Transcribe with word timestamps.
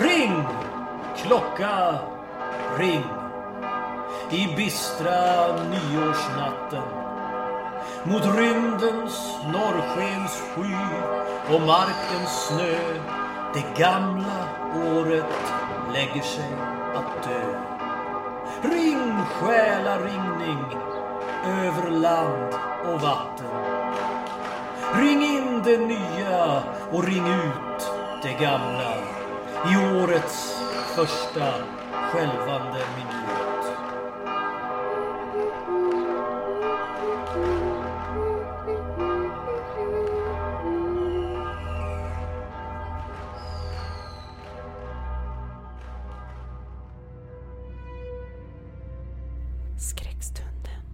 Ring! 0.00 0.44
Klocka, 1.16 1.98
ring! 2.78 3.04
I 4.30 4.56
bistra 4.56 5.46
nyårsnatten 5.70 6.82
Mot 8.04 8.24
rymdens 8.36 9.36
norrskens 9.52 10.42
sky 10.54 10.74
och 11.54 11.60
markens 11.60 12.46
snö 12.48 12.78
Det 13.54 13.80
gamla 13.82 14.48
året 14.74 15.52
lägger 15.92 16.22
sig 16.22 16.52
att 16.94 17.24
dö 17.24 17.60
Ring 18.62 19.16
själaringning 19.24 20.64
över 21.46 21.90
land 21.90 22.54
och 22.84 23.00
vatten 23.00 23.46
Ring 24.94 25.22
in 25.22 25.62
det 25.64 25.78
nya 25.78 26.62
och 26.92 27.04
ring 27.04 27.26
ut 27.26 27.90
det 28.22 28.44
gamla 28.44 28.99
i 29.66 29.76
årets 29.76 30.60
första 30.94 31.54
skälvande 32.12 32.82
minut. 32.96 33.76
Skräckstunden. 49.78 50.84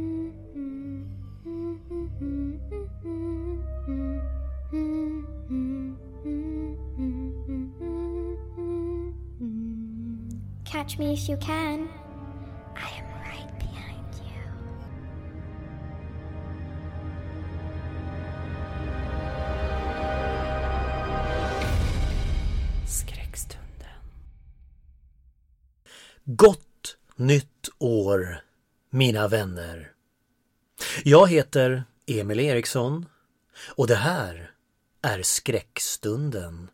Catch 10.87 10.99
me 10.99 11.13
if 11.13 11.29
you 11.29 11.37
can. 11.37 11.89
I 12.77 12.89
am 12.99 13.07
right 13.25 13.59
behind 13.59 14.15
you. 14.23 14.43
Skräckstunden. 22.87 23.89
Gott 26.25 26.97
nytt 27.17 27.69
år, 27.79 28.41
mina 28.91 29.29
vänner. 29.29 29.93
Jag 31.05 31.31
heter 31.31 31.85
Emil 32.07 32.41
Eriksson 32.41 33.07
och 33.77 33.87
det 33.87 33.97
här 33.97 34.51
är 35.03 35.23
Skräckstunden. 35.23 36.71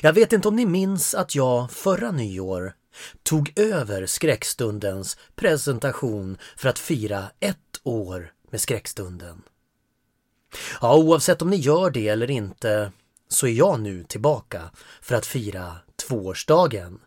Jag 0.00 0.12
vet 0.12 0.32
inte 0.32 0.48
om 0.48 0.56
ni 0.56 0.66
minns 0.66 1.14
att 1.14 1.34
jag 1.34 1.70
förra 1.70 2.10
nyår 2.10 2.74
tog 3.22 3.58
över 3.58 4.06
Skräckstundens 4.06 5.18
presentation 5.36 6.38
för 6.56 6.68
att 6.68 6.78
fira 6.78 7.24
ett 7.40 7.80
år 7.82 8.32
med 8.50 8.60
Skräckstunden. 8.60 9.42
Ja, 10.80 10.96
oavsett 10.96 11.42
om 11.42 11.50
ni 11.50 11.56
gör 11.56 11.90
det 11.90 12.08
eller 12.08 12.30
inte 12.30 12.92
så 13.28 13.46
är 13.46 13.52
jag 13.52 13.80
nu 13.80 14.04
tillbaka 14.04 14.70
för 15.02 15.14
att 15.14 15.26
fira 15.26 15.76
tvåårsdagen. 16.08 17.00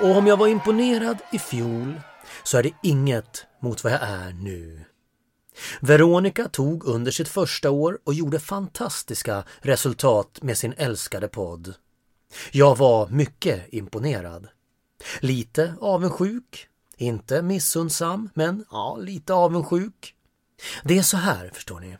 Och 0.00 0.16
om 0.16 0.26
jag 0.26 0.36
var 0.36 0.46
imponerad 0.46 1.18
i 1.32 1.38
fjol 1.38 2.00
så 2.42 2.58
är 2.58 2.62
det 2.62 2.72
inget 2.82 3.46
mot 3.60 3.84
vad 3.84 3.92
jag 3.92 4.02
är 4.02 4.32
nu. 4.32 4.84
Veronica 5.80 6.48
tog 6.48 6.84
under 6.84 7.12
sitt 7.12 7.28
första 7.28 7.70
år 7.70 7.98
och 8.04 8.14
gjorde 8.14 8.40
fantastiska 8.40 9.44
resultat 9.60 10.38
med 10.42 10.58
sin 10.58 10.74
älskade 10.76 11.28
podd. 11.28 11.74
Jag 12.52 12.78
var 12.78 13.08
mycket 13.08 13.72
imponerad. 13.72 14.48
Lite 15.20 15.74
avundsjuk, 15.80 16.68
inte 16.96 17.42
missundsam, 17.42 18.30
men 18.34 18.64
ja, 18.70 18.96
lite 18.96 19.34
avundsjuk. 19.34 20.14
Det 20.84 20.98
är 20.98 21.02
så 21.02 21.16
här, 21.16 21.50
förstår 21.54 21.80
ni. 21.80 21.98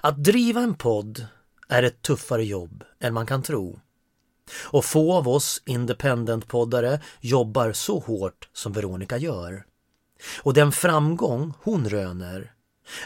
Att 0.00 0.24
driva 0.24 0.60
en 0.60 0.74
podd 0.74 1.26
är 1.68 1.82
ett 1.82 2.02
tuffare 2.02 2.44
jobb 2.44 2.84
än 3.00 3.14
man 3.14 3.26
kan 3.26 3.42
tro. 3.42 3.80
Och 4.62 4.84
få 4.84 5.12
av 5.12 5.28
oss 5.28 5.62
independent-poddare 5.64 7.00
jobbar 7.20 7.72
så 7.72 7.98
hårt 7.98 8.48
som 8.52 8.72
Veronica 8.72 9.18
gör. 9.18 9.64
Och 10.42 10.54
den 10.54 10.72
framgång 10.72 11.54
hon 11.62 11.88
röner 11.88 12.52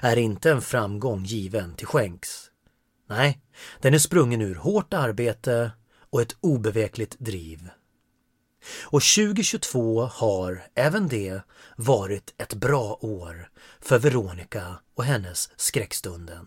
är 0.01 0.17
inte 0.17 0.51
en 0.51 0.63
framgång 0.63 1.25
given 1.25 1.75
till 1.75 1.87
skänks. 1.87 2.51
Nej, 3.09 3.41
den 3.81 3.95
är 3.95 3.99
sprungen 3.99 4.41
ur 4.41 4.55
hårt 4.55 4.95
arbete 4.95 5.71
och 6.11 6.23
ett 6.23 6.37
obevekligt 6.41 7.19
driv. 7.19 7.69
Och 8.85 9.03
2022 9.03 10.05
har 10.05 10.63
även 10.75 11.09
det 11.09 11.41
varit 11.77 12.35
ett 12.39 12.55
bra 12.55 12.99
år 13.01 13.51
för 13.81 13.99
Veronica 13.99 14.81
och 14.95 15.05
hennes 15.05 15.51
skräckstunden. 15.57 16.47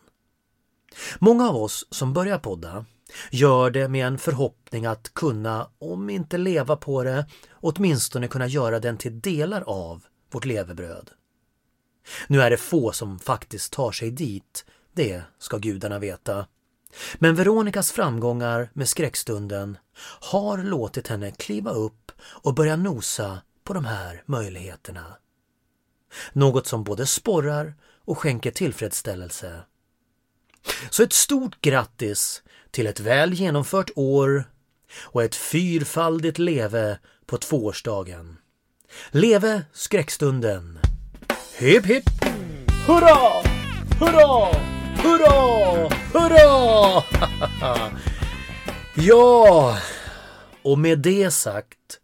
Många 1.19 1.50
av 1.50 1.56
oss 1.56 1.88
som 1.89 2.13
börjar 2.13 2.39
podda 2.39 2.85
gör 3.31 3.72
det 3.72 3.88
med 3.88 4.07
en 4.07 4.18
förhoppning 4.18 4.85
att 4.85 5.13
kunna, 5.13 5.69
om 5.79 6.09
inte 6.09 6.38
leva 6.38 6.75
på 6.75 7.03
det, 7.03 7.25
åtminstone 7.51 8.28
kunna 8.28 8.47
göra 8.47 8.79
den 8.79 8.97
till 8.97 9.22
delar 9.22 9.62
av 9.62 10.06
vårt 10.31 10.45
levebröd. 10.45 11.09
Nu 12.28 12.42
är 12.42 12.50
det 12.50 12.58
få 12.58 12.92
som 12.92 13.20
faktiskt 13.20 13.74
tar 13.74 13.92
sig 13.92 14.12
dit, 14.12 14.66
det 14.94 15.24
ska 15.40 15.58
gudarna 15.58 16.00
veta. 16.00 16.46
Men 17.16 17.36
Veronicas 17.36 17.92
framgångar 17.92 18.70
med 18.74 18.90
skräckstunden 18.90 19.78
har 20.22 20.58
låtit 20.58 21.08
henne 21.08 21.31
kliva 21.31 21.72
upp 21.72 22.12
och 22.22 22.53
börja 22.53 22.75
nosa 22.75 23.42
på 23.64 23.74
de 23.74 23.86
här 23.86 24.24
möjligheterna. 24.25 25.06
Något 26.34 26.68
som 26.68 26.84
både 26.84 27.06
sporrar 27.06 27.75
och 28.06 28.18
skänker 28.18 28.52
tillfredsställelse. 28.52 29.62
Så 30.90 31.03
ett 31.03 31.14
stort 31.14 31.62
grattis 31.62 32.44
till 32.72 32.88
ett 32.88 33.00
väl 33.00 33.34
genomfört 33.34 33.92
år 33.96 34.44
och 35.02 35.24
ett 35.24 35.36
fyrfaldigt 35.36 36.38
leve 36.38 37.00
på 37.25 37.38
tvåårsdagen. 37.38 38.38
Leve 39.12 39.66
skräckstunden! 39.74 40.78
Hipp 41.59 41.86
hipp! 41.86 42.03
Hurra! 42.88 43.44
Hurra! 44.00 44.56
Hurra! 44.96 45.90
Hurra! 46.14 47.03
ja, 48.95 49.78
och 50.62 50.80
med 50.80 51.00
det 51.00 51.31
sagt 51.31 52.00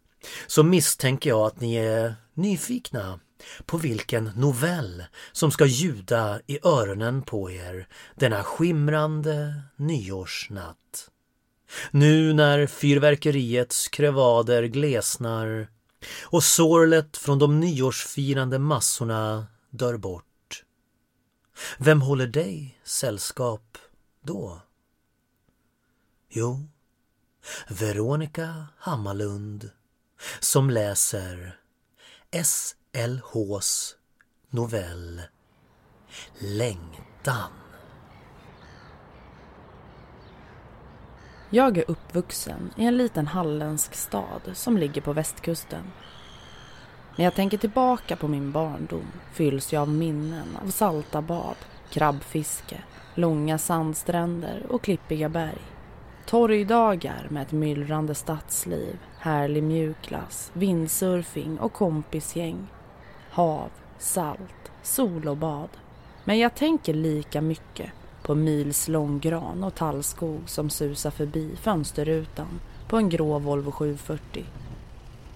så 0.47 0.63
misstänker 0.63 1.29
jag 1.29 1.47
att 1.47 1.61
ni 1.61 1.75
är 1.75 2.15
nyfikna 2.33 3.19
på 3.65 3.77
vilken 3.77 4.31
novell 4.35 5.03
som 5.31 5.51
ska 5.51 5.65
ljuda 5.65 6.39
i 6.47 6.59
öronen 6.63 7.21
på 7.21 7.51
er 7.51 7.87
denna 8.15 8.43
skimrande 8.43 9.53
nyårsnatt. 9.75 11.09
Nu 11.91 12.33
när 12.33 12.67
fyrverkeriets 12.67 13.87
krevader 13.87 14.63
glesnar 14.63 15.67
och 16.23 16.43
sorlet 16.43 17.17
från 17.17 17.39
de 17.39 17.59
nyårsfirande 17.59 18.59
massorna 18.59 19.47
dör 19.77 19.97
bort. 19.97 20.63
Vem 21.77 22.01
håller 22.01 22.27
dig 22.27 22.79
sällskap 22.83 23.77
då? 24.21 24.61
Jo, 26.29 26.67
Veronica 27.69 28.67
Hammarlund 28.77 29.69
som 30.39 30.69
läser 30.69 31.59
SLHs 32.43 33.95
novell 34.49 35.21
Längtan. 36.39 37.51
Jag 41.49 41.77
är 41.77 41.91
uppvuxen 41.91 42.73
i 42.77 42.85
en 42.85 42.97
liten 42.97 43.27
halländsk 43.27 43.95
stad 43.95 44.41
som 44.53 44.77
ligger 44.77 45.01
på 45.01 45.13
västkusten. 45.13 45.91
När 47.15 47.25
jag 47.25 47.35
tänker 47.35 47.57
tillbaka 47.57 48.15
på 48.15 48.27
min 48.27 48.51
barndom 48.51 49.07
fylls 49.33 49.73
jag 49.73 49.81
av 49.81 49.89
minnen 49.89 50.57
av 50.63 50.69
salta 50.69 51.21
bad, 51.21 51.55
krabbfiske, 51.89 52.77
långa 53.13 53.57
sandstränder 53.57 54.65
och 54.69 54.81
klippiga 54.81 55.29
berg. 55.29 55.61
Torgdagar 56.25 57.27
med 57.29 57.41
ett 57.41 57.51
myllrande 57.51 58.15
stadsliv, 58.15 58.97
härlig 59.19 59.63
mjukglass, 59.63 60.51
vindsurfing 60.53 61.59
och 61.59 61.73
kompisgäng. 61.73 62.67
Hav, 63.31 63.69
salt, 63.97 64.71
sol 64.83 65.27
och 65.27 65.37
bad. 65.37 65.69
Men 66.23 66.39
jag 66.39 66.55
tänker 66.55 66.93
lika 66.93 67.41
mycket 67.41 67.91
på 68.23 68.35
milslång 68.35 69.19
gran 69.19 69.63
och 69.63 69.75
tallskog 69.75 70.41
som 70.45 70.69
susar 70.69 71.11
förbi 71.11 71.55
fönsterrutan 71.55 72.59
på 72.87 72.97
en 72.97 73.09
grå 73.09 73.39
Volvo 73.39 73.71
740. 73.71 74.45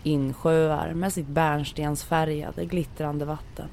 Insjöar 0.03 0.93
med 0.93 1.13
sitt 1.13 1.27
bärnstensfärgade 1.27 2.65
glittrande 2.65 3.25
vatten. 3.25 3.69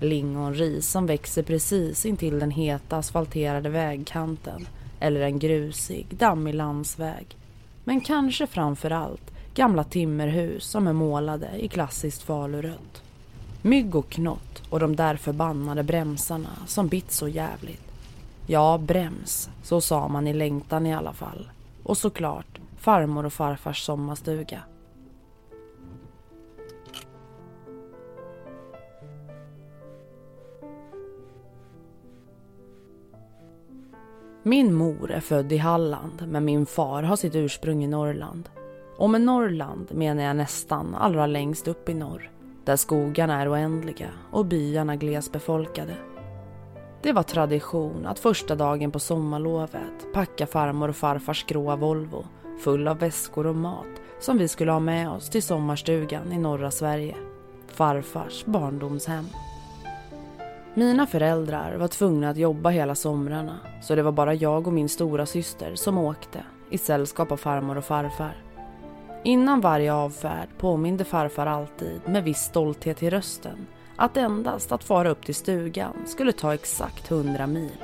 Lingonris 0.00 0.90
som 0.90 1.06
växer 1.06 1.42
precis 1.42 2.06
intill 2.06 2.38
den 2.38 2.50
heta 2.50 2.96
asfalterade 2.96 3.68
vägkanten 3.68 4.66
eller 5.00 5.20
en 5.20 5.38
grusig, 5.38 6.06
dammig 6.10 6.54
landsväg. 6.54 7.36
Men 7.84 8.00
kanske 8.00 8.46
framför 8.46 8.90
allt 8.90 9.30
gamla 9.54 9.84
timmerhus 9.84 10.64
som 10.64 10.86
är 10.86 10.92
målade 10.92 11.50
i 11.58 11.68
klassiskt 11.68 12.22
falurött. 12.22 13.02
Mygg 13.62 13.94
och 13.94 14.08
knott 14.08 14.62
och 14.70 14.80
de 14.80 14.96
där 14.96 15.16
förbannade 15.16 15.82
bremsarna 15.82 16.50
som 16.66 16.88
bitt 16.88 17.10
så 17.12 17.28
jävligt. 17.28 17.92
Ja, 18.46 18.78
brems, 18.78 19.50
så 19.62 19.80
sa 19.80 20.08
man 20.08 20.26
i 20.26 20.32
längtan 20.32 20.86
i 20.86 20.94
alla 20.94 21.12
fall. 21.12 21.50
Och 21.82 21.98
såklart 21.98 22.60
farmor 22.78 23.26
och 23.26 23.32
farfars 23.32 23.84
sommarstuga. 23.84 24.62
Min 34.42 34.74
mor 34.74 35.10
är 35.10 35.20
född 35.20 35.52
i 35.52 35.56
Halland 35.56 36.24
men 36.28 36.44
min 36.44 36.66
far 36.66 37.02
har 37.02 37.16
sitt 37.16 37.34
ursprung 37.34 37.84
i 37.84 37.86
Norrland. 37.86 38.48
Och 38.96 39.10
med 39.10 39.20
Norrland 39.20 39.88
menar 39.90 40.22
jag 40.22 40.36
nästan 40.36 40.94
allra 40.94 41.26
längst 41.26 41.68
upp 41.68 41.88
i 41.88 41.94
norr. 41.94 42.30
Där 42.64 42.76
skogarna 42.76 43.40
är 43.42 43.52
oändliga 43.52 44.08
och 44.30 44.46
byarna 44.46 44.96
glesbefolkade. 44.96 45.94
Det 47.02 47.12
var 47.12 47.22
tradition 47.22 48.06
att 48.06 48.18
första 48.18 48.54
dagen 48.54 48.90
på 48.90 48.98
sommarlovet 48.98 50.12
packa 50.14 50.46
farmor 50.46 50.88
och 50.88 50.96
farfars 50.96 51.44
gråa 51.44 51.76
Volvo 51.76 52.24
full 52.60 52.88
av 52.88 52.98
väskor 52.98 53.46
och 53.46 53.56
mat 53.56 54.00
som 54.20 54.38
vi 54.38 54.48
skulle 54.48 54.72
ha 54.72 54.80
med 54.80 55.10
oss 55.10 55.30
till 55.30 55.42
sommarstugan 55.42 56.32
i 56.32 56.38
norra 56.38 56.70
Sverige. 56.70 57.16
Farfars 57.68 58.44
barndomshem. 58.44 59.26
Mina 60.74 61.06
föräldrar 61.06 61.76
var 61.76 61.88
tvungna 61.88 62.28
att 62.28 62.36
jobba 62.36 62.70
hela 62.70 62.94
somrarna 62.94 63.58
så 63.82 63.94
det 63.94 64.02
var 64.02 64.12
bara 64.12 64.34
jag 64.34 64.66
och 64.66 64.72
min 64.72 64.88
stora 64.88 65.26
syster 65.26 65.74
som 65.74 65.98
åkte 65.98 66.44
i 66.70 66.78
sällskap 66.78 67.32
av 67.32 67.36
farmor 67.36 67.78
och 67.78 67.84
farfar. 67.84 68.36
Innan 69.24 69.60
varje 69.60 69.92
avfärd 69.92 70.48
påminde 70.58 71.04
farfar 71.04 71.46
alltid 71.46 72.00
med 72.06 72.24
viss 72.24 72.38
stolthet 72.38 73.02
i 73.02 73.10
rösten 73.10 73.66
att 73.96 74.16
endast 74.16 74.72
att 74.72 74.84
fara 74.84 75.10
upp 75.10 75.26
till 75.26 75.34
stugan 75.34 75.94
skulle 76.06 76.32
ta 76.32 76.54
exakt 76.54 77.10
100 77.10 77.46
mil. 77.46 77.76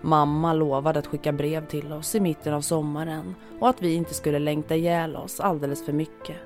Mamma 0.00 0.52
lovade 0.52 0.98
att 0.98 1.06
skicka 1.06 1.32
brev 1.32 1.66
till 1.66 1.92
oss 1.92 2.14
i 2.14 2.20
mitten 2.20 2.54
av 2.54 2.60
sommaren 2.60 3.34
och 3.60 3.68
att 3.68 3.82
vi 3.82 3.94
inte 3.94 4.14
skulle 4.14 4.38
längta 4.38 4.76
ihjäl 4.76 5.16
oss 5.16 5.40
alldeles 5.40 5.84
för 5.84 5.92
mycket. 5.92 6.36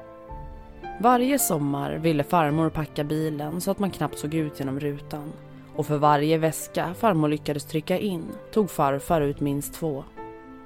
Varje 1.01 1.39
sommar 1.39 1.93
ville 1.93 2.25
farmor 2.25 2.71
packa 2.71 3.05
bilen 3.05 3.61
så 3.61 3.71
att 3.71 3.79
man 3.79 3.91
knappt 3.91 4.19
såg 4.19 4.35
ut 4.35 4.59
genom 4.61 4.81
rutan. 4.81 5.33
Och 5.77 5.87
för 5.87 5.99
varje 5.99 6.39
väska 6.39 6.95
farmor 6.95 7.29
lyckades 7.29 7.65
trycka 7.65 7.99
in 7.99 8.25
tog 8.53 8.71
farfar 8.71 9.21
ut 9.21 9.41
minst 9.41 9.75
två. 9.75 10.05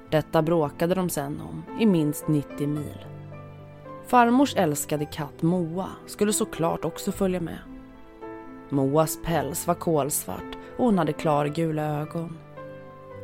Detta 0.09 0.41
bråkade 0.41 0.95
de 0.95 1.09
sen 1.09 1.41
om 1.41 1.63
i 1.79 1.85
minst 1.85 2.27
90 2.27 2.67
mil. 2.67 3.05
Farmors 4.07 4.55
älskade 4.55 5.05
katt 5.05 5.41
Moa 5.41 5.89
skulle 6.07 6.33
såklart 6.33 6.85
också 6.85 7.11
följa 7.11 7.41
med. 7.41 7.57
Moas 8.69 9.19
päls 9.23 9.67
var 9.67 9.75
kolsvart 9.75 10.57
och 10.77 10.85
hon 10.85 10.97
hade 10.97 11.13
klargula 11.13 12.01
ögon. 12.01 12.37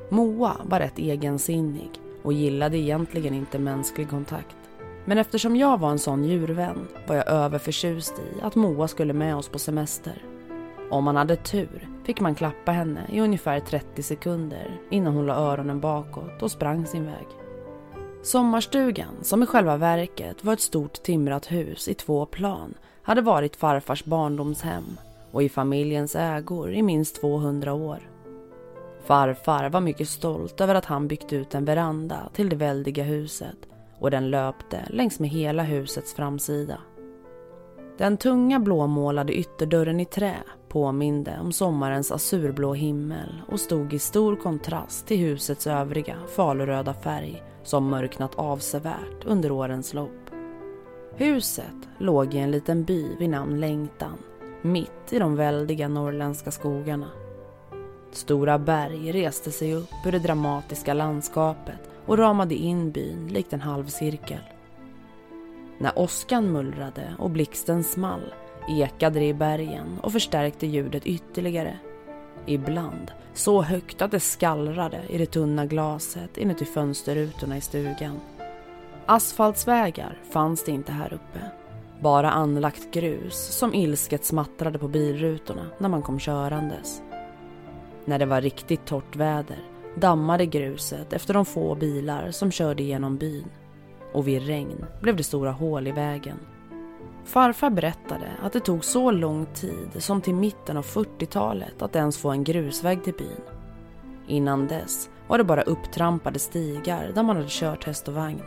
Moa 0.10 0.56
var 0.64 0.80
rätt 0.80 1.00
egensinnig 1.00 1.92
och 2.24 2.34
gillade 2.34 2.78
egentligen 2.78 3.34
inte 3.34 3.60
mänsklig 3.60 4.10
kontakt. 4.10 4.58
Men 5.06 5.18
eftersom 5.18 5.56
jag 5.56 5.80
var 5.80 5.92
en 5.92 6.00
sån 6.00 6.24
djurvän 6.24 6.88
var 7.08 7.16
jag 7.16 7.28
överförtjust 7.28 8.14
i 8.20 8.42
att 8.42 8.56
Moa 8.56 8.88
skulle 8.88 9.14
med 9.14 9.36
oss 9.36 9.50
på 9.50 9.60
semester. 9.60 10.27
Om 10.90 11.04
man 11.04 11.16
hade 11.16 11.36
tur 11.36 11.90
fick 12.04 12.22
man 12.22 12.36
klappa 12.36 12.72
henne 12.72 13.02
i 13.10 13.22
ungefär 13.22 13.60
30 13.60 14.04
sekunder 14.04 14.82
innan 14.90 15.14
hon 15.14 15.26
la 15.26 15.36
öronen 15.36 15.80
bakåt 15.80 16.42
och 16.42 16.52
sprang 16.52 16.86
sin 16.86 17.06
väg. 17.06 17.28
Sommarstugan, 18.24 19.14
som 19.22 19.44
i 19.44 19.46
själva 19.46 19.78
verket 19.78 20.44
var 20.44 20.54
ett 20.54 20.62
stort 20.62 20.94
timrat 20.94 21.52
hus 21.52 21.88
i 21.88 21.94
två 21.94 22.26
plan, 22.26 22.74
hade 23.02 23.22
varit 23.22 23.56
farfars 23.56 24.06
barndomshem 24.06 24.98
och 25.32 25.44
i 25.44 25.50
familjens 25.50 26.16
ägor 26.16 26.74
i 26.74 26.82
minst 26.82 27.22
200 27.22 27.74
år. 27.74 28.00
Farfar 29.06 29.70
var 29.70 29.82
mycket 29.82 30.10
stolt 30.10 30.62
över 30.62 30.76
att 30.76 30.86
han 30.86 31.08
byggt 31.08 31.34
ut 31.34 31.56
en 31.56 31.66
veranda 31.66 32.30
till 32.34 32.50
det 32.50 32.56
väldiga 32.56 33.04
huset 33.04 33.58
och 34.00 34.12
den 34.12 34.30
löpte 34.30 34.82
längs 34.90 35.20
med 35.20 35.30
hela 35.30 35.64
husets 35.64 36.14
framsida. 36.14 36.78
Den 37.98 38.18
tunga 38.18 38.60
blåmålade 38.60 39.34
ytterdörren 39.34 40.00
i 40.00 40.06
trä 40.06 40.36
påminde 40.70 41.40
om 41.42 41.52
sommarens 41.52 42.12
azurblå 42.12 42.74
himmel 42.74 43.42
och 43.48 43.60
stod 43.60 43.94
i 43.94 44.00
stor 44.00 44.36
kontrast 44.36 45.08
till 45.08 45.18
husets 45.18 45.68
övriga 45.68 46.16
faluröda 46.36 46.94
färg 46.94 47.44
som 47.64 47.90
mörknat 47.90 48.36
avsevärt 48.36 49.26
under 49.26 49.52
årens 49.52 49.94
lopp. 49.94 50.30
Huset 51.16 51.90
låg 51.98 52.34
i 52.34 52.38
en 52.38 52.52
liten 52.52 52.84
by 52.84 53.16
vid 53.20 53.30
namn 53.30 53.60
Längtan 53.60 54.18
mitt 54.62 55.14
i 55.14 55.20
de 55.20 55.36
väldiga 55.36 55.88
norrländska 55.88 56.52
skogarna. 56.52 57.08
Stora 58.12 58.60
berg 58.60 59.12
reste 59.12 59.52
sig 59.52 59.74
upp 59.74 60.06
ur 60.06 60.12
det 60.12 60.20
dramatiska 60.20 60.94
landskapet 60.94 61.90
och 62.06 62.18
ramade 62.18 62.56
in 62.56 62.92
byn 62.92 63.28
likt 63.28 63.54
en 63.54 63.62
halvcirkel. 63.62 64.40
När 65.78 66.00
åskan 66.00 66.52
mullrade 66.52 67.14
och 67.20 67.30
blixten 67.30 67.84
small 67.84 68.34
ekade 68.70 69.20
det 69.20 69.28
i 69.28 69.34
bergen 69.34 70.00
och 70.04 70.12
förstärkte 70.12 70.68
ljudet 70.68 71.06
ytterligare. 71.06 71.78
Ibland 72.46 73.12
så 73.34 73.62
högt 73.62 74.02
att 74.02 74.12
det 74.12 74.20
skallrade 74.20 75.02
i 75.10 75.18
det 75.18 75.26
tunna 75.26 75.66
glaset 75.66 76.38
inuti 76.38 76.66
fönsterrutorna 76.66 77.58
i 77.58 77.62
stugan. 77.62 78.20
Asfaltsvägar 79.06 80.20
fanns 80.32 80.64
det 80.64 80.72
inte 80.72 80.92
här 80.92 81.14
uppe. 81.14 81.40
Bara 82.02 82.32
anlagt 82.32 82.92
grus 82.92 83.58
som 83.58 83.74
ilsket 83.74 84.26
smattrade 84.26 84.80
på 84.80 84.88
bilrutorna 84.88 85.66
när 85.78 85.90
man 85.90 86.02
kom 86.02 86.20
körandes. 86.20 87.02
När 88.06 88.20
det 88.20 88.26
var 88.26 88.42
riktigt 88.42 88.86
torrt 88.86 89.16
väder 89.16 89.60
dammade 89.96 90.46
gruset 90.46 91.14
efter 91.14 91.34
de 91.34 91.46
få 91.46 91.76
bilar 91.76 92.32
som 92.32 92.52
körde 92.52 92.84
genom 92.84 93.18
byn. 93.18 93.50
Och 94.14 94.28
vid 94.28 94.48
regn 94.48 94.86
blev 95.02 95.16
det 95.16 95.24
stora 95.24 95.52
hål 95.52 95.88
i 95.88 95.92
vägen. 95.92 96.38
Farfar 97.26 97.70
berättade 97.70 98.32
att 98.44 98.54
det 98.54 98.60
tog 98.60 98.86
så 98.86 99.12
lång 99.12 99.46
tid 99.46 99.90
som 100.04 100.22
till 100.22 100.36
mitten 100.36 100.78
av 100.78 100.86
40-talet 100.86 101.82
att 101.82 101.96
ens 101.96 102.18
få 102.18 102.30
en 102.30 102.44
grusväg 102.44 103.04
till 103.04 103.14
byn. 103.14 103.42
Innan 104.28 104.68
dess 104.68 105.10
var 105.28 105.38
det 105.38 105.44
bara 105.44 105.62
upptrampade 105.62 106.40
stigar 106.40 107.12
där 107.16 107.24
man 107.24 107.36
hade 107.36 107.48
kört 107.50 107.84
häst 107.84 108.08
och 108.08 108.14
vagn. 108.14 108.42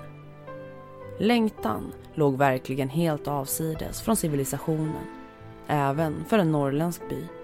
Längtan 1.19 1.93
låg 2.15 2.39
verkligen 2.39 2.89
helt 2.89 3.29
avsides 3.29 4.01
från 4.03 4.17
civilisationen. 4.17 5.07
Även 5.67 6.25
för 6.25 6.39
en 6.39 6.53
norrländsk 6.53 7.09
by. 7.09 7.40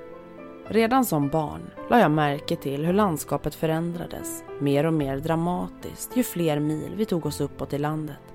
Redan 0.68 1.04
som 1.04 1.28
barn 1.28 1.70
la 1.90 2.00
jag 2.00 2.10
märke 2.10 2.56
till 2.56 2.84
hur 2.84 2.92
landskapet 2.92 3.54
förändrades 3.54 4.44
mer 4.60 4.86
och 4.86 4.92
mer 4.92 5.16
dramatiskt 5.16 6.16
ju 6.16 6.22
fler 6.22 6.60
mil 6.60 6.92
vi 6.96 7.04
tog 7.04 7.26
oss 7.26 7.40
uppåt 7.40 7.72
i 7.72 7.78
landet. 7.78 8.34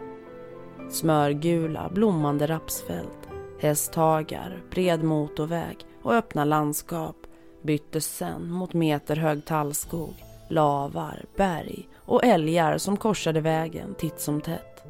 Smörgula, 0.90 1.90
blommande 1.94 2.48
rapsfält, 2.48 3.30
hästhagar, 3.60 4.64
bred 4.72 5.04
motorväg 5.04 5.78
och 6.02 6.14
öppna 6.14 6.46
landskap 6.46 7.16
byttes 7.62 8.16
sen 8.18 8.52
mot 8.52 8.74
meterhög 8.74 9.46
tallskog, 9.46 10.14
lavar, 10.50 11.26
berg 11.38 11.90
och 11.96 12.26
älgar 12.26 12.78
som 12.78 12.98
korsade 12.98 13.42
vägen 13.42 13.96
titt 13.98 14.20
som 14.20 14.42
tätt. 14.42 14.84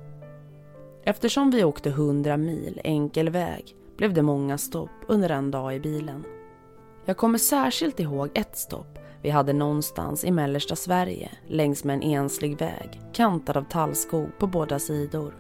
Eftersom 1.04 1.52
vi 1.52 1.64
åkte 1.64 1.90
hundra 1.90 2.38
mil 2.38 2.82
enkel 2.84 3.30
väg 3.30 3.76
blev 3.98 4.14
det 4.14 4.22
många 4.22 4.58
stopp 4.58 4.90
under 5.08 5.30
en 5.30 5.52
dag 5.52 5.76
i 5.76 5.80
bilen. 5.80 6.24
Jag 7.06 7.18
kommer 7.18 7.38
särskilt 7.38 8.00
ihåg 8.00 8.30
ett 8.34 8.58
stopp 8.58 8.92
vi 9.22 9.30
hade 9.30 9.54
någonstans 9.54 10.24
i 10.24 10.32
mellersta 10.32 10.76
Sverige 10.76 11.32
längs 11.48 11.84
med 11.84 11.94
en 11.94 12.02
enslig 12.02 12.58
väg 12.58 13.02
kantad 13.14 13.58
av 13.58 13.64
tallskog 13.64 14.38
på 14.40 14.48
båda 14.48 14.80
sidor. 14.80 15.34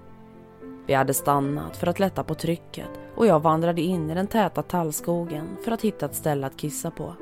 Vi 0.87 0.93
hade 0.93 1.13
stannat 1.13 1.77
för 1.77 1.87
att 1.87 1.99
lätta 1.99 2.23
på 2.23 2.35
trycket 2.35 2.89
och 3.15 3.27
jag 3.27 3.39
vandrade 3.39 3.81
in 3.81 4.09
i 4.09 4.13
den 4.13 4.27
täta 4.27 4.63
tallskogen 4.63 5.57
för 5.63 5.71
att 5.71 5.81
hitta 5.81 6.05
ett 6.05 6.15
ställe 6.15 6.47
att 6.47 6.57
kissa 6.57 6.91
på. 6.91 7.15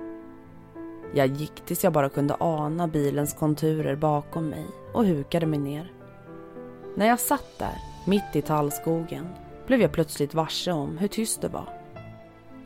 Jag 1.14 1.28
gick 1.28 1.66
tills 1.66 1.84
jag 1.84 1.94
bara 1.94 2.10
kunde 2.10 2.36
ana 2.40 2.88
bilens 2.88 3.34
konturer 3.34 3.96
bakom 3.96 4.46
mig 4.46 4.66
och 4.94 5.06
hukade 5.06 5.46
mig 5.46 5.60
ner. 5.60 5.92
När 6.96 7.08
jag 7.08 7.20
satt 7.20 7.60
där, 7.60 7.78
mitt 8.06 8.36
i 8.36 8.42
tallskogen, 8.42 9.28
blev 9.68 9.82
jag 9.82 9.92
plötsligt 9.92 10.34
varse 10.34 10.72
om 10.72 10.98
hur 10.98 11.08
tyst 11.08 11.42
det 11.42 11.48
var. 11.48 11.79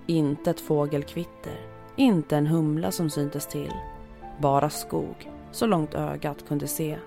Inte 0.05 0.49
ett 0.49 0.59
fågelkvitter, 0.59 1.59
inte 1.95 2.37
en 2.37 2.47
humla 2.47 2.91
som 2.91 3.09
syntes 3.09 3.47
till. 3.47 3.73
Bara 4.39 4.69
skog, 4.69 5.31
så 5.51 5.65
långt 5.65 5.93
ögat 5.93 6.47
kunde 6.47 6.67
se. 6.67 6.97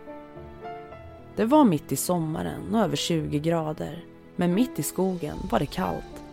Det 1.37 1.45
var 1.45 1.65
mitt 1.65 1.93
i 1.93 1.97
sommaren 1.97 2.75
och 2.75 2.81
över 2.81 2.97
20 2.97 3.39
grader, 3.39 4.05
men 4.37 4.55
mitt 4.55 4.79
i 4.79 4.83
skogen 4.83 5.37
var 5.51 5.59
det 5.59 5.67
kallt. 5.67 6.25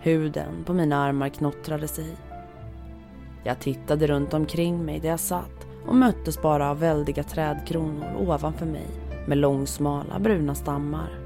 Huden 0.00 0.64
på 0.64 0.72
mina 0.72 1.04
armar 1.04 1.28
knottrade 1.28 1.88
sig. 1.88 2.16
Jag 3.44 3.58
tittade 3.58 4.06
runt 4.06 4.34
omkring 4.34 4.84
mig 4.84 5.00
där 5.00 5.08
jag 5.08 5.20
satt 5.20 5.66
och 5.86 5.94
möttes 5.94 6.42
bara 6.42 6.70
av 6.70 6.80
väldiga 6.80 7.22
trädkronor 7.22 8.16
ovanför 8.18 8.66
mig 8.66 8.86
med 9.26 9.38
långsmala 9.38 10.18
bruna 10.18 10.54
stammar. 10.54 11.18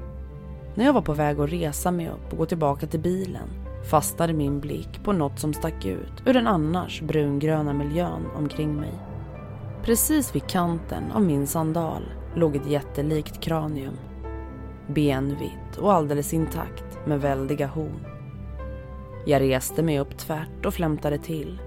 När 0.75 0.85
jag 0.85 0.93
var 0.93 1.01
på 1.01 1.13
väg 1.13 1.39
att 1.39 1.51
resa 1.51 1.91
mig 1.91 2.09
upp 2.09 2.31
och 2.31 2.37
gå 2.37 2.45
tillbaka 2.45 2.87
till 2.87 2.99
bilen 2.99 3.60
fastnade 3.89 4.33
min 4.33 4.59
blick 4.59 5.03
på 5.03 5.13
något 5.13 5.39
som 5.39 5.53
stack 5.53 5.85
ut 5.85 6.23
ur 6.25 6.33
den 6.33 6.47
annars 6.47 7.01
brungröna 7.01 7.73
miljön 7.73 8.25
omkring 8.35 8.75
mig. 8.75 8.93
Precis 9.83 10.35
vid 10.35 10.47
kanten 10.47 11.11
av 11.11 11.21
min 11.21 11.47
sandal 11.47 12.03
låg 12.35 12.55
ett 12.55 12.67
jättelikt 12.67 13.41
kranium. 13.41 13.97
Benvitt 14.87 15.77
och 15.79 15.93
alldeles 15.93 16.33
intakt 16.33 17.05
med 17.05 17.21
väldiga 17.21 17.67
horn. 17.67 18.05
Jag 19.25 19.41
reste 19.41 19.83
mig 19.83 19.99
upp 19.99 20.17
tvärt 20.17 20.65
och 20.65 20.73
flämtade 20.73 21.17
till. 21.17 21.61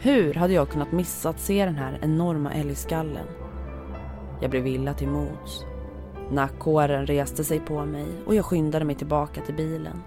Hur 0.00 0.34
hade 0.34 0.52
jag 0.52 0.68
kunnat 0.68 0.92
missa 0.92 1.28
att 1.28 1.40
se 1.40 1.64
den 1.64 1.76
här 1.76 1.98
enorma 2.02 2.52
älgskallen? 2.52 3.26
Jag 4.40 4.50
blev 4.50 4.66
illa 4.66 4.94
till 4.94 5.08
mods. 5.08 5.64
Nackhåren 6.30 7.06
reste 7.06 7.44
sig 7.44 7.60
på 7.60 7.84
mig 7.84 8.06
och 8.26 8.34
jag 8.34 8.44
skyndade 8.44 8.84
mig 8.84 8.94
tillbaka 8.94 9.40
till 9.40 9.54
bilen. 9.54 10.02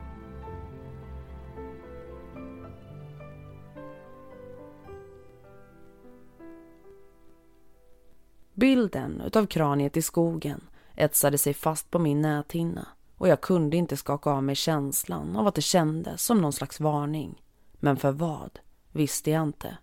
Bilden 8.57 9.21
utav 9.21 9.45
kraniet 9.45 9.97
i 9.97 10.01
skogen 10.01 10.61
etsade 10.95 11.37
sig 11.37 11.53
fast 11.53 11.91
på 11.91 11.99
min 11.99 12.21
näthinna 12.21 12.87
och 13.17 13.27
jag 13.27 13.41
kunde 13.41 13.77
inte 13.77 13.97
skaka 13.97 14.29
av 14.29 14.43
mig 14.43 14.55
känslan 14.55 15.35
av 15.35 15.47
att 15.47 15.55
det 15.55 15.61
kändes 15.61 16.23
som 16.23 16.41
någon 16.41 16.53
slags 16.53 16.79
varning. 16.79 17.43
Men 17.73 17.97
för 17.97 18.11
vad 18.11 18.59
visste 18.91 19.31
jag 19.31 19.43
inte. 19.43 19.77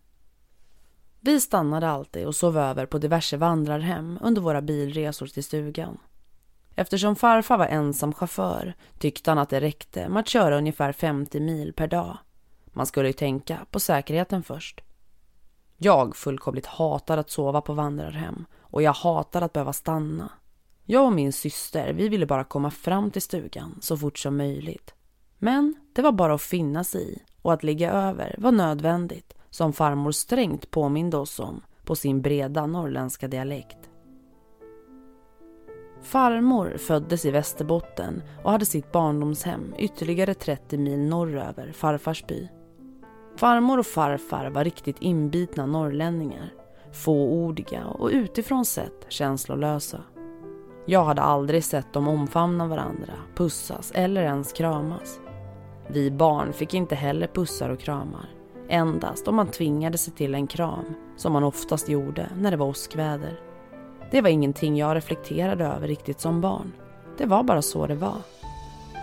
Vi 1.21 1.41
stannade 1.41 1.89
alltid 1.89 2.27
och 2.27 2.35
sov 2.35 2.59
över 2.59 2.87
på 2.87 2.99
diverse 2.99 3.37
vandrarhem 3.37 4.19
under 4.23 4.43
våra 4.43 4.63
bilresor 4.63 5.27
till 5.27 5.45
stugan. 5.45 5.99
Eftersom 6.75 7.17
farfar 7.17 7.59
var 7.59 7.67
ensam 7.67 8.13
chaufför 8.13 8.75
tyckte 8.99 9.31
han 9.31 9.39
att 9.39 9.51
det 9.51 9.61
räckte 9.61 10.09
med 10.09 10.21
att 10.21 10.29
köra 10.29 10.59
ungefär 10.59 10.93
50 10.93 11.41
mil 11.41 11.73
per 11.73 11.87
dag. 11.87 12.19
Man 12.67 12.87
skulle 12.87 13.09
ju 13.09 13.13
tänka 13.13 13.67
på 13.71 13.81
säkerheten 13.81 14.43
först. 14.43 14.81
Jag 15.77 16.17
fullkomligt 16.17 16.67
hatar 16.67 17.19
att 17.19 17.31
sova 17.31 17.61
på 17.61 17.73
vandrarhem 17.73 18.47
och 18.75 18.83
jag 18.83 18.93
hatar 18.93 19.43
att 19.43 19.53
behöva 19.53 19.73
stanna. 19.73 20.33
Jag 20.85 21.07
och 21.07 21.13
min 21.13 21.33
syster, 21.33 21.93
vi 21.93 22.09
ville 22.09 22.27
bara 22.27 22.45
komma 22.45 22.71
fram 22.71 23.11
till 23.11 23.23
stugan 23.23 23.79
så 23.81 23.97
fort 23.97 24.19
som 24.19 24.37
möjligt. 24.37 24.95
Men 25.39 25.75
det 25.93 26.03
var 26.03 26.13
bara 26.13 26.35
att 26.35 26.43
finna 26.43 26.85
sig 26.85 27.13
i 27.13 27.23
och 27.43 27.53
att 27.53 27.63
ligga 27.63 27.93
över 27.93 28.35
var 28.39 28.53
nödvändigt 28.53 29.35
som 29.51 29.73
farmor 29.73 30.13
strängt 30.13 30.71
påminde 30.71 31.17
oss 31.17 31.41
om 31.41 31.63
på 31.85 31.97
sin 31.97 32.23
breda 32.23 32.67
norrländska 32.67 33.29
dialekt. 33.29 33.79
Farmor 36.03 36.77
föddes 36.77 37.25
i 37.25 37.31
Västerbotten 37.31 38.23
och 38.45 38.51
hade 38.51 38.67
sitt 38.67 38.93
barndomshem 38.93 39.75
ytterligare 39.79 40.35
30 40.35 40.79
mil 40.79 40.99
norröver 40.99 41.73
farfars 41.73 42.27
by. 42.27 42.49
Farmor 43.37 43.79
och 43.79 43.87
farfar 43.87 44.51
var 44.51 44.65
riktigt 44.65 44.97
inbitna 45.01 45.67
norrlänningar, 45.67 46.53
fåordiga 46.95 47.87
och 47.87 48.09
utifrån 48.09 48.65
sett 48.65 49.07
känslolösa. 49.09 50.01
Jag 50.87 51.05
hade 51.05 51.23
aldrig 51.23 51.65
sett 51.65 51.93
dem 51.93 52.09
omfamna 52.09 52.67
varandra, 52.67 53.13
pussas 53.35 53.93
eller 53.95 54.23
ens 54.23 54.53
kramas. 54.53 55.21
Vi 55.89 56.11
barn 56.11 56.53
fick 56.53 56.75
inte 56.75 56.95
heller 56.95 57.27
pussar 57.27 57.71
och 57.71 57.81
kramar. 57.81 58.29
Endast 58.69 59.29
om 59.29 59.37
man 59.37 59.47
tvingade 59.47 59.99
sig 59.99 60.15
till 60.15 60.35
en 60.35 60.47
kram, 60.47 60.95
som 61.17 61.33
man 61.33 61.45
oftast 61.45 61.89
gjorde 61.89 62.29
när 62.37 62.51
det 62.51 62.57
var 62.57 62.67
åskväder. 62.67 63.41
Det 64.11 64.21
var 64.21 64.29
ingenting 64.29 64.77
jag 64.77 64.97
reflekterade 64.97 65.65
över 65.65 65.89
riktigt 65.89 66.21
som 66.21 66.41
barn. 66.41 66.73
Det 67.19 67.27
var 67.27 67.43
bara 67.43 67.63
så 67.63 67.87
det 67.87 67.95
var. 67.95 68.19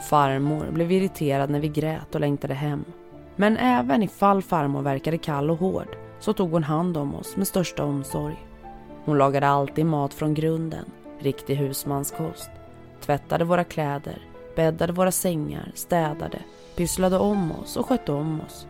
Farmor 0.09 0.71
blev 0.71 0.91
irriterad 0.91 1.49
när 1.49 1.59
vi 1.59 1.67
grät 1.67 2.15
och 2.15 2.21
längtade 2.21 2.53
hem. 2.53 2.85
Men 3.35 3.57
även 3.57 4.03
ifall 4.03 4.41
farmor 4.41 4.81
verkade 4.81 5.17
kall 5.17 5.51
och 5.51 5.57
hård 5.57 5.97
så 6.21 6.33
tog 6.33 6.51
hon 6.51 6.63
hand 6.63 6.97
om 6.97 7.15
oss 7.15 7.35
med 7.35 7.47
största 7.47 7.83
omsorg. 7.83 8.45
Hon 9.05 9.17
lagade 9.17 9.47
alltid 9.47 9.85
mat 9.85 10.13
från 10.13 10.33
grunden, 10.33 10.85
riktig 11.19 11.55
husmanskost. 11.55 12.49
Tvättade 13.01 13.45
våra 13.45 13.63
kläder, 13.63 14.17
bäddade 14.55 14.93
våra 14.93 15.11
sängar, 15.11 15.71
städade, 15.75 16.39
pysslade 16.75 17.17
om 17.17 17.51
oss 17.51 17.77
och 17.77 17.85
skötte 17.85 18.11
om 18.11 18.41
oss. 18.41 18.67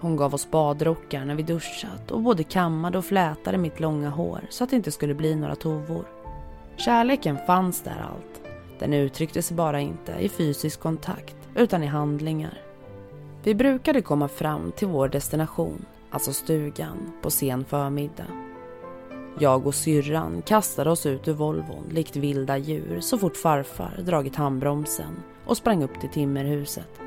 Hon 0.00 0.16
gav 0.16 0.34
oss 0.34 0.50
badrockar 0.50 1.24
när 1.24 1.34
vi 1.34 1.42
duschat 1.42 2.10
och 2.10 2.22
både 2.22 2.44
kammade 2.44 2.98
och 2.98 3.04
flätade 3.04 3.58
mitt 3.58 3.80
långa 3.80 4.10
hår 4.10 4.40
så 4.50 4.64
att 4.64 4.70
det 4.70 4.76
inte 4.76 4.92
skulle 4.92 5.14
bli 5.14 5.34
några 5.34 5.54
tovor. 5.54 6.04
Kärleken 6.76 7.38
fanns 7.46 7.80
där 7.80 8.06
allt. 8.12 8.40
Den 8.78 8.92
uttryckte 8.92 9.42
sig 9.42 9.56
bara 9.56 9.80
inte 9.80 10.12
i 10.20 10.28
fysisk 10.28 10.80
kontakt 10.80 11.36
utan 11.54 11.82
i 11.82 11.86
handlingar. 11.86 12.60
Vi 13.42 13.54
brukade 13.54 14.02
komma 14.02 14.28
fram 14.28 14.72
till 14.72 14.88
vår 14.88 15.08
destination, 15.08 15.84
alltså 16.16 16.32
stugan, 16.32 17.12
på 17.22 17.30
sen 17.30 17.64
förmiddag. 17.64 18.26
Jag 19.38 19.66
och 19.66 19.74
syrran 19.74 20.42
kastade 20.42 20.90
oss 20.90 21.06
ut 21.06 21.28
ur 21.28 21.32
Volvon 21.32 21.84
likt 21.90 22.16
vilda 22.16 22.58
djur 22.58 23.00
så 23.00 23.18
fort 23.18 23.36
farfar 23.36 24.00
dragit 24.02 24.36
handbromsen 24.36 25.22
och 25.46 25.56
sprang 25.56 25.82
upp 25.82 26.00
till 26.00 26.08
timmerhuset. 26.08 27.00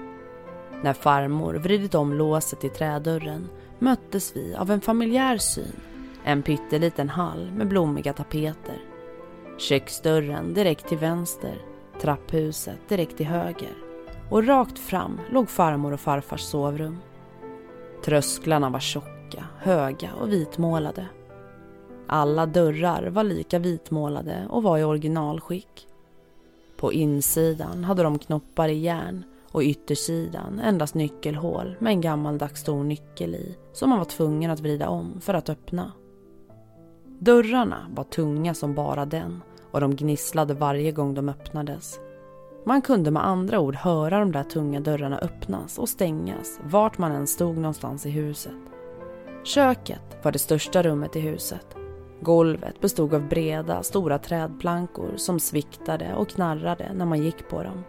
När 0.83 0.93
farmor 0.93 1.53
vridit 1.53 1.95
om 1.95 2.13
låset 2.13 2.63
i 2.63 2.69
trädörren 2.69 3.49
möttes 3.79 4.35
vi 4.35 4.55
av 4.55 4.71
en 4.71 4.81
familjär 4.81 5.37
syn. 5.37 5.79
En 6.23 6.43
pytteliten 6.43 7.09
hall 7.09 7.51
med 7.51 7.67
blommiga 7.67 8.13
tapeter. 8.13 8.77
Köksdörren 9.57 10.53
direkt 10.53 10.87
till 10.87 10.97
vänster, 10.97 11.55
trapphuset 12.01 12.89
direkt 12.89 13.17
till 13.17 13.25
höger 13.25 13.73
och 14.29 14.47
rakt 14.47 14.79
fram 14.79 15.19
låg 15.31 15.49
farmor 15.49 15.93
och 15.93 15.99
farfars 15.99 16.41
sovrum. 16.41 16.97
Trösklarna 18.03 18.69
var 18.69 18.79
tjocka, 18.79 19.45
höga 19.57 20.09
och 20.21 20.31
vitmålade. 20.31 21.05
Alla 22.07 22.45
dörrar 22.45 23.07
var 23.07 23.23
lika 23.23 23.59
vitmålade 23.59 24.47
och 24.49 24.63
var 24.63 24.77
i 24.77 24.83
originalskick. 24.83 25.87
På 26.77 26.93
insidan 26.93 27.83
hade 27.83 28.03
de 28.03 28.19
knoppar 28.19 28.69
i 28.69 28.77
järn 28.77 29.23
och 29.51 29.61
yttersidan 29.61 30.59
endast 30.59 30.95
nyckelhål 30.95 31.75
med 31.79 31.91
en 31.91 32.01
gammaldags 32.01 32.61
stor 32.61 32.83
nyckel 32.83 33.35
i 33.35 33.55
som 33.73 33.89
man 33.89 33.99
var 33.99 34.05
tvungen 34.05 34.51
att 34.51 34.59
vrida 34.59 34.89
om 34.89 35.21
för 35.21 35.33
att 35.33 35.49
öppna. 35.49 35.91
Dörrarna 37.05 37.87
var 37.95 38.03
tunga 38.03 38.53
som 38.53 38.75
bara 38.75 39.05
den 39.05 39.41
och 39.71 39.81
de 39.81 39.95
gnisslade 39.95 40.53
varje 40.53 40.91
gång 40.91 41.13
de 41.13 41.29
öppnades. 41.29 41.99
Man 42.69 42.81
kunde 42.81 43.11
med 43.11 43.25
andra 43.25 43.59
ord 43.59 43.75
höra 43.75 44.19
de 44.19 44.31
där 44.31 44.43
tunga 44.43 44.79
dörrarna 44.79 45.19
öppnas 45.19 45.77
och 45.77 45.89
stängas 45.89 46.59
vart 46.63 46.97
man 46.97 47.11
än 47.11 47.27
stod 47.27 47.57
någonstans 47.57 48.05
i 48.05 48.09
huset. 48.09 48.53
Köket 49.43 50.17
var 50.23 50.31
det 50.31 50.39
största 50.39 50.83
rummet 50.83 51.15
i 51.15 51.19
huset. 51.19 51.75
Golvet 52.21 52.81
bestod 52.81 53.13
av 53.13 53.27
breda, 53.27 53.83
stora 53.83 54.19
trädplankor 54.19 55.13
som 55.17 55.39
sviktade 55.39 56.13
och 56.15 56.29
knarrade 56.29 56.91
när 56.93 57.05
man 57.05 57.23
gick 57.23 57.49
på 57.49 57.63
dem. 57.63 57.83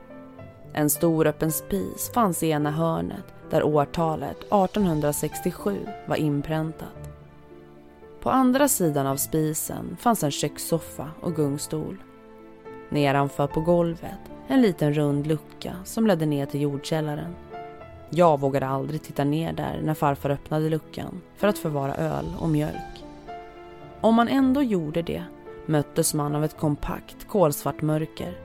En 0.72 0.90
stor 0.90 1.26
öppen 1.26 1.52
spis 1.52 2.10
fanns 2.14 2.42
i 2.42 2.50
ena 2.50 2.70
hörnet 2.70 3.34
där 3.50 3.62
årtalet 3.62 4.38
1867 4.38 5.78
var 6.08 6.16
inpräntat. 6.16 7.10
På 8.20 8.30
andra 8.30 8.68
sidan 8.68 9.06
av 9.06 9.16
spisen 9.16 9.96
fanns 10.00 10.24
en 10.24 10.30
kökssoffa 10.30 11.10
och 11.20 11.34
gungstol. 11.34 11.96
Nedanför 12.90 13.46
på 13.46 13.60
golvet 13.60 14.20
en 14.48 14.62
liten 14.62 14.94
rund 14.94 15.26
lucka 15.26 15.76
som 15.84 16.06
ledde 16.06 16.26
ner 16.26 16.46
till 16.46 16.60
jordkällaren. 16.60 17.34
Jag 18.10 18.40
vågade 18.40 18.66
aldrig 18.66 19.02
titta 19.02 19.24
ner 19.24 19.52
där 19.52 19.80
när 19.82 19.94
farfar 19.94 20.30
öppnade 20.30 20.68
luckan 20.68 21.20
för 21.36 21.48
att 21.48 21.58
förvara 21.58 21.94
öl 21.94 22.26
och 22.40 22.48
mjölk. 22.48 23.04
Om 24.00 24.14
man 24.14 24.28
ändå 24.28 24.62
gjorde 24.62 25.02
det 25.02 25.24
möttes 25.66 26.14
man 26.14 26.34
av 26.34 26.44
ett 26.44 26.58
kompakt 26.58 27.28
kolsvart 27.28 27.82
mörker. 27.82 28.38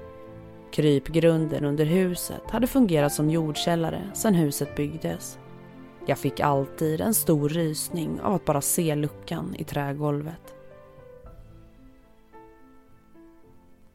Krypgrunden 0.71 1.65
under 1.65 1.85
huset 1.85 2.51
hade 2.51 2.67
fungerat 2.67 3.13
som 3.13 3.29
jordkällare 3.29 4.01
sedan 4.13 4.33
huset 4.33 4.75
byggdes. 4.75 5.37
Jag 6.05 6.17
fick 6.17 6.39
alltid 6.39 7.01
en 7.01 7.13
stor 7.13 7.49
rysning 7.49 8.21
av 8.21 8.33
att 8.33 8.45
bara 8.45 8.61
se 8.61 8.95
luckan 8.95 9.55
i 9.57 9.63
trägolvet. 9.63 10.55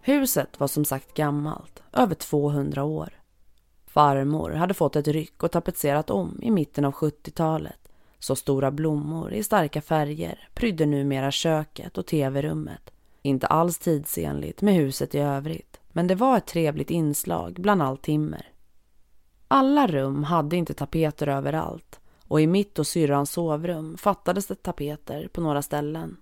Huset 0.00 0.60
var 0.60 0.68
som 0.68 0.84
sagt 0.84 1.14
gammalt, 1.14 1.82
över 1.92 2.14
200 2.14 2.84
år. 2.84 3.20
Farmor 3.86 4.50
hade 4.50 4.74
fått 4.74 4.96
ett 4.96 5.08
ryck 5.08 5.42
och 5.42 5.50
tapetserat 5.50 6.10
om 6.10 6.38
i 6.42 6.50
mitten 6.50 6.84
av 6.84 6.92
70-talet. 6.92 7.88
Så 8.18 8.36
stora 8.36 8.70
blommor 8.70 9.32
i 9.32 9.42
starka 9.42 9.82
färger 9.82 10.48
prydde 10.54 10.86
numera 10.86 11.30
köket 11.30 11.98
och 11.98 12.06
tv-rummet. 12.06 12.90
Inte 13.22 13.46
alls 13.46 13.78
tidsenligt 13.78 14.62
med 14.62 14.74
huset 14.74 15.14
i 15.14 15.18
övrigt, 15.18 15.80
men 15.92 16.06
det 16.06 16.14
var 16.14 16.36
ett 16.36 16.46
trevligt 16.46 16.90
inslag 16.90 17.56
bland 17.60 17.82
allt 17.82 18.02
timmer. 18.02 18.48
Alla 19.48 19.86
rum 19.86 20.24
hade 20.24 20.56
inte 20.56 20.74
tapeter 20.74 21.28
överallt 21.28 22.00
och 22.28 22.40
i 22.40 22.46
mitt 22.46 22.78
och 22.78 22.86
syrrans 22.86 23.30
sovrum 23.30 23.96
fattades 23.96 24.46
det 24.46 24.54
tapeter 24.54 25.28
på 25.32 25.40
några 25.40 25.62
ställen. 25.62 26.16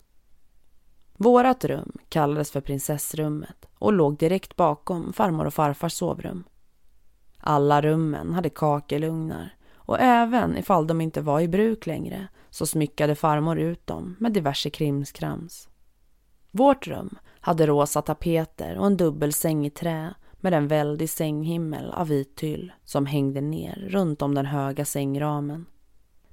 Vårat 1.20 1.64
rum 1.64 1.92
kallades 2.08 2.50
för 2.50 2.60
prinsessrummet 2.60 3.68
och 3.78 3.92
låg 3.92 4.18
direkt 4.18 4.56
bakom 4.56 5.12
farmor 5.12 5.46
och 5.46 5.54
farfars 5.54 5.92
sovrum. 5.92 6.44
Alla 7.38 7.82
rummen 7.82 8.34
hade 8.34 8.50
kakelugnar 8.50 9.56
och 9.74 10.00
även 10.00 10.56
ifall 10.56 10.86
de 10.86 11.00
inte 11.00 11.20
var 11.20 11.40
i 11.40 11.48
bruk 11.48 11.86
längre 11.86 12.28
så 12.50 12.66
smyckade 12.66 13.14
farmor 13.14 13.58
ut 13.58 13.86
dem 13.86 14.16
med 14.18 14.32
diverse 14.32 14.70
krimskrams. 14.70 15.68
Vårt 16.50 16.86
rum 16.86 17.18
hade 17.40 17.66
rosa 17.66 18.02
tapeter 18.02 18.78
och 18.78 18.86
en 18.86 18.96
dubbelsäng 18.96 19.66
i 19.66 19.70
trä 19.70 20.14
med 20.40 20.54
en 20.54 20.68
väldig 20.68 21.10
sänghimmel 21.10 21.90
av 21.90 22.08
vit 22.08 22.36
tyll 22.36 22.72
som 22.84 23.06
hängde 23.06 23.40
ner 23.40 23.86
runt 23.90 24.22
om 24.22 24.34
den 24.34 24.46
höga 24.46 24.84
sängramen. 24.84 25.66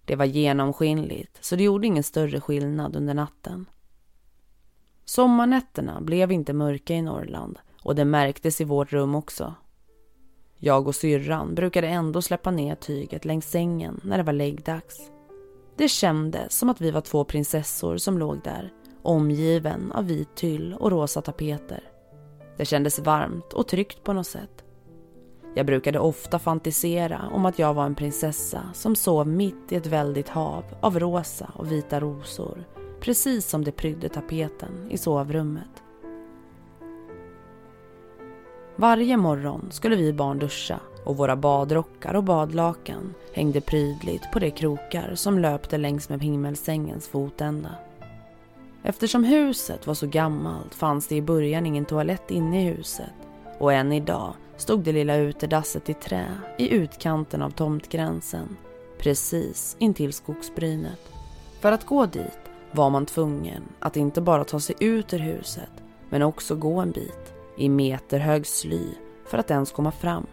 Det 0.06 0.16
var 0.16 0.26
genomskinligt 0.26 1.38
så 1.42 1.56
det 1.56 1.64
gjorde 1.64 1.88
ingen 1.88 2.04
större 2.04 2.42
skillnad 2.42 2.96
under 2.96 3.14
natten. 3.14 3.66
Sommarnätterna 5.06 6.02
blev 6.02 6.32
inte 6.32 6.54
mörka 6.54 6.94
i 6.94 7.02
Norrland 7.02 7.60
och 7.82 7.96
det 7.96 8.06
märktes 8.06 8.62
i 8.62 8.64
vårt 8.64 8.94
rum 8.94 9.16
också. 9.16 9.56
Jag 10.58 10.88
och 10.88 10.96
syrran 10.96 11.56
brukade 11.56 11.88
ändå 11.88 12.22
släppa 12.22 12.52
ner 12.52 12.76
tyget 12.76 13.26
längs 13.26 13.52
sängen 13.52 14.02
när 14.04 14.18
det 14.18 14.24
var 14.24 14.34
läggdags. 14.34 15.12
Det 15.78 15.88
kändes 15.88 16.58
som 16.58 16.70
att 16.70 16.82
vi 16.82 16.92
var 16.92 17.02
två 17.02 17.24
prinsessor 17.24 17.98
som 17.98 18.18
låg 18.18 18.40
där, 18.44 18.74
omgiven 19.02 19.92
av 19.92 20.06
vit 20.06 20.36
tyll 20.36 20.74
och 20.74 20.92
rosa 20.92 21.22
tapeter. 21.22 21.84
Det 22.58 22.66
kändes 22.66 23.00
varmt 23.00 23.54
och 23.54 23.68
tryggt 23.68 24.04
på 24.04 24.14
något 24.14 24.28
sätt. 24.28 24.64
Jag 25.56 25.66
brukade 25.66 26.00
ofta 26.00 26.40
fantisera 26.40 27.30
om 27.32 27.46
att 27.46 27.60
jag 27.60 27.74
var 27.74 27.86
en 27.86 27.96
prinsessa 27.96 28.70
som 28.74 28.96
sov 28.96 29.28
mitt 29.28 29.72
i 29.72 29.76
ett 29.76 29.88
väldigt 29.88 30.30
hav 30.30 30.64
av 30.82 31.00
rosa 31.00 31.52
och 31.56 31.72
vita 31.72 32.00
rosor 32.00 32.66
precis 33.06 33.50
som 33.50 33.64
det 33.64 33.72
prydde 33.72 34.10
tapeten 34.10 34.88
i 34.90 34.98
sovrummet. 34.98 35.84
Varje 38.76 39.18
morgon 39.18 39.68
skulle 39.72 39.96
vi 39.96 40.14
barn 40.14 40.40
duscha 40.40 40.80
och 41.04 41.18
våra 41.18 41.36
badrockar 41.36 42.14
och 42.14 42.24
badlakan 42.24 43.14
hängde 43.34 43.62
prydligt 43.62 44.32
på 44.34 44.40
de 44.40 44.52
krokar 44.52 45.16
som 45.16 45.40
löpte 45.40 45.78
längs 45.78 46.10
med 46.10 46.24
himmelsängens 46.24 47.08
fotända. 47.08 47.70
Eftersom 48.84 49.24
huset 49.24 49.88
var 49.88 49.94
så 49.94 50.08
gammalt 50.08 50.76
fanns 50.76 51.08
det 51.08 51.16
i 51.16 51.22
början 51.22 51.66
ingen 51.66 51.86
toalett 51.86 52.32
inne 52.32 52.62
i 52.62 52.74
huset 52.74 53.14
och 53.60 53.74
än 53.74 53.92
idag 53.92 54.34
stod 54.58 54.80
det 54.80 54.92
lilla 54.92 55.16
utedasset 55.16 55.90
i 55.90 55.94
trä 55.94 56.28
i 56.58 56.74
utkanten 56.74 57.42
av 57.42 57.50
tomtgränsen 57.50 58.58
precis 59.00 59.76
intill 59.80 60.14
skogsbrynet. 60.14 61.12
För 61.60 61.72
att 61.72 61.86
gå 61.86 62.06
dit 62.06 62.40
var 62.76 62.90
man 62.90 63.06
tvungen 63.06 63.64
att 63.80 63.98
inte 63.98 64.22
bara 64.22 64.44
ta 64.44 64.60
sig 64.60 64.76
ut 64.80 65.14
ur 65.14 65.20
huset 65.20 65.72
men 66.10 66.22
också 66.22 66.56
gå 66.56 66.80
en 66.80 66.92
bit 66.92 67.34
i 67.58 67.70
meterhög 67.70 68.48
sly 68.48 68.88
för 69.26 69.38
att 69.38 69.52
ens 69.52 69.72
komma 69.72 69.92
fram. 69.92 70.26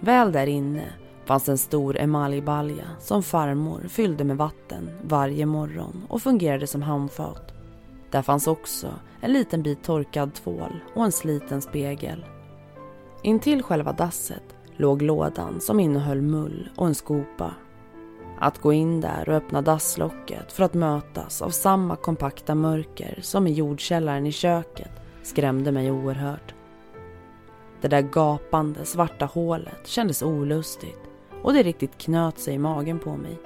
Väl 0.00 0.32
där 0.32 0.46
inne 0.46 0.84
fanns 1.24 1.48
en 1.48 1.58
stor 1.58 1.98
emaljbalja 1.98 2.84
som 3.00 3.22
farmor 3.22 3.80
fyllde 3.88 4.24
med 4.24 4.36
vatten 4.36 4.90
varje 5.02 5.46
morgon 5.46 6.06
och 6.08 6.22
fungerade 6.22 6.66
som 6.66 6.82
handfat. 6.82 7.52
Där 8.10 8.22
fanns 8.22 8.46
också 8.46 8.94
en 9.20 9.32
liten 9.32 9.62
bit 9.62 9.82
torkad 9.82 10.34
tvål 10.34 10.80
och 10.94 11.04
en 11.04 11.12
sliten 11.12 11.62
spegel. 11.62 12.24
Intill 13.22 13.62
själva 13.62 13.92
dasset 13.92 14.56
låg 14.76 15.02
lådan 15.02 15.60
som 15.60 15.80
innehöll 15.80 16.22
mull 16.22 16.70
och 16.76 16.86
en 16.86 16.94
skopa 16.94 17.54
att 18.40 18.58
gå 18.58 18.72
in 18.72 19.00
där 19.00 19.28
och 19.28 19.34
öppna 19.34 19.62
dasslocket 19.62 20.52
för 20.52 20.64
att 20.64 20.74
mötas 20.74 21.42
av 21.42 21.50
samma 21.50 21.96
kompakta 21.96 22.54
mörker 22.54 23.18
som 23.22 23.46
i 23.46 23.52
jordkällaren 23.52 24.26
i 24.26 24.32
köket 24.32 24.90
skrämde 25.22 25.72
mig 25.72 25.90
oerhört. 25.90 26.54
Det 27.80 27.88
där 27.88 28.02
gapande 28.02 28.84
svarta 28.84 29.26
hålet 29.26 29.86
kändes 29.86 30.22
olustigt 30.22 31.00
och 31.42 31.52
det 31.52 31.62
riktigt 31.62 31.98
knöt 31.98 32.38
sig 32.38 32.54
i 32.54 32.58
magen 32.58 32.98
på 32.98 33.16
mig. 33.16 33.38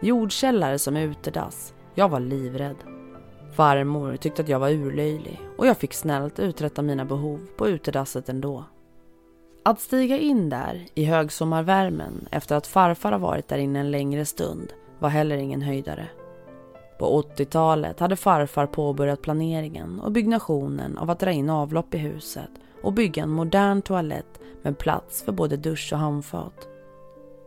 Jordkällare 0.00 0.78
som 0.78 0.96
utedass, 0.96 1.74
jag 1.94 2.08
var 2.08 2.20
livrädd. 2.20 2.76
Farmor 3.54 4.16
tyckte 4.16 4.42
att 4.42 4.48
jag 4.48 4.58
var 4.58 4.70
urlöjlig 4.70 5.40
och 5.56 5.66
jag 5.66 5.76
fick 5.76 5.94
snällt 5.94 6.38
uträtta 6.38 6.82
mina 6.82 7.04
behov 7.04 7.40
på 7.56 7.68
utedasset 7.68 8.28
ändå. 8.28 8.64
Att 9.62 9.80
stiga 9.80 10.18
in 10.18 10.48
där 10.48 10.86
i 10.94 11.04
högsommarvärmen 11.04 12.28
efter 12.30 12.56
att 12.56 12.66
farfar 12.66 13.12
har 13.12 13.18
varit 13.18 13.48
där 13.48 13.58
inne 13.58 13.80
en 13.80 13.90
längre 13.90 14.24
stund 14.24 14.72
var 14.98 15.08
heller 15.08 15.36
ingen 15.36 15.62
höjdare. 15.62 16.08
På 16.98 17.22
80-talet 17.22 18.00
hade 18.00 18.16
farfar 18.16 18.66
påbörjat 18.66 19.22
planeringen 19.22 20.00
och 20.00 20.12
byggnationen 20.12 20.98
av 20.98 21.10
att 21.10 21.20
dra 21.20 21.30
in 21.32 21.50
avlopp 21.50 21.94
i 21.94 21.98
huset 21.98 22.50
och 22.82 22.92
bygga 22.92 23.22
en 23.22 23.30
modern 23.30 23.82
toalett 23.82 24.40
med 24.62 24.78
plats 24.78 25.22
för 25.22 25.32
både 25.32 25.56
dusch 25.56 25.92
och 25.92 25.98
handfat. 25.98 26.68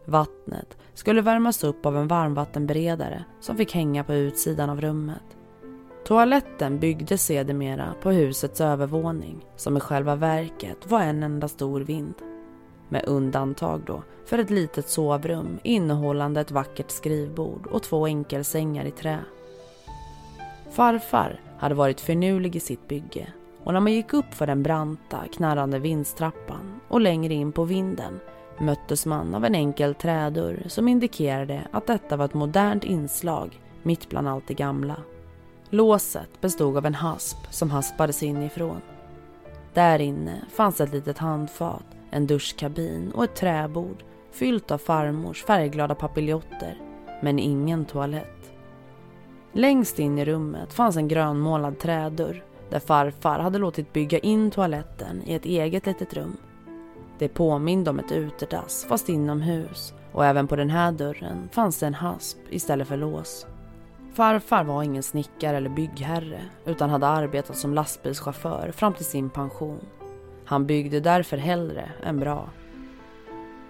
Vattnet 0.06 0.78
skulle 0.93 1.21
värmas 1.21 1.63
upp 1.63 1.86
av 1.86 1.97
en 1.97 2.08
varmvattenberedare 2.08 3.26
som 3.39 3.58
fick 3.58 3.74
hänga 3.74 4.04
på 4.04 4.13
utsidan 4.13 4.69
av 4.69 4.82
rummet. 4.82 5.38
Toaletten 6.04 6.80
byggdes 6.80 7.26
sedermera 7.26 7.94
på 8.02 8.12
husets 8.12 8.62
övervåning 8.62 9.46
som 9.56 9.78
i 9.78 9.80
själva 9.80 10.16
verket 10.16 10.92
var 10.92 11.02
en 11.02 11.24
enda 11.24 11.48
stor 11.48 11.82
vind. 11.82 12.14
Med 12.90 13.04
undantag 13.08 13.82
då 13.86 14.04
för 14.26 14.38
ett 14.38 14.50
litet 14.50 14.90
sovrum 14.90 15.60
innehållande 15.64 16.42
ett 16.42 16.52
vackert 16.52 16.92
skrivbord 16.92 17.68
och 17.68 17.84
två 17.84 18.06
enkelsängar 18.06 18.86
i 18.86 18.92
trä. 18.92 19.20
Farfar 20.72 21.40
hade 21.58 21.76
varit 21.76 22.02
finurlig 22.02 22.56
i 22.56 22.60
sitt 22.60 22.88
bygge 22.88 23.28
och 23.64 23.74
när 23.74 23.80
man 23.80 23.94
gick 23.94 24.14
upp 24.14 24.34
för 24.34 24.48
den 24.48 24.64
branta, 24.64 25.20
knarrande 25.34 25.80
vindstrappan 25.80 26.80
och 26.88 27.02
längre 27.02 27.34
in 27.34 27.52
på 27.52 27.64
vinden 27.64 28.20
möttes 28.60 29.06
man 29.06 29.36
av 29.36 29.46
en 29.46 29.56
enkel 29.56 29.96
trädörr 29.96 30.64
som 30.68 30.88
indikerade 30.88 31.62
att 31.72 31.88
detta 31.88 32.18
var 32.18 32.26
ett 32.26 32.34
modernt 32.34 32.84
inslag 32.84 33.62
mitt 33.84 34.10
bland 34.10 34.28
allt 34.28 34.48
det 34.48 34.54
gamla. 34.54 34.96
Låset 35.74 36.42
bestod 36.42 36.78
av 36.78 36.86
en 36.86 36.96
hasp 36.96 37.38
som 37.50 37.72
haspades 37.72 38.24
inifrån. 38.24 38.82
Där 39.74 40.00
inne 40.00 40.46
fanns 40.50 40.82
ett 40.82 40.94
litet 40.94 41.18
handfat, 41.18 41.86
en 42.10 42.28
duschkabin 42.28 43.12
och 43.12 43.24
ett 43.24 43.36
träbord 43.36 44.04
fyllt 44.32 44.72
av 44.72 44.78
farmors 44.78 45.44
färgglada 45.44 45.96
papiljotter, 45.96 46.82
men 47.22 47.40
ingen 47.40 47.86
toalett. 47.86 48.52
Längst 49.54 50.00
in 50.00 50.20
i 50.20 50.26
rummet 50.26 50.74
fanns 50.74 50.98
en 50.98 51.08
grönmålad 51.08 51.80
trädörr 51.80 52.44
där 52.70 52.80
farfar 52.80 53.40
hade 53.40 53.58
låtit 53.60 53.94
bygga 53.94 54.20
in 54.20 54.52
toaletten 54.52 55.22
i 55.26 55.34
ett 55.34 55.46
eget 55.46 55.86
litet 55.86 56.14
rum. 56.14 56.38
Det 57.20 57.28
påminde 57.28 57.90
om 57.90 58.00
ett 58.00 58.12
utedass 58.12 58.86
fast 58.90 59.10
inomhus 59.10 59.94
och 60.12 60.26
även 60.26 60.48
på 60.48 60.56
den 60.56 60.70
här 60.70 60.92
dörren 60.92 61.50
fanns 61.52 61.80
det 61.80 61.88
en 61.88 61.94
hasp 61.94 62.38
istället 62.50 62.88
för 62.88 62.98
lås. 62.98 63.46
Farfar 64.13 64.63
var 64.63 64.84
ingen 64.84 65.04
snickare 65.04 65.58
eller 65.58 65.69
byggherre 65.69 66.41
utan 66.65 66.89
hade 66.89 67.08
arbetat 67.08 67.58
som 67.58 67.74
lastbilschaufför 67.74 68.71
fram 68.71 68.93
till 68.93 69.06
sin 69.06 69.30
pension. 69.30 69.86
Han 70.45 70.65
byggde 70.65 71.00
därför 71.00 71.38
hellre 71.38 71.91
än 72.04 72.19
bra. 72.19 72.50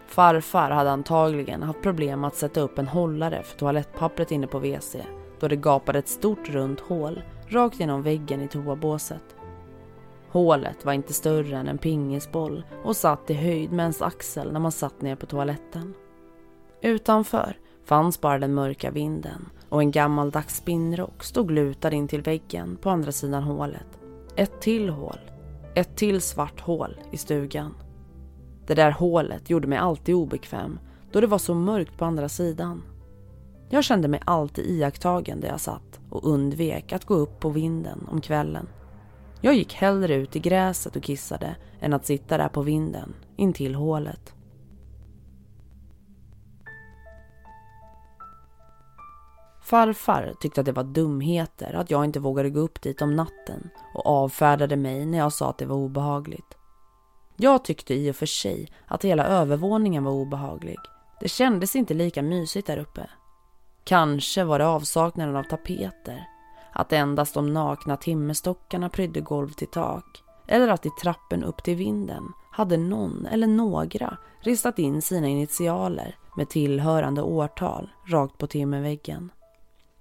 Farfar 0.08 0.72
hade 0.72 0.92
antagligen 0.92 1.64
haft 1.64 1.82
problem 1.82 2.24
att 2.24 2.36
sätta 2.36 2.62
upp 2.62 2.80
en 2.80 2.88
hållare 2.88 3.44
för 3.44 3.58
toalettpappret 3.58 4.32
inne 4.32 4.48
på 4.48 4.60
WC 4.60 4.96
då 5.40 5.48
det 5.48 5.56
gapade 5.56 6.00
ett 6.00 6.08
stort 6.08 6.50
runt 6.50 6.80
hål 6.80 7.22
rakt 7.48 7.80
genom 7.80 8.02
väggen 8.02 8.42
i 8.42 8.48
toabåset. 8.48 9.36
Hålet 10.30 10.86
var 10.86 10.94
inte 10.94 11.14
större 11.14 11.58
än 11.58 11.68
en 11.68 11.78
pingisboll 11.78 12.64
och 12.84 12.96
satt 12.96 13.30
i 13.30 13.34
höjd 13.34 13.72
med 13.72 13.84
ens 13.84 14.02
axel 14.02 14.52
när 14.52 14.60
man 14.60 14.72
satt 14.72 15.02
ner 15.02 15.16
på 15.16 15.26
toaletten. 15.26 15.94
Utanför 16.82 17.58
fanns 17.86 18.22
bara 18.22 18.40
den 18.40 18.54
mörka 18.54 18.92
vinden 18.92 19.50
och 19.72 19.82
en 19.82 19.92
gammaldags 19.92 20.56
spinnrock 20.56 21.24
stod 21.24 21.52
lutad 21.52 21.92
in 21.92 22.08
till 22.08 22.22
väggen 22.22 22.78
på 22.82 22.90
andra 22.90 23.12
sidan 23.12 23.44
hålet. 23.44 24.00
Ett 24.36 24.62
till 24.62 24.90
hål. 24.90 25.20
Ett 25.76 25.96
till 25.96 26.22
svart 26.22 26.62
hål 26.62 27.00
i 27.12 27.18
stugan. 27.18 27.76
Det 28.68 28.76
där 28.76 28.92
hålet 28.92 29.50
gjorde 29.50 29.68
mig 29.68 29.78
alltid 29.78 30.16
obekväm 30.16 30.80
då 31.12 31.22
det 31.22 31.28
var 31.28 31.38
så 31.38 31.54
mörkt 31.54 31.98
på 31.98 32.06
andra 32.06 32.30
sidan. 32.30 32.84
Jag 33.70 33.84
kände 33.84 34.08
mig 34.08 34.22
alltid 34.26 34.66
iakttagen 34.66 35.40
där 35.40 35.48
jag 35.48 35.60
satt 35.60 36.00
och 36.10 36.28
undvek 36.28 36.94
att 36.94 37.06
gå 37.06 37.14
upp 37.14 37.40
på 37.40 37.50
vinden 37.50 38.08
om 38.12 38.22
kvällen. 38.22 38.68
Jag 39.42 39.54
gick 39.54 39.74
hellre 39.74 40.16
ut 40.16 40.36
i 40.36 40.40
gräset 40.40 40.96
och 40.96 41.04
kissade 41.04 41.56
än 41.80 41.94
att 41.94 42.06
sitta 42.06 42.38
där 42.38 42.50
på 42.50 42.62
vinden 42.62 43.14
intill 43.36 43.76
hålet. 43.76 44.34
Farfar 49.72 50.34
tyckte 50.40 50.62
att 50.62 50.66
det 50.66 50.72
var 50.72 50.84
dumheter 50.84 51.74
att 51.74 51.92
jag 51.92 52.06
inte 52.06 52.20
vågade 52.20 52.50
gå 52.50 52.60
upp 52.60 52.82
dit 52.82 53.02
om 53.02 53.16
natten 53.16 53.70
och 53.94 54.06
avfärdade 54.06 54.76
mig 54.76 55.06
när 55.06 55.18
jag 55.18 55.34
sa 55.34 55.50
att 55.50 55.58
det 55.58 55.66
var 55.66 55.76
obehagligt. 55.76 56.58
Jag 57.38 57.64
tyckte 57.64 57.94
i 57.94 58.12
och 58.12 58.16
för 58.16 58.26
sig 58.26 58.68
att 58.88 59.06
hela 59.06 59.26
övervåningen 59.26 60.04
var 60.04 60.12
obehaglig. 60.12 60.78
Det 61.20 61.28
kändes 61.28 61.76
inte 61.76 61.94
lika 61.94 62.22
mysigt 62.22 62.68
där 62.68 62.78
uppe. 62.78 63.10
Kanske 63.84 64.44
var 64.44 64.60
det 64.60 64.68
avsaknaden 64.68 65.36
av 65.36 65.44
tapeter, 65.44 66.28
att 66.72 66.94
endast 66.94 67.34
de 67.34 67.54
nakna 67.54 67.98
timmerstockarna 67.98 68.90
prydde 68.90 69.22
golv 69.22 69.50
till 69.50 69.68
tak 69.68 70.24
eller 70.48 70.68
att 70.68 70.86
i 70.86 70.90
trappen 71.02 71.44
upp 71.44 71.64
till 71.64 71.76
vinden 71.76 72.24
hade 72.52 72.78
någon 72.78 73.26
eller 73.26 73.48
några 73.48 74.18
ristat 74.40 74.80
in 74.80 75.02
sina 75.02 75.28
initialer 75.28 76.16
med 76.38 76.50
tillhörande 76.50 77.22
årtal 77.22 77.90
rakt 78.08 78.38
på 78.38 78.48
timmerväggen. 78.48 79.32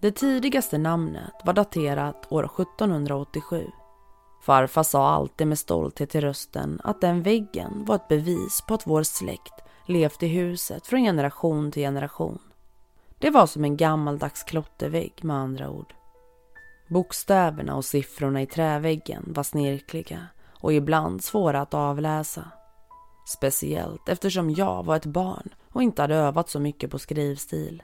Det 0.01 0.11
tidigaste 0.11 0.79
namnet 0.79 1.35
var 1.45 1.53
daterat 1.53 2.33
år 2.33 2.45
1787. 2.45 3.67
Farfar 4.43 4.83
sa 4.83 5.11
alltid 5.11 5.47
med 5.47 5.59
stolthet 5.59 6.15
i 6.15 6.21
rösten 6.21 6.81
att 6.85 7.01
den 7.01 7.23
väggen 7.23 7.85
var 7.85 7.95
ett 7.95 8.09
bevis 8.09 8.65
på 8.69 8.75
att 8.75 8.87
vår 8.87 9.03
släkt 9.03 9.53
levt 9.87 10.23
i 10.23 10.27
huset 10.27 10.87
från 10.87 11.01
generation 11.01 11.73
till 11.73 11.83
generation. 11.83 12.39
Det 13.19 13.31
var 13.31 13.47
som 13.47 13.65
en 13.65 13.77
gammaldags 13.77 14.43
klottervägg 14.43 15.13
med 15.23 15.37
andra 15.37 15.71
ord. 15.71 15.95
Bokstäverna 16.89 17.77
och 17.77 17.85
siffrorna 17.85 18.43
i 18.43 18.47
träväggen 18.47 19.25
var 19.27 19.43
snirkliga 19.43 20.27
och 20.61 20.73
ibland 20.73 21.25
svåra 21.25 21.61
att 21.61 21.75
avläsa. 21.75 22.45
Speciellt 23.27 24.09
eftersom 24.09 24.51
jag 24.51 24.85
var 24.85 24.97
ett 24.97 25.07
barn 25.07 25.55
och 25.73 25.83
inte 25.83 26.03
hade 26.03 26.15
övat 26.15 26.49
så 26.49 26.61
mycket 26.61 26.91
på 26.91 26.99
skrivstil. 26.99 27.83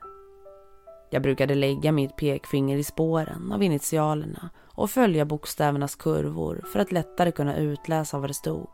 Jag 1.11 1.23
brukade 1.23 1.55
lägga 1.55 1.93
mitt 1.93 2.17
pekfinger 2.17 2.77
i 2.77 2.85
spåren 2.85 3.53
av 3.53 3.63
initialerna 3.63 4.51
och 4.65 4.91
följa 4.91 5.25
bokstävernas 5.25 5.95
kurvor 5.95 6.65
för 6.73 6.79
att 6.79 6.93
lättare 6.93 7.33
kunna 7.33 7.57
utläsa 7.57 8.19
vad 8.19 8.31
det 8.31 8.35
stod. 8.35 8.69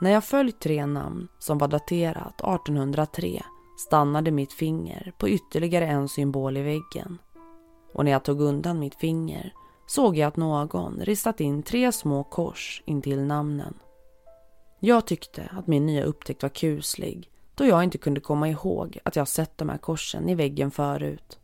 När 0.00 0.10
jag 0.10 0.24
följt 0.24 0.60
tre 0.60 0.86
namn 0.86 1.28
som 1.38 1.58
var 1.58 1.68
daterat 1.68 2.40
1803 2.40 3.42
stannade 3.78 4.30
mitt 4.30 4.52
finger 4.52 5.12
på 5.18 5.28
ytterligare 5.28 5.86
en 5.86 6.08
symbol 6.08 6.56
i 6.56 6.62
väggen. 6.62 7.18
Och 7.94 8.04
när 8.04 8.12
jag 8.12 8.24
tog 8.24 8.40
undan 8.40 8.78
mitt 8.78 8.94
finger 8.94 9.52
såg 9.86 10.16
jag 10.16 10.28
att 10.28 10.36
någon 10.36 11.00
ristat 11.00 11.40
in 11.40 11.62
tre 11.62 11.92
små 11.92 12.24
kors 12.24 12.82
intill 12.86 13.20
namnen. 13.20 13.74
Jag 14.80 15.06
tyckte 15.06 15.50
att 15.58 15.66
min 15.66 15.86
nya 15.86 16.04
upptäckt 16.04 16.42
var 16.42 16.50
kuslig 16.50 17.30
då 17.58 17.64
jag 17.64 17.84
inte 17.84 17.98
kunde 17.98 18.20
komma 18.20 18.48
ihåg 18.48 18.98
att 19.04 19.16
jag 19.16 19.28
sett 19.28 19.58
de 19.58 19.68
här 19.68 19.78
korsen 19.78 20.28
i 20.28 20.34
väggen 20.34 20.70
förut. 20.70 21.38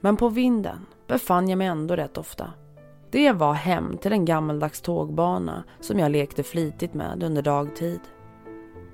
Men 0.00 0.16
på 0.16 0.28
vinden 0.28 0.86
befann 1.06 1.48
jag 1.48 1.58
mig 1.58 1.66
ändå 1.66 1.96
rätt 1.96 2.18
ofta. 2.18 2.52
Det 3.10 3.32
var 3.32 3.52
hem 3.52 3.98
till 3.98 4.12
en 4.12 4.24
gammaldags 4.24 4.80
tågbana 4.80 5.64
som 5.80 5.98
jag 5.98 6.10
lekte 6.10 6.42
flitigt 6.42 6.94
med 6.94 7.22
under 7.22 7.42
dagtid. 7.42 8.00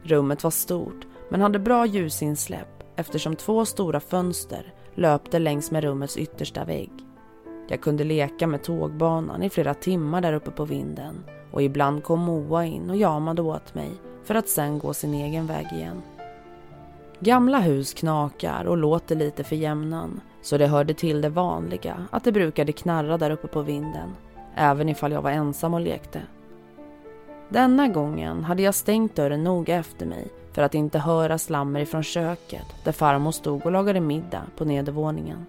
Rummet 0.03 0.45
var 0.45 0.51
stort 0.51 1.07
men 1.31 1.40
hade 1.40 1.59
bra 1.59 1.87
ljusinsläpp 1.87 2.83
eftersom 2.97 3.37
två 3.37 3.64
stora 3.64 4.01
fönster 4.01 4.75
löpte 4.95 5.38
längs 5.38 5.71
med 5.71 5.85
rummets 5.85 6.16
yttersta 6.16 6.64
vägg. 6.64 6.93
Jag 7.69 7.81
kunde 7.81 8.05
leka 8.05 8.47
med 8.47 8.62
tågbanan 8.62 9.43
i 9.43 9.51
flera 9.51 9.75
timmar 9.75 10.21
där 10.21 10.33
uppe 10.33 10.51
på 10.51 10.64
vinden 10.64 11.25
och 11.51 11.63
ibland 11.63 12.05
kom 12.05 12.21
Moa 12.21 12.65
in 12.65 12.91
och 12.91 12.97
jamade 12.97 13.43
åt 13.43 13.75
mig 13.75 13.91
för 14.25 14.35
att 14.35 14.49
sen 14.49 14.79
gå 14.79 14.95
sin 14.95 15.15
egen 15.15 15.47
väg 15.47 15.67
igen. 15.73 16.03
Gamla 17.21 17.61
hus 17.61 17.95
knakar 17.95 18.65
och 18.65 18.77
låter 18.77 19.17
lite 19.17 19.45
för 19.45 19.57
jämnan 19.57 20.21
så 20.43 20.59
det 20.59 20.67
hörde 20.67 20.95
till 20.95 21.21
det 21.21 21.29
vanliga 21.29 22.07
att 22.11 22.25
det 22.25 22.33
brukade 22.33 22.73
knarra 22.73 23.19
där 23.19 23.31
uppe 23.31 23.49
på 23.49 23.63
vinden 23.63 24.11
även 24.55 24.89
ifall 24.89 25.13
jag 25.13 25.23
var 25.23 25.31
ensam 25.31 25.75
och 25.75 25.81
lekte. 25.81 26.23
Denna 27.49 27.89
gången 27.89 28.45
hade 28.45 28.63
jag 28.63 28.75
stängt 28.75 29.17
dörren 29.17 29.45
noga 29.45 29.77
efter 29.77 30.07
mig 30.07 30.29
för 30.53 30.63
att 30.63 30.75
inte 30.75 30.99
höra 30.99 31.39
slammer 31.39 31.81
ifrån 31.81 32.03
köket 32.03 32.67
där 32.85 32.93
farmor 32.93 33.33
stod 33.33 33.67
och 33.67 33.73
lagade 33.73 34.01
middag 34.01 34.43
på 34.57 34.65
nedervåningen. 34.65 35.47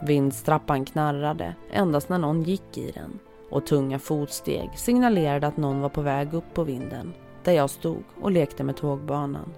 Vindstrappan 0.00 0.84
knarrade 0.84 1.54
endast 1.70 2.08
när 2.08 2.18
någon 2.18 2.42
gick 2.42 2.78
i 2.78 2.90
den 2.90 3.18
och 3.50 3.66
tunga 3.66 3.98
fotsteg 3.98 4.70
signalerade 4.74 5.46
att 5.46 5.56
någon 5.56 5.80
var 5.80 5.88
på 5.88 6.02
väg 6.02 6.34
upp 6.34 6.54
på 6.54 6.64
vinden 6.64 7.14
där 7.44 7.52
jag 7.52 7.70
stod 7.70 8.02
och 8.20 8.30
lekte 8.30 8.64
med 8.64 8.76
tågbanan. 8.76 9.54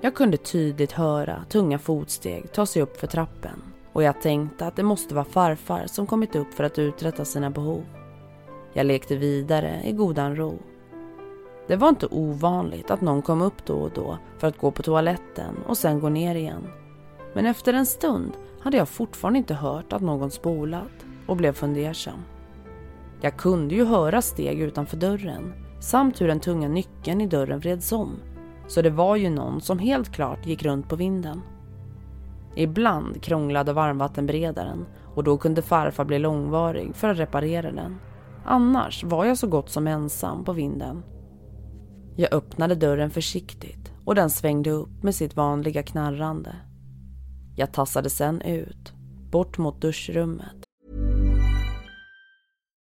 Jag 0.00 0.14
kunde 0.14 0.36
tydligt 0.36 0.92
höra 0.92 1.44
tunga 1.48 1.78
fotsteg 1.78 2.52
ta 2.52 2.66
sig 2.66 2.82
upp 2.82 3.00
för 3.00 3.06
trappen 3.06 3.62
och 3.92 4.02
jag 4.02 4.20
tänkte 4.20 4.66
att 4.66 4.76
det 4.76 4.82
måste 4.82 5.14
vara 5.14 5.24
farfar 5.24 5.86
som 5.86 6.06
kommit 6.06 6.36
upp 6.36 6.54
för 6.54 6.64
att 6.64 6.78
uträtta 6.78 7.24
sina 7.24 7.50
behov. 7.50 7.84
Jag 8.72 8.86
lekte 8.86 9.16
vidare 9.16 9.82
i 9.84 9.92
godan 9.92 10.36
ro. 10.36 10.58
Det 11.66 11.76
var 11.76 11.88
inte 11.88 12.06
ovanligt 12.06 12.90
att 12.90 13.00
någon 13.00 13.22
kom 13.22 13.42
upp 13.42 13.66
då 13.66 13.74
och 13.74 13.90
då 13.94 14.18
för 14.38 14.46
att 14.46 14.58
gå 14.58 14.70
på 14.70 14.82
toaletten 14.82 15.54
och 15.66 15.78
sen 15.78 16.00
gå 16.00 16.08
ner 16.08 16.34
igen. 16.34 16.66
Men 17.34 17.46
efter 17.46 17.74
en 17.74 17.86
stund 17.86 18.32
hade 18.60 18.76
jag 18.76 18.88
fortfarande 18.88 19.38
inte 19.38 19.54
hört 19.54 19.92
att 19.92 20.02
någon 20.02 20.30
spolat 20.30 21.06
och 21.26 21.36
blev 21.36 21.52
fundersam. 21.52 22.22
Jag 23.24 23.36
kunde 23.36 23.74
ju 23.74 23.84
höra 23.84 24.22
steg 24.22 24.60
utanför 24.60 24.96
dörren 24.96 25.52
samt 25.80 26.20
hur 26.20 26.28
den 26.28 26.40
tunga 26.40 26.68
nyckeln 26.68 27.20
i 27.20 27.26
dörren 27.26 27.60
vreds 27.60 27.92
om. 27.92 28.16
Så 28.66 28.82
det 28.82 28.90
var 28.90 29.16
ju 29.16 29.30
någon 29.30 29.60
som 29.60 29.78
helt 29.78 30.12
klart 30.12 30.46
gick 30.46 30.62
runt 30.62 30.88
på 30.88 30.96
vinden. 30.96 31.40
Ibland 32.56 33.22
krånglade 33.22 33.72
varmvattenberedaren 33.72 34.86
och 35.14 35.24
då 35.24 35.38
kunde 35.38 35.62
farfar 35.62 36.04
bli 36.04 36.18
långvarig 36.18 36.94
för 36.94 37.08
att 37.08 37.18
reparera 37.18 37.72
den. 37.72 37.96
Annars 38.44 39.04
var 39.04 39.24
jag 39.24 39.38
så 39.38 39.46
gott 39.46 39.70
som 39.70 39.86
ensam 39.86 40.44
på 40.44 40.52
vinden. 40.52 41.02
Jag 42.16 42.34
öppnade 42.34 42.74
dörren 42.74 43.10
försiktigt 43.10 43.92
och 44.04 44.14
den 44.14 44.30
svängde 44.30 44.70
upp 44.70 45.02
med 45.02 45.14
sitt 45.14 45.36
vanliga 45.36 45.82
knarrande. 45.82 46.56
Jag 47.56 47.72
tassade 47.72 48.10
sen 48.10 48.40
ut, 48.40 48.92
bort 49.30 49.58
mot 49.58 49.80
duschrummet. 49.80 50.63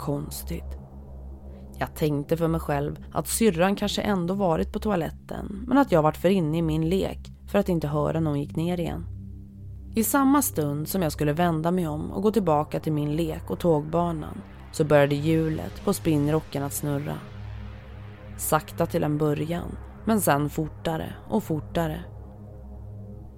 Konstigt. 0.00 0.78
Jag 1.78 1.94
tänkte 1.94 2.36
för 2.36 2.48
mig 2.48 2.60
själv 2.60 3.04
att 3.12 3.28
syrran 3.28 3.76
kanske 3.76 4.02
ändå 4.02 4.34
varit 4.34 4.72
på 4.72 4.78
toaletten 4.78 5.64
men 5.66 5.78
att 5.78 5.92
jag 5.92 6.02
varit 6.02 6.16
för 6.16 6.28
inne 6.28 6.58
i 6.58 6.62
min 6.62 6.88
lek 6.88 7.18
för 7.50 7.58
att 7.58 7.68
inte 7.68 7.88
höra 7.88 8.20
när 8.20 8.30
hon 8.30 8.40
gick 8.40 8.56
ner 8.56 8.80
igen. 8.80 9.06
I 9.94 10.04
samma 10.04 10.42
stund 10.42 10.88
som 10.88 11.02
jag 11.02 11.12
skulle 11.12 11.32
vända 11.32 11.70
mig 11.70 11.88
om 11.88 12.10
och 12.10 12.22
gå 12.22 12.30
tillbaka 12.30 12.80
till 12.80 12.92
min 12.92 13.16
lek 13.16 13.50
och 13.50 13.58
tågbanan 13.58 14.40
så 14.72 14.84
började 14.84 15.14
hjulet 15.14 15.84
på 15.84 15.92
spinnrocken 15.92 16.62
att 16.62 16.74
snurra. 16.74 17.14
Sakta 18.38 18.86
till 18.86 19.04
en 19.04 19.18
början, 19.18 19.76
men 20.04 20.20
sen 20.20 20.50
fortare 20.50 21.14
och 21.28 21.42
fortare. 21.42 22.04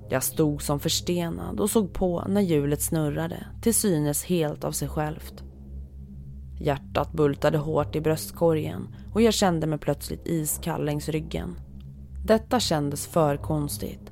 Jag 0.08 0.22
stod 0.22 0.62
som 0.62 0.80
förstenad 0.80 1.60
och 1.60 1.70
såg 1.70 1.92
på 1.92 2.24
när 2.28 2.40
hjulet 2.40 2.82
snurrade 2.82 3.46
till 3.62 3.74
synes 3.74 4.24
helt 4.24 4.64
av 4.64 4.72
sig 4.72 4.88
självt. 4.88 5.44
Hjärtat 6.62 7.12
bultade 7.12 7.58
hårt 7.58 7.96
i 7.96 8.00
bröstkorgen 8.00 8.88
och 9.12 9.22
jag 9.22 9.34
kände 9.34 9.66
mig 9.66 9.78
plötsligt 9.78 10.26
iskall 10.26 10.84
längs 10.84 11.08
ryggen. 11.08 11.56
Detta 12.24 12.60
kändes 12.60 13.06
för 13.06 13.36
konstigt. 13.36 14.10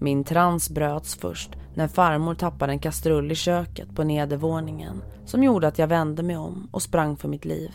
Min 0.00 0.24
trans 0.24 0.70
bröts 0.70 1.14
först 1.14 1.50
när 1.74 1.88
farmor 1.88 2.34
tappade 2.34 2.72
en 2.72 2.78
kastrull 2.78 3.32
i 3.32 3.34
köket 3.34 3.96
på 3.96 4.04
nedervåningen 4.04 5.02
som 5.24 5.42
gjorde 5.42 5.68
att 5.68 5.78
jag 5.78 5.86
vände 5.86 6.22
mig 6.22 6.36
om 6.36 6.68
och 6.72 6.82
sprang 6.82 7.16
för 7.16 7.28
mitt 7.28 7.44
liv. 7.44 7.70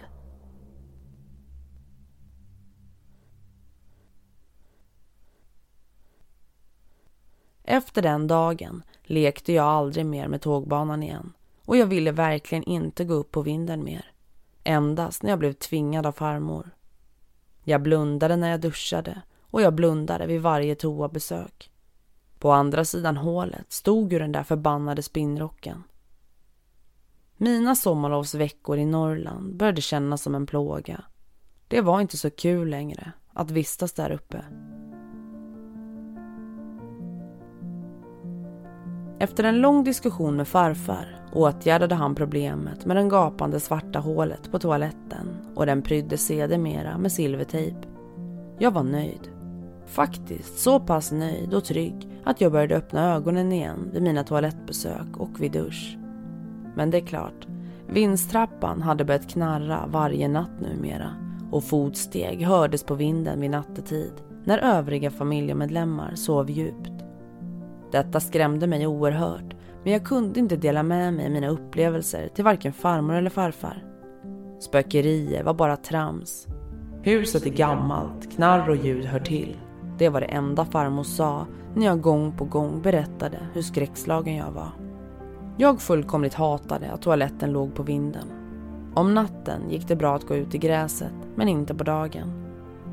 Efter 7.64 8.02
den 8.02 8.28
dagen 8.28 8.84
lekte 9.04 9.54
jag 9.54 9.66
aldrig 9.66 10.06
mer 10.06 10.28
med 10.28 10.42
tågbanan 10.42 11.04
igen 11.04 11.34
och 11.70 11.78
jag 11.78 11.88
ville 11.88 12.12
verkligen 12.12 12.64
inte 12.64 13.06
gå 13.06 13.14
upp 13.14 13.32
på 13.32 13.42
vinden 13.42 13.84
mer. 13.84 14.12
Endast 14.64 15.24
när 15.24 15.30
jag 15.30 15.40
blev 15.40 15.54
tvingad 15.54 16.06
av 16.06 16.12
farmor. 16.12 16.70
Jag 17.64 17.82
blundade 17.82 18.36
när 18.36 18.50
jag 18.50 18.62
duschade 18.62 19.22
och 19.42 19.62
jag 19.62 19.74
blundade 19.74 20.28
vid 20.28 20.42
varje 20.42 20.76
toabesök. 20.76 21.72
På 22.40 22.52
andra 22.52 22.86
sidan 22.86 23.18
hålet 23.18 23.72
stod 23.72 24.14
ju 24.14 24.20
den 24.20 24.32
där 24.32 24.44
förbannade 24.44 25.04
spinnrocken. 25.04 25.84
Mina 27.38 27.76
sommarlovsveckor 27.76 28.78
i 28.78 28.86
Norrland 28.86 29.56
började 29.56 29.82
kännas 29.82 30.22
som 30.22 30.36
en 30.36 30.46
plåga. 30.46 31.04
Det 31.68 31.82
var 31.82 32.02
inte 32.02 32.18
så 32.18 32.30
kul 32.30 32.70
längre 32.70 33.12
att 33.34 33.52
vistas 33.52 33.94
där 33.94 34.12
uppe. 34.12 34.46
Efter 39.20 39.44
en 39.44 39.62
lång 39.62 39.84
diskussion 39.84 40.36
med 40.36 40.48
farfar 40.48 41.19
åtgärdade 41.34 41.96
han 41.96 42.16
problemet 42.16 42.86
med 42.86 42.98
det 42.98 43.10
gapande 43.10 43.60
svarta 43.60 44.00
hålet 44.00 44.52
på 44.52 44.60
toaletten 44.60 45.28
och 45.56 45.66
den 45.66 45.82
pryddes 45.82 46.26
sedermera 46.26 46.98
med 46.98 47.12
silvertejp. 47.12 47.78
Jag 48.58 48.72
var 48.72 48.84
nöjd. 48.84 49.30
Faktiskt 49.86 50.60
så 50.60 50.80
pass 50.80 51.12
nöjd 51.12 51.54
och 51.54 51.64
trygg 51.64 52.10
att 52.24 52.42
jag 52.42 52.52
började 52.52 52.76
öppna 52.76 53.16
ögonen 53.16 53.52
igen 53.52 53.90
vid 53.94 54.02
mina 54.02 54.24
toalettbesök 54.24 55.18
och 55.18 55.42
vid 55.42 55.52
dusch. 55.52 55.98
Men 56.76 56.92
det 56.92 56.98
är 56.98 57.06
klart, 57.06 57.48
vindstrappan 57.88 58.82
hade 58.82 59.06
börjat 59.06 59.30
knarra 59.30 59.86
varje 59.88 60.28
natt 60.28 60.60
numera 60.60 61.12
och 61.52 61.64
fotsteg 61.64 62.42
hördes 62.42 62.84
på 62.84 62.96
vinden 62.96 63.42
vid 63.42 63.52
nattetid 63.52 64.14
när 64.44 64.58
övriga 64.58 65.12
familjemedlemmar 65.12 66.16
sov 66.16 66.50
djupt. 66.50 66.92
Detta 67.92 68.20
skrämde 68.20 68.68
mig 68.68 68.88
oerhört 68.88 69.56
men 69.84 69.94
jag 69.94 70.06
kunde 70.06 70.40
inte 70.40 70.56
dela 70.56 70.84
med 70.84 71.14
mig 71.14 71.26
av 71.26 71.32
mina 71.32 71.48
upplevelser 71.48 72.28
till 72.28 72.44
varken 72.44 72.74
farmor 72.74 73.16
eller 73.16 73.30
farfar. 73.30 73.84
Spökerier 74.60 75.44
var 75.44 75.54
bara 75.54 75.78
trams. 75.78 76.48
Huset 77.02 77.46
är 77.46 77.50
gammalt, 77.50 78.32
knarr 78.36 78.70
och 78.70 78.76
ljud 78.76 79.06
hör 79.06 79.20
till. 79.20 79.58
Det 79.98 80.10
var 80.10 80.22
det 80.22 80.28
enda 80.28 80.66
farmor 80.66 81.04
sa 81.04 81.46
när 81.76 81.86
jag 81.86 82.02
gång 82.02 82.38
på 82.38 82.46
gång 82.46 82.82
berättade 82.82 83.40
hur 83.54 83.62
skräckslagen 83.62 84.36
jag 84.36 84.52
var. 84.52 84.72
Jag 85.58 85.82
fullkomligt 85.82 86.34
hatade 86.34 86.92
att 86.92 87.02
toaletten 87.02 87.52
låg 87.52 87.76
på 87.76 87.84
vinden. 87.84 88.28
Om 88.96 89.14
natten 89.14 89.70
gick 89.70 89.88
det 89.88 89.96
bra 89.96 90.16
att 90.16 90.28
gå 90.28 90.36
ut 90.36 90.56
i 90.56 90.58
gräset, 90.58 91.14
men 91.36 91.50
inte 91.50 91.76
på 91.76 91.84
dagen. 91.84 92.46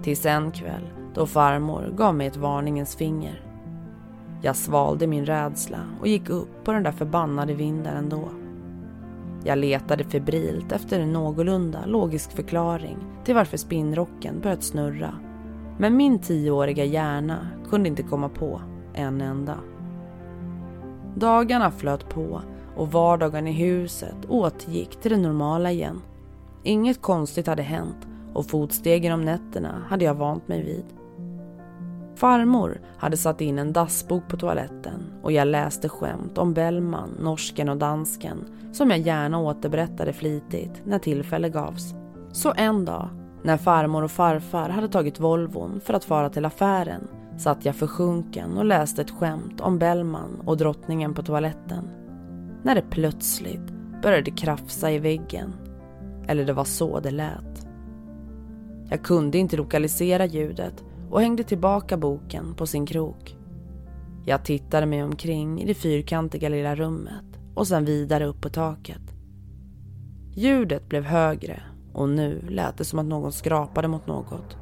Tills 0.02 0.26
en 0.26 0.52
kväll 0.52 0.88
då 1.14 1.26
farmor 1.26 1.94
gav 1.96 2.14
mig 2.14 2.26
ett 2.26 2.36
varningens 2.36 2.96
finger. 2.96 3.45
Jag 4.42 4.56
svalde 4.56 5.06
min 5.06 5.26
rädsla 5.26 5.78
och 6.00 6.08
gick 6.08 6.28
upp 6.28 6.64
på 6.64 6.72
den 6.72 6.82
där 6.82 6.92
förbannade 6.92 7.54
vinden 7.54 7.96
ändå. 7.96 8.28
Jag 9.44 9.58
letade 9.58 10.04
febrilt 10.04 10.72
efter 10.72 11.00
en 11.00 11.12
någorlunda 11.12 11.86
logisk 11.86 12.32
förklaring 12.32 12.96
till 13.24 13.34
varför 13.34 13.56
spinnrocken 13.56 14.40
börjat 14.40 14.62
snurra. 14.62 15.14
Men 15.78 15.96
min 15.96 16.18
tioåriga 16.18 16.84
hjärna 16.84 17.48
kunde 17.70 17.88
inte 17.88 18.02
komma 18.02 18.28
på 18.28 18.60
en 18.94 19.20
enda. 19.20 19.58
Dagarna 21.14 21.70
flöt 21.70 22.08
på 22.08 22.40
och 22.76 22.92
vardagen 22.92 23.46
i 23.46 23.52
huset 23.52 24.16
återgick 24.28 25.00
till 25.00 25.10
det 25.10 25.16
normala 25.16 25.72
igen. 25.72 26.02
Inget 26.62 27.02
konstigt 27.02 27.46
hade 27.46 27.62
hänt 27.62 28.06
och 28.34 28.46
fotstegen 28.46 29.12
om 29.12 29.24
nätterna 29.24 29.82
hade 29.88 30.04
jag 30.04 30.14
vant 30.14 30.48
mig 30.48 30.62
vid. 30.62 30.84
Farmor 32.16 32.80
hade 32.98 33.16
satt 33.16 33.40
in 33.40 33.58
en 33.58 33.72
dassbok 33.72 34.28
på 34.28 34.36
toaletten 34.36 35.12
och 35.22 35.32
jag 35.32 35.48
läste 35.48 35.88
skämt 35.88 36.38
om 36.38 36.54
Bellman, 36.54 37.10
norsken 37.20 37.68
och 37.68 37.76
dansken 37.76 38.44
som 38.72 38.90
jag 38.90 38.98
gärna 38.98 39.38
återberättade 39.38 40.12
flitigt 40.12 40.82
när 40.84 40.98
tillfälle 40.98 41.48
gavs. 41.48 41.94
Så 42.32 42.52
en 42.56 42.84
dag, 42.84 43.08
när 43.42 43.56
farmor 43.56 44.02
och 44.02 44.10
farfar 44.10 44.68
hade 44.68 44.88
tagit 44.88 45.20
Volvon 45.20 45.80
för 45.84 45.94
att 45.94 46.04
fara 46.04 46.30
till 46.30 46.44
affären 46.44 47.08
satt 47.38 47.64
jag 47.64 47.76
försjunken 47.76 48.58
och 48.58 48.64
läste 48.64 49.02
ett 49.02 49.10
skämt 49.10 49.60
om 49.60 49.78
Bellman 49.78 50.42
och 50.44 50.56
drottningen 50.56 51.14
på 51.14 51.22
toaletten. 51.22 51.88
När 52.62 52.74
det 52.74 52.90
plötsligt 52.90 53.72
började 54.02 54.30
krafsa 54.30 54.90
i 54.90 54.98
väggen. 54.98 55.52
Eller 56.28 56.44
det 56.44 56.52
var 56.52 56.64
så 56.64 57.00
det 57.00 57.10
lät. 57.10 57.66
Jag 58.88 59.02
kunde 59.02 59.38
inte 59.38 59.56
lokalisera 59.56 60.26
ljudet 60.26 60.84
och 61.10 61.20
hängde 61.20 61.44
tillbaka 61.44 61.96
boken 61.96 62.54
på 62.54 62.66
sin 62.66 62.86
krok. 62.86 63.36
Jag 64.24 64.44
tittade 64.44 64.86
mig 64.86 65.02
omkring 65.02 65.62
i 65.62 65.66
det 65.66 65.74
fyrkantiga 65.74 66.48
lilla 66.48 66.76
rummet 66.76 67.24
och 67.54 67.68
sen 67.68 67.84
vidare 67.84 68.26
upp 68.26 68.40
på 68.40 68.48
taket. 68.48 69.02
Ljudet 70.34 70.88
blev 70.88 71.04
högre 71.04 71.62
och 71.92 72.08
nu 72.08 72.44
lät 72.48 72.78
det 72.78 72.84
som 72.84 72.98
att 72.98 73.06
någon 73.06 73.32
skrapade 73.32 73.88
mot 73.88 74.06
något. 74.06 74.56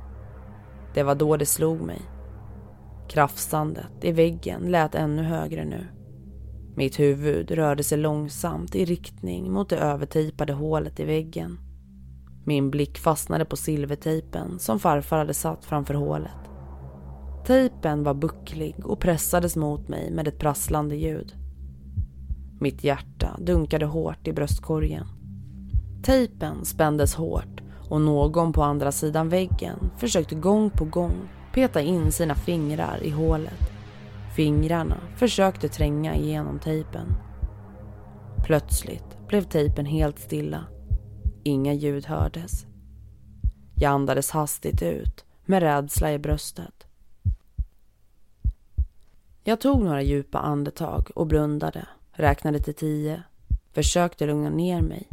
Det 0.95 1.03
var 1.03 1.15
då 1.15 1.37
det 1.37 1.47
slog 1.47 1.81
mig. 1.81 2.01
Krafsandet 3.09 4.05
i 4.05 4.13
väggen 4.13 4.63
lät 4.63 4.95
ännu 4.95 5.23
högre 5.23 5.65
nu. 5.65 5.87
Mitt 6.77 6.99
huvud 6.99 7.51
rörde 7.51 7.83
sig 7.83 7.99
långsamt 7.99 8.75
i 8.75 8.85
riktning 8.85 9.53
mot 9.53 9.69
det 9.69 9.79
övertejpade 9.79 10.53
hålet 10.53 11.01
i 11.01 11.05
väggen. 11.05 11.59
Min 12.45 12.71
blick 12.71 12.99
fastnade 12.99 13.45
på 13.45 13.57
silvertejpen 13.57 14.59
som 14.59 14.79
farfar 14.79 15.19
hade 15.19 15.35
satt 15.35 15.65
framför 15.65 15.95
hålet. 15.95 16.31
Tejpen 17.47 18.03
var 18.03 18.15
bucklig 18.15 18.87
och 18.87 19.01
pressades 19.01 19.57
mot 19.57 19.89
mig 19.89 20.11
med 20.11 20.29
ett 20.29 20.39
prasslande 20.39 20.97
ljud. 20.97 21.35
Mitt 22.61 22.85
hjärta 22.85 23.37
dunkade 23.39 23.87
hårt 23.87 24.29
i 24.29 24.33
bröstkorgen. 24.33 25.07
Tejpen 26.03 26.65
spändes 26.65 27.15
hårt 27.15 27.61
och 27.91 28.01
någon 28.01 28.53
på 28.53 28.63
andra 28.63 28.93
sidan 28.93 29.29
väggen 29.29 29.91
försökte 29.99 30.35
gång 30.35 30.71
på 30.71 30.85
gång 30.85 31.29
peta 31.55 31.81
in 31.81 32.13
sina 32.13 32.35
fingrar 32.35 32.99
i 33.03 33.11
hålet. 33.11 33.71
Fingrarna 34.37 34.97
försökte 35.17 35.69
tränga 35.69 36.15
igenom 36.15 36.59
tejpen. 36.59 37.07
Plötsligt 38.45 39.29
blev 39.29 39.43
tejpen 39.43 39.87
helt 39.87 40.19
stilla. 40.19 40.65
Inga 41.47 41.73
ljud 41.73 42.07
hördes. 42.07 42.67
Jag 43.75 43.91
andades 43.91 44.31
hastigt 44.31 44.83
ut 44.83 45.25
med 45.45 45.63
rädsla 45.63 46.13
i 46.13 46.19
bröstet. 46.19 46.87
Jag 49.45 49.61
tog 49.61 49.85
några 49.85 50.03
djupa 50.03 50.39
andetag 50.39 51.11
och 51.15 51.27
blundade, 51.27 51.87
räknade 52.13 52.59
till 52.59 52.75
tio, 52.75 53.23
försökte 53.73 54.27
lugna 54.27 54.51
ner 54.51 54.81
mig. 54.81 55.09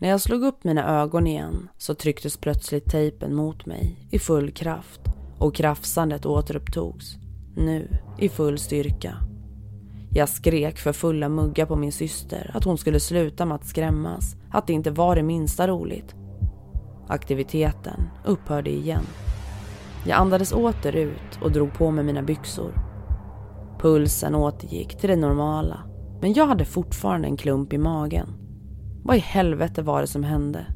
När 0.00 0.08
jag 0.08 0.20
slog 0.20 0.42
upp 0.42 0.64
mina 0.64 1.02
ögon 1.02 1.26
igen 1.26 1.68
så 1.78 1.94
trycktes 1.94 2.36
plötsligt 2.36 2.90
tejpen 2.90 3.34
mot 3.34 3.66
mig 3.66 3.96
i 4.10 4.18
full 4.18 4.50
kraft 4.50 5.00
och 5.38 5.54
krafsandet 5.54 6.26
återupptogs, 6.26 7.16
nu 7.56 7.98
i 8.18 8.28
full 8.28 8.58
styrka. 8.58 9.16
Jag 10.10 10.28
skrek 10.28 10.78
för 10.78 10.92
fulla 10.92 11.28
muggar 11.28 11.66
på 11.66 11.76
min 11.76 11.92
syster 11.92 12.50
att 12.54 12.64
hon 12.64 12.78
skulle 12.78 13.00
sluta 13.00 13.44
med 13.44 13.54
att 13.54 13.66
skrämmas, 13.66 14.36
att 14.52 14.66
det 14.66 14.72
inte 14.72 14.90
var 14.90 15.16
det 15.16 15.22
minsta 15.22 15.68
roligt. 15.68 16.14
Aktiviteten 17.08 18.08
upphörde 18.24 18.70
igen. 18.70 19.04
Jag 20.06 20.18
andades 20.18 20.52
åter 20.52 20.96
ut 20.96 21.42
och 21.42 21.52
drog 21.52 21.72
på 21.72 21.90
mig 21.90 22.04
mina 22.04 22.22
byxor. 22.22 22.72
Pulsen 23.78 24.34
återgick 24.34 24.98
till 24.98 25.10
det 25.10 25.16
normala 25.16 25.80
Men 26.20 26.32
jag 26.32 26.46
hade 26.46 26.64
fortfarande 26.64 27.28
en 27.28 27.36
klump 27.36 27.72
i 27.72 27.78
magen. 27.78 28.28
Vad 29.04 29.16
i 29.16 29.20
helvete 29.20 29.82
var 29.82 30.00
det 30.00 30.06
som 30.06 30.24
hände? 30.24 30.66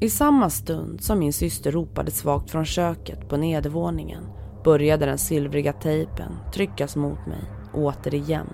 I 0.00 0.10
samma 0.10 0.50
stund 0.50 1.00
som 1.00 1.18
min 1.18 1.32
syster 1.32 1.72
ropade 1.72 2.10
svagt 2.10 2.50
från 2.50 2.64
köket 2.64 3.28
på 3.28 3.36
nedervåningen 3.36 4.24
började 4.64 5.06
den 5.06 5.18
silvriga 5.18 5.72
tejpen 5.72 6.32
tryckas 6.54 6.96
mot 6.96 7.26
mig 7.26 7.42
återigen 7.74 8.46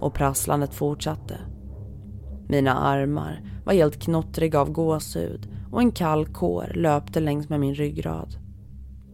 och 0.00 0.14
prasslandet 0.14 0.74
fortsatte. 0.74 1.38
Mina 2.48 2.78
armar 2.78 3.40
var 3.70 3.74
helt 3.74 4.02
knottrig 4.02 4.56
av 4.56 4.70
gåshud 4.70 5.48
och 5.72 5.80
en 5.80 5.92
kall 5.92 6.26
kår 6.26 6.72
löpte 6.74 7.20
längs 7.20 7.48
med 7.48 7.60
min 7.60 7.74
ryggrad. 7.74 8.34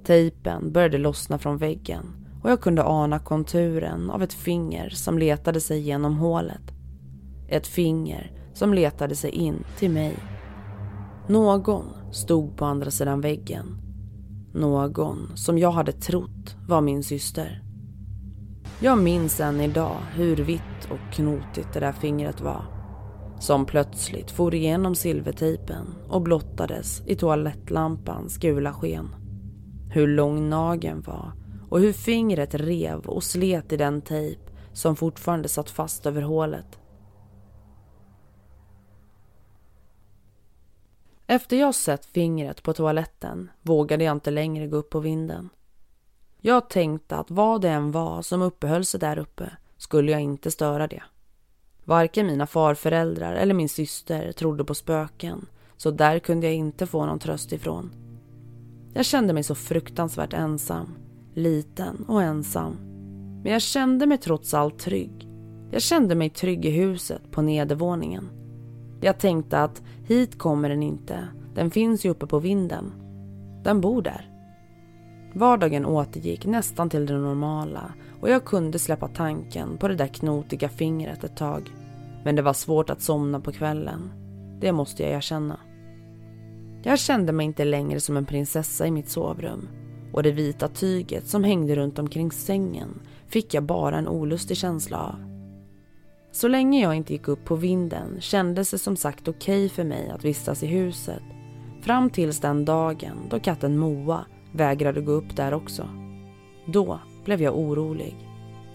Tejpen 0.04 0.72
började 0.72 0.98
lossna 0.98 1.38
från 1.38 1.58
väggen 1.58 2.04
och 2.42 2.50
jag 2.50 2.60
kunde 2.60 2.84
ana 2.84 3.18
konturen 3.18 4.10
av 4.10 4.22
ett 4.22 4.32
finger 4.32 4.88
som 4.90 5.18
letade 5.18 5.60
sig 5.60 5.80
genom 5.80 6.16
hålet. 6.16 6.62
Ett 7.48 7.66
finger 7.66 8.32
som 8.54 8.74
letade 8.74 9.16
sig 9.16 9.30
in 9.30 9.64
till 9.78 9.90
mig. 9.90 10.16
Någon 11.28 11.84
stod 12.12 12.56
på 12.56 12.64
andra 12.64 12.90
sidan 12.90 13.20
väggen. 13.20 13.78
Någon 14.54 15.36
som 15.36 15.58
jag 15.58 15.70
hade 15.70 15.92
trott 15.92 16.56
var 16.68 16.80
min 16.80 17.02
syster. 17.02 17.62
Jag 18.80 18.98
minns 18.98 19.40
än 19.40 19.60
idag 19.60 19.96
hur 20.14 20.36
vitt 20.36 20.90
och 20.90 21.14
knotigt 21.14 21.72
det 21.72 21.80
där 21.80 21.92
fingret 21.92 22.40
var. 22.40 22.75
Som 23.40 23.66
plötsligt 23.66 24.30
for 24.30 24.54
igenom 24.54 24.94
silvertejpen 24.94 25.94
och 26.08 26.22
blottades 26.22 27.02
i 27.06 27.16
toalettlampans 27.16 28.38
gula 28.38 28.72
sken. 28.72 29.14
Hur 29.92 30.06
lång 30.06 30.48
nageln 30.48 31.00
var 31.00 31.32
och 31.70 31.80
hur 31.80 31.92
fingret 31.92 32.54
rev 32.54 32.98
och 32.98 33.22
slet 33.22 33.72
i 33.72 33.76
den 33.76 34.02
tejp 34.02 34.40
som 34.72 34.96
fortfarande 34.96 35.48
satt 35.48 35.70
fast 35.70 36.06
över 36.06 36.22
hålet. 36.22 36.78
Efter 41.26 41.56
jag 41.56 41.74
sett 41.74 42.06
fingret 42.06 42.62
på 42.62 42.72
toaletten 42.72 43.50
vågade 43.62 44.04
jag 44.04 44.12
inte 44.12 44.30
längre 44.30 44.66
gå 44.66 44.76
upp 44.76 44.90
på 44.90 45.00
vinden. 45.00 45.48
Jag 46.40 46.70
tänkte 46.70 47.16
att 47.16 47.30
vad 47.30 47.60
det 47.60 47.68
än 47.68 47.92
var 47.92 48.22
som 48.22 48.42
uppehöll 48.42 48.84
sig 48.84 49.00
där 49.00 49.18
uppe 49.18 49.50
skulle 49.76 50.12
jag 50.12 50.20
inte 50.20 50.50
störa 50.50 50.86
det. 50.86 51.02
Varken 51.86 52.26
mina 52.26 52.46
farföräldrar 52.46 53.34
eller 53.34 53.54
min 53.54 53.68
syster 53.68 54.32
trodde 54.32 54.64
på 54.64 54.74
spöken 54.74 55.46
så 55.76 55.90
där 55.90 56.18
kunde 56.18 56.46
jag 56.46 56.54
inte 56.54 56.86
få 56.86 57.06
någon 57.06 57.18
tröst 57.18 57.52
ifrån. 57.52 57.90
Jag 58.94 59.04
kände 59.04 59.32
mig 59.32 59.42
så 59.42 59.54
fruktansvärt 59.54 60.32
ensam, 60.32 60.94
liten 61.34 62.04
och 62.08 62.22
ensam. 62.22 62.76
Men 63.42 63.52
jag 63.52 63.62
kände 63.62 64.06
mig 64.06 64.18
trots 64.18 64.54
allt 64.54 64.78
trygg. 64.78 65.28
Jag 65.70 65.82
kände 65.82 66.14
mig 66.14 66.30
trygg 66.30 66.64
i 66.64 66.70
huset 66.70 67.30
på 67.30 67.42
nedervåningen. 67.42 68.28
Jag 69.00 69.18
tänkte 69.18 69.58
att 69.58 69.82
hit 70.04 70.38
kommer 70.38 70.68
den 70.68 70.82
inte, 70.82 71.28
den 71.54 71.70
finns 71.70 72.04
ju 72.04 72.10
uppe 72.10 72.26
på 72.26 72.38
vinden. 72.38 72.92
Den 73.64 73.80
bor 73.80 74.02
där. 74.02 74.35
Vardagen 75.36 75.86
återgick 75.86 76.46
nästan 76.46 76.90
till 76.90 77.06
det 77.06 77.18
normala 77.18 77.94
och 78.20 78.30
jag 78.30 78.44
kunde 78.44 78.78
släppa 78.78 79.08
tanken 79.08 79.76
på 79.78 79.88
det 79.88 79.94
där 79.94 80.06
knotiga 80.06 80.68
fingret 80.68 81.24
ett 81.24 81.36
tag. 81.36 81.72
Men 82.24 82.36
det 82.36 82.42
var 82.42 82.52
svårt 82.52 82.90
att 82.90 83.02
somna 83.02 83.40
på 83.40 83.52
kvällen. 83.52 84.12
Det 84.60 84.72
måste 84.72 85.02
jag 85.02 85.12
erkänna. 85.12 85.60
Jag 86.82 86.98
kände 86.98 87.32
mig 87.32 87.46
inte 87.46 87.64
längre 87.64 88.00
som 88.00 88.16
en 88.16 88.26
prinsessa 88.26 88.86
i 88.86 88.90
mitt 88.90 89.08
sovrum 89.08 89.68
och 90.12 90.22
det 90.22 90.32
vita 90.32 90.68
tyget 90.68 91.28
som 91.28 91.44
hängde 91.44 91.76
runt 91.76 91.98
omkring 91.98 92.32
sängen 92.32 93.00
fick 93.26 93.54
jag 93.54 93.62
bara 93.62 93.98
en 93.98 94.08
olustig 94.08 94.56
känsla 94.56 94.98
av. 94.98 95.16
Så 96.32 96.48
länge 96.48 96.82
jag 96.82 96.94
inte 96.94 97.12
gick 97.12 97.28
upp 97.28 97.44
på 97.44 97.54
vinden 97.56 98.20
kändes 98.20 98.70
det 98.70 98.78
som 98.78 98.96
sagt 98.96 99.28
okej 99.28 99.66
okay 99.66 99.68
för 99.68 99.84
mig 99.84 100.10
att 100.10 100.24
vistas 100.24 100.62
i 100.62 100.66
huset 100.66 101.22
fram 101.82 102.10
tills 102.10 102.40
den 102.40 102.64
dagen 102.64 103.16
då 103.30 103.40
katten 103.40 103.78
Moa 103.78 104.24
vägrade 104.56 105.00
gå 105.00 105.12
upp 105.12 105.36
där 105.36 105.54
också. 105.54 105.88
Då 106.66 106.98
blev 107.24 107.42
jag 107.42 107.58
orolig. 107.58 108.16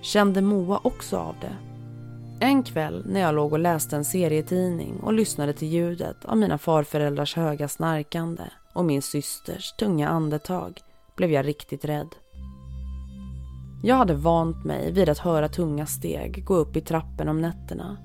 Kände 0.02 0.42
Moa 0.42 0.80
också 0.84 1.18
av 1.18 1.36
det? 1.42 1.56
En 2.46 2.64
kväll 2.64 3.04
när 3.06 3.20
jag 3.20 3.36
låg 3.36 3.54
och 3.54 3.60
läste 3.60 3.96
en 3.96 4.06
serietidning 4.06 5.00
och 5.04 5.14
lyssnade 5.14 5.54
till 5.54 5.68
ljudet 5.68 6.26
av 6.26 6.38
mina 6.38 6.58
farföräldrars 6.58 7.36
höga 7.36 7.68
snarkande 7.68 8.44
och 8.74 8.86
min 8.86 9.02
systers 9.02 9.74
tunga 9.74 10.10
andetag 10.10 10.80
blev 11.16 11.32
jag 11.32 11.48
riktigt 11.48 11.86
rädd. 11.86 12.16
Jag 13.84 13.96
hade 13.96 14.14
vant 14.14 14.66
mig 14.66 14.92
vid 14.92 15.10
att 15.10 15.18
höra 15.18 15.50
tunga 15.50 15.86
steg 15.86 16.46
gå 16.46 16.56
upp 16.56 16.76
i 16.76 16.82
trappen 16.82 17.28
om 17.28 17.42
nätterna. 17.42 17.98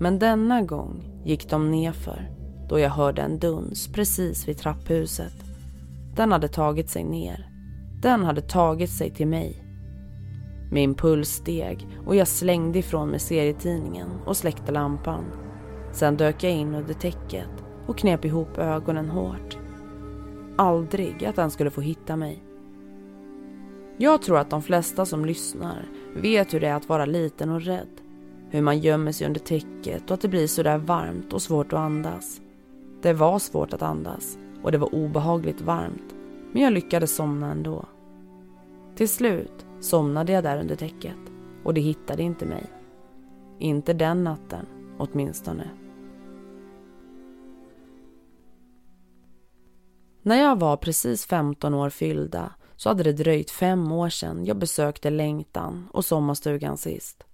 Men 0.00 0.18
denna 0.18 0.62
gång 0.62 1.22
gick 1.24 1.50
de 1.50 1.70
nerför 1.70 2.30
då 2.68 2.78
jag 2.78 2.90
hörde 2.90 3.22
en 3.22 3.38
duns 3.38 3.92
precis 3.92 4.48
vid 4.48 4.58
trapphuset. 4.58 5.51
Den 6.16 6.32
hade 6.32 6.48
tagit 6.48 6.90
sig 6.90 7.04
ner. 7.04 7.48
Den 8.00 8.24
hade 8.24 8.40
tagit 8.40 8.90
sig 8.90 9.10
till 9.10 9.26
mig. 9.26 9.64
Min 10.70 10.94
puls 10.94 11.28
steg 11.28 11.88
och 12.06 12.16
jag 12.16 12.28
slängde 12.28 12.78
ifrån 12.78 13.08
mig 13.08 13.20
serietidningen 13.20 14.08
och 14.26 14.36
släckte 14.36 14.72
lampan. 14.72 15.24
Sen 15.92 16.16
dök 16.16 16.44
jag 16.44 16.52
in 16.52 16.74
under 16.74 16.94
täcket 16.94 17.50
och 17.86 17.98
knep 17.98 18.24
ihop 18.24 18.58
ögonen 18.58 19.08
hårt. 19.08 19.58
Aldrig 20.58 21.24
att 21.24 21.36
den 21.36 21.50
skulle 21.50 21.70
få 21.70 21.80
hitta 21.80 22.16
mig. 22.16 22.44
Jag 23.96 24.22
tror 24.22 24.38
att 24.38 24.50
de 24.50 24.62
flesta 24.62 25.06
som 25.06 25.24
lyssnar 25.24 25.88
vet 26.16 26.54
hur 26.54 26.60
det 26.60 26.68
är 26.68 26.74
att 26.74 26.88
vara 26.88 27.06
liten 27.06 27.50
och 27.50 27.62
rädd. 27.62 28.00
Hur 28.50 28.62
man 28.62 28.78
gömmer 28.78 29.12
sig 29.12 29.26
under 29.26 29.40
täcket 29.40 30.10
och 30.10 30.14
att 30.14 30.20
det 30.20 30.28
blir 30.28 30.46
sådär 30.46 30.78
varmt 30.78 31.32
och 31.32 31.42
svårt 31.42 31.72
att 31.72 31.78
andas. 31.78 32.40
Det 33.02 33.12
var 33.12 33.38
svårt 33.38 33.72
att 33.72 33.82
andas 33.82 34.38
och 34.62 34.72
det 34.72 34.78
var 34.78 34.94
obehagligt 34.94 35.60
varmt. 35.60 36.14
Men 36.52 36.62
jag 36.62 36.72
lyckades 36.72 37.16
somna 37.16 37.50
ändå. 37.50 37.84
Till 38.94 39.08
slut 39.08 39.66
somnade 39.80 40.32
jag 40.32 40.44
där 40.44 40.60
under 40.60 40.76
täcket 40.76 41.16
och 41.64 41.74
det 41.74 41.80
hittade 41.80 42.22
inte 42.22 42.46
mig. 42.46 42.64
Inte 43.58 43.92
den 43.92 44.24
natten, 44.24 44.66
åtminstone. 44.98 45.70
När 50.22 50.36
jag 50.36 50.58
var 50.58 50.76
precis 50.76 51.26
15 51.26 51.74
år 51.74 51.90
fyllda 51.90 52.52
så 52.76 52.88
hade 52.88 53.02
det 53.02 53.12
dröjt 53.12 53.50
fem 53.50 53.92
år 53.92 54.08
sedan 54.08 54.44
jag 54.44 54.56
besökte 54.56 55.10
Längtan 55.10 55.88
och 55.92 56.04
sommarstugan 56.04 56.76
sist. 56.76 57.24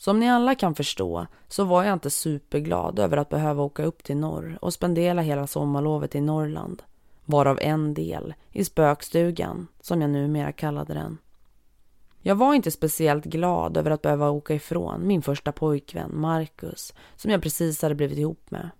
Som 0.00 0.20
ni 0.20 0.30
alla 0.30 0.54
kan 0.54 0.74
förstå 0.74 1.26
så 1.48 1.64
var 1.64 1.84
jag 1.84 1.92
inte 1.92 2.10
superglad 2.10 2.98
över 2.98 3.16
att 3.16 3.28
behöva 3.28 3.62
åka 3.62 3.84
upp 3.84 4.04
till 4.04 4.16
norr 4.16 4.58
och 4.60 4.72
spendera 4.72 5.20
hela 5.20 5.46
sommarlovet 5.46 6.14
i 6.14 6.20
Norrland. 6.20 6.82
Varav 7.24 7.58
en 7.62 7.94
del 7.94 8.34
i 8.50 8.64
spökstugan, 8.64 9.66
som 9.80 10.00
jag 10.00 10.10
numera 10.10 10.52
kallade 10.52 10.94
den. 10.94 11.18
Jag 12.20 12.34
var 12.34 12.54
inte 12.54 12.70
speciellt 12.70 13.24
glad 13.24 13.76
över 13.76 13.90
att 13.90 14.02
behöva 14.02 14.30
åka 14.30 14.54
ifrån 14.54 15.06
min 15.06 15.22
första 15.22 15.52
pojkvän 15.52 16.20
Marcus 16.20 16.94
som 17.16 17.30
jag 17.30 17.42
precis 17.42 17.82
hade 17.82 17.94
blivit 17.94 18.18
ihop 18.18 18.50
med. 18.50 18.70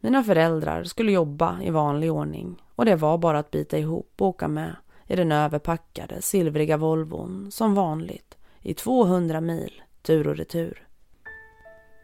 Mina 0.00 0.24
föräldrar 0.24 0.84
skulle 0.84 1.12
jobba 1.12 1.62
i 1.62 1.70
vanlig 1.70 2.12
ordning 2.12 2.62
och 2.74 2.84
det 2.84 2.96
var 2.96 3.18
bara 3.18 3.38
att 3.38 3.50
bita 3.50 3.78
ihop 3.78 4.12
och 4.18 4.26
åka 4.26 4.48
med 4.48 4.76
i 5.06 5.16
den 5.16 5.32
överpackade 5.32 6.22
silvriga 6.22 6.76
Volvon 6.76 7.50
som 7.50 7.74
vanligt 7.74 8.38
i 8.60 8.74
200 8.74 9.40
mil 9.40 9.82
tur 10.06 10.28
och 10.28 10.36
retur. 10.36 10.86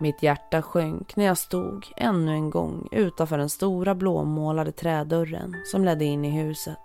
Mitt 0.01 0.23
hjärta 0.23 0.63
sjönk 0.63 1.17
när 1.17 1.25
jag 1.25 1.39
stod 1.39 1.93
ännu 1.97 2.33
en 2.33 2.51
gång 2.51 2.89
utanför 2.93 3.39
den 3.39 3.51
stora 3.51 3.95
blåmålade 3.95 4.73
trädörren 4.73 5.57
som 5.65 5.85
ledde 5.85 6.05
in 6.05 6.25
i 6.25 6.31
huset. 6.31 6.79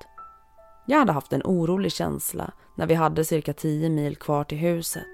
Jag 0.85 0.99
hade 0.99 1.11
haft 1.11 1.33
en 1.33 1.41
orolig 1.45 1.91
känsla 1.91 2.51
när 2.75 2.87
vi 2.87 2.93
hade 2.93 3.25
cirka 3.25 3.53
tio 3.53 3.89
mil 3.89 4.15
kvar 4.15 4.43
till 4.43 4.57
huset. 4.57 5.07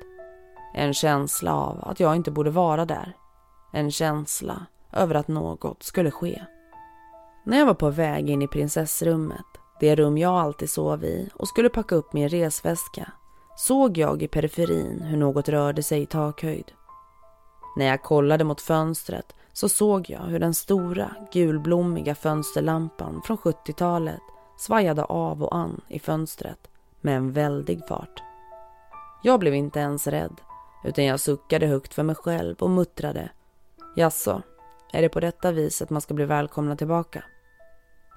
En 0.74 0.94
känsla 0.94 1.54
av 1.56 1.84
att 1.84 2.00
jag 2.00 2.16
inte 2.16 2.32
borde 2.32 2.50
vara 2.50 2.86
där. 2.86 3.14
En 3.74 3.92
känsla 3.92 4.66
över 4.92 5.16
att 5.16 5.28
något 5.28 5.84
skulle 5.84 6.12
ske. 6.12 6.44
När 7.46 7.58
jag 7.58 7.66
var 7.66 7.74
på 7.74 7.90
väg 7.90 8.30
in 8.30 8.42
i 8.42 8.48
prinsessrummet, 8.48 9.46
det 9.80 9.96
rum 9.96 10.18
jag 10.18 10.34
alltid 10.34 10.70
sov 10.70 11.04
i 11.04 11.30
och 11.34 11.48
skulle 11.48 11.70
packa 11.70 11.96
upp 11.96 12.14
min 12.14 12.30
resväska 12.30 13.12
såg 13.56 13.98
jag 13.98 14.24
i 14.24 14.28
periferin 14.28 15.02
hur 15.02 15.18
något 15.18 15.50
rörde 15.50 15.84
sig 15.84 16.02
i 16.02 16.06
takhöjd. 16.06 16.72
När 17.76 17.86
jag 17.86 18.04
kollade 18.04 18.44
mot 18.44 18.62
fönstret 18.62 19.36
så 19.54 19.70
såg 19.70 20.10
jag 20.10 20.20
hur 20.20 20.40
den 20.40 20.54
stora 20.54 21.16
gulblommiga 21.32 22.16
fönsterlampan 22.16 23.22
från 23.26 23.38
70-talet 23.38 24.22
svajade 24.58 25.04
av 25.04 25.44
och 25.44 25.56
an 25.56 25.82
i 25.88 26.00
fönstret 26.00 26.70
med 27.02 27.18
en 27.18 27.32
väldig 27.32 27.88
fart. 27.88 28.24
Jag 29.24 29.40
blev 29.40 29.56
inte 29.56 29.80
ens 29.80 30.08
rädd 30.08 30.42
utan 30.84 31.06
jag 31.06 31.20
suckade 31.20 31.68
högt 31.68 31.94
för 31.94 32.04
mig 32.04 32.16
själv 32.16 32.56
och 32.60 32.70
muttrade. 32.70 33.30
Jaså, 33.96 34.42
är 34.92 35.02
det 35.02 35.10
på 35.10 35.20
detta 35.20 35.52
viset 35.52 35.90
man 35.90 36.02
ska 36.02 36.14
bli 36.14 36.26
välkomna 36.26 36.76
tillbaka? 36.76 37.24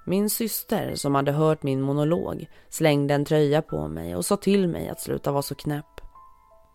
Min 0.08 0.30
syster, 0.30 0.94
som 0.94 1.14
hade 1.14 1.32
hört 1.32 1.62
min 1.62 1.80
monolog, 1.80 2.46
slängde 2.68 3.14
en 3.14 3.24
tröja 3.24 3.62
på 3.62 3.88
mig 3.88 4.16
och 4.16 4.24
sa 4.24 4.36
till 4.36 4.68
mig 4.68 4.88
att 4.88 5.00
sluta 5.00 5.32
vara 5.32 5.42
så 5.42 5.54
knäpp. 5.54 6.00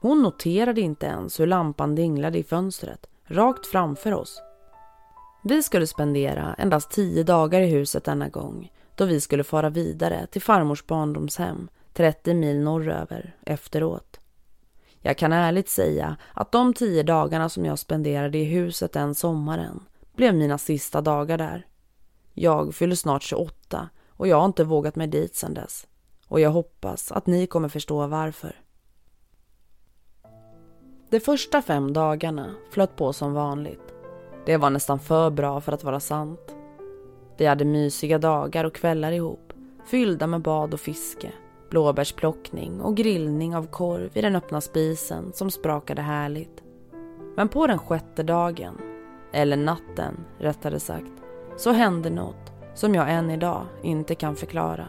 Hon 0.01 0.21
noterade 0.21 0.81
inte 0.81 1.05
ens 1.05 1.39
hur 1.39 1.47
lampan 1.47 1.95
dinglade 1.95 2.37
i 2.37 2.43
fönstret, 2.43 3.07
rakt 3.25 3.67
framför 3.67 4.13
oss. 4.13 4.41
Vi 5.43 5.63
skulle 5.63 5.87
spendera 5.87 6.55
endast 6.57 6.91
tio 6.91 7.23
dagar 7.23 7.61
i 7.61 7.67
huset 7.67 8.03
denna 8.03 8.29
gång, 8.29 8.71
då 8.95 9.05
vi 9.05 9.21
skulle 9.21 9.43
fara 9.43 9.69
vidare 9.69 10.27
till 10.27 10.41
farmors 10.41 10.85
barndomshem, 10.85 11.69
30 11.93 12.33
mil 12.33 12.59
norröver, 12.59 13.35
efteråt. 13.45 14.19
Jag 14.99 15.17
kan 15.17 15.33
ärligt 15.33 15.69
säga 15.69 16.17
att 16.33 16.51
de 16.51 16.73
tio 16.73 17.03
dagarna 17.03 17.49
som 17.49 17.65
jag 17.65 17.79
spenderade 17.79 18.37
i 18.37 18.43
huset 18.43 18.93
den 18.93 19.15
sommaren 19.15 19.83
blev 20.15 20.35
mina 20.35 20.57
sista 20.57 21.01
dagar 21.01 21.37
där. 21.37 21.65
Jag 22.33 22.75
fyller 22.75 22.95
snart 22.95 23.23
28 23.23 23.89
och 24.09 24.27
jag 24.27 24.37
har 24.37 24.45
inte 24.45 24.63
vågat 24.63 24.95
mig 24.95 25.07
dit 25.07 25.35
sedan 25.35 25.53
dess. 25.53 25.87
Och 26.27 26.39
jag 26.39 26.49
hoppas 26.49 27.11
att 27.11 27.27
ni 27.27 27.47
kommer 27.47 27.69
förstå 27.69 28.07
varför. 28.07 28.55
De 31.09 31.19
första 31.19 31.61
fem 31.61 31.93
dagarna 31.93 32.55
flöt 32.71 32.95
på 32.95 33.13
som 33.13 33.33
vanligt. 33.33 33.93
Det 34.45 34.57
var 34.57 34.69
nästan 34.69 34.99
för 34.99 35.29
bra 35.29 35.61
för 35.61 35.71
att 35.71 35.83
vara 35.83 35.99
sant. 35.99 36.55
Vi 37.37 37.45
hade 37.45 37.65
mysiga 37.65 38.17
dagar 38.17 38.63
och 38.63 38.75
kvällar 38.75 39.11
ihop, 39.11 39.53
fyllda 39.85 40.27
med 40.27 40.41
bad 40.41 40.73
och 40.73 40.79
fiske, 40.79 41.31
blåbärsplockning 41.69 42.81
och 42.81 42.97
grillning 42.97 43.55
av 43.55 43.67
korv 43.67 44.17
i 44.17 44.21
den 44.21 44.35
öppna 44.35 44.61
spisen 44.61 45.33
som 45.33 45.51
sprakade 45.51 46.01
härligt. 46.01 46.63
Men 47.35 47.49
på 47.49 47.67
den 47.67 47.79
sjätte 47.79 48.23
dagen, 48.23 48.77
eller 49.31 49.57
natten 49.57 50.25
rättare 50.39 50.79
sagt, 50.79 51.20
så 51.61 51.71
hände 51.71 52.09
något 52.09 52.51
som 52.73 52.95
jag 52.95 53.11
än 53.11 53.31
idag 53.31 53.65
inte 53.81 54.15
kan 54.15 54.35
förklara. 54.35 54.85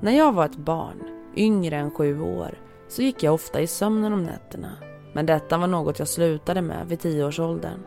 När 0.00 0.12
jag 0.12 0.32
var 0.32 0.44
ett 0.44 0.56
barn, 0.56 1.02
yngre 1.36 1.76
än 1.76 1.90
sju 1.90 2.20
år, 2.20 2.58
så 2.88 3.02
gick 3.02 3.22
jag 3.22 3.34
ofta 3.34 3.60
i 3.60 3.66
sömnen 3.66 4.12
om 4.12 4.22
nätterna. 4.22 4.72
Men 5.12 5.26
detta 5.26 5.58
var 5.58 5.66
något 5.66 5.98
jag 5.98 6.08
slutade 6.08 6.62
med 6.62 6.88
vid 6.88 7.00
tioårsåldern. 7.00 7.80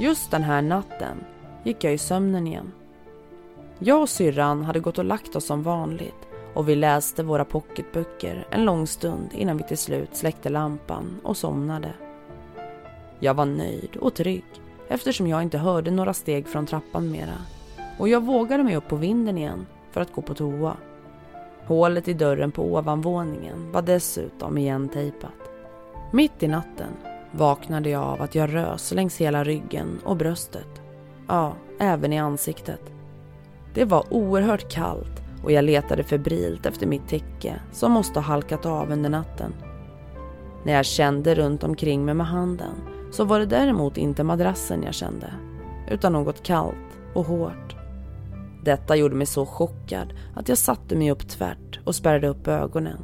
Just 0.00 0.30
den 0.30 0.42
här 0.42 0.62
natten 0.62 1.24
gick 1.64 1.84
jag 1.84 1.94
i 1.94 1.98
sömnen 1.98 2.46
igen. 2.46 2.72
Jag 3.78 4.02
och 4.02 4.08
syrran 4.08 4.64
hade 4.64 4.80
gått 4.80 4.98
och 4.98 5.04
lagt 5.04 5.36
oss 5.36 5.46
som 5.46 5.62
vanligt 5.62 6.28
och 6.54 6.68
vi 6.68 6.74
läste 6.74 7.22
våra 7.22 7.44
pocketböcker 7.44 8.46
en 8.50 8.64
lång 8.64 8.86
stund 8.86 9.28
innan 9.32 9.56
vi 9.56 9.64
till 9.64 9.78
slut 9.78 10.16
släckte 10.16 10.48
lampan 10.48 11.20
och 11.22 11.36
somnade. 11.36 11.92
Jag 13.18 13.34
var 13.34 13.46
nöjd 13.46 13.96
och 13.96 14.14
trygg 14.14 14.44
eftersom 14.88 15.26
jag 15.26 15.42
inte 15.42 15.58
hörde 15.58 15.90
några 15.90 16.14
steg 16.14 16.48
från 16.48 16.66
trappan 16.66 17.10
mera 17.10 17.38
och 17.98 18.08
jag 18.08 18.24
vågade 18.24 18.62
mig 18.62 18.76
upp 18.76 18.88
på 18.88 18.96
vinden 18.96 19.38
igen 19.38 19.66
för 19.90 20.00
att 20.00 20.12
gå 20.12 20.22
på 20.22 20.34
toa. 20.34 20.76
Hålet 21.66 22.08
i 22.08 22.14
dörren 22.14 22.52
på 22.52 22.74
ovanvåningen 22.74 23.72
var 23.72 23.82
dessutom 23.82 24.58
igentejpat. 24.58 25.50
Mitt 26.12 26.42
i 26.42 26.48
natten 26.48 26.90
vaknade 27.32 27.90
jag 27.90 28.02
av 28.02 28.22
att 28.22 28.34
jag 28.34 28.54
rös 28.54 28.92
längs 28.92 29.16
hela 29.16 29.44
ryggen 29.44 30.00
och 30.04 30.16
bröstet. 30.16 30.82
Ja, 31.28 31.54
även 31.78 32.12
i 32.12 32.18
ansiktet. 32.18 32.80
Det 33.74 33.84
var 33.84 34.04
oerhört 34.10 34.72
kallt 34.72 35.22
och 35.44 35.52
jag 35.52 35.64
letade 35.64 36.04
febrilt 36.04 36.66
efter 36.66 36.86
mitt 36.86 37.08
täcke 37.08 37.60
som 37.72 37.92
måste 37.92 38.20
ha 38.20 38.26
halkat 38.26 38.66
av 38.66 38.92
under 38.92 39.10
natten. 39.10 39.54
När 40.64 40.72
jag 40.72 40.86
kände 40.86 41.34
runt 41.34 41.64
omkring 41.64 42.04
mig 42.04 42.14
med 42.14 42.26
handen 42.26 42.95
så 43.16 43.24
var 43.24 43.38
det 43.38 43.46
däremot 43.46 43.96
inte 43.96 44.24
madrassen 44.24 44.82
jag 44.82 44.94
kände 44.94 45.32
utan 45.90 46.12
något 46.12 46.42
kallt 46.42 46.98
och 47.14 47.26
hårt. 47.26 47.76
Detta 48.64 48.96
gjorde 48.96 49.14
mig 49.14 49.26
så 49.26 49.46
chockad 49.46 50.12
att 50.34 50.48
jag 50.48 50.58
satte 50.58 50.96
mig 50.96 51.10
upp 51.10 51.28
tvärt 51.28 51.80
och 51.84 51.94
spärrade 51.94 52.28
upp 52.28 52.48
ögonen. 52.48 52.98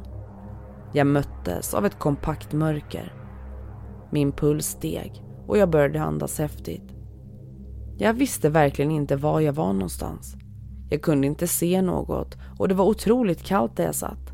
Jag 0.93 1.07
möttes 1.07 1.73
av 1.73 1.85
ett 1.85 1.99
kompakt 1.99 2.53
mörker. 2.53 3.13
Min 4.11 4.31
puls 4.31 4.65
steg 4.65 5.23
och 5.47 5.57
jag 5.57 5.69
började 5.69 6.01
andas 6.01 6.39
häftigt. 6.39 6.91
Jag 7.97 8.13
visste 8.13 8.49
verkligen 8.49 8.91
inte 8.91 9.15
var 9.15 9.39
jag 9.39 9.53
var 9.53 9.73
någonstans. 9.73 10.35
Jag 10.89 11.01
kunde 11.01 11.27
inte 11.27 11.47
se 11.47 11.81
något 11.81 12.37
och 12.59 12.67
det 12.67 12.75
var 12.75 12.85
otroligt 12.85 13.43
kallt 13.43 13.77
där 13.77 13.83
jag 13.83 13.95
satt. 13.95 14.31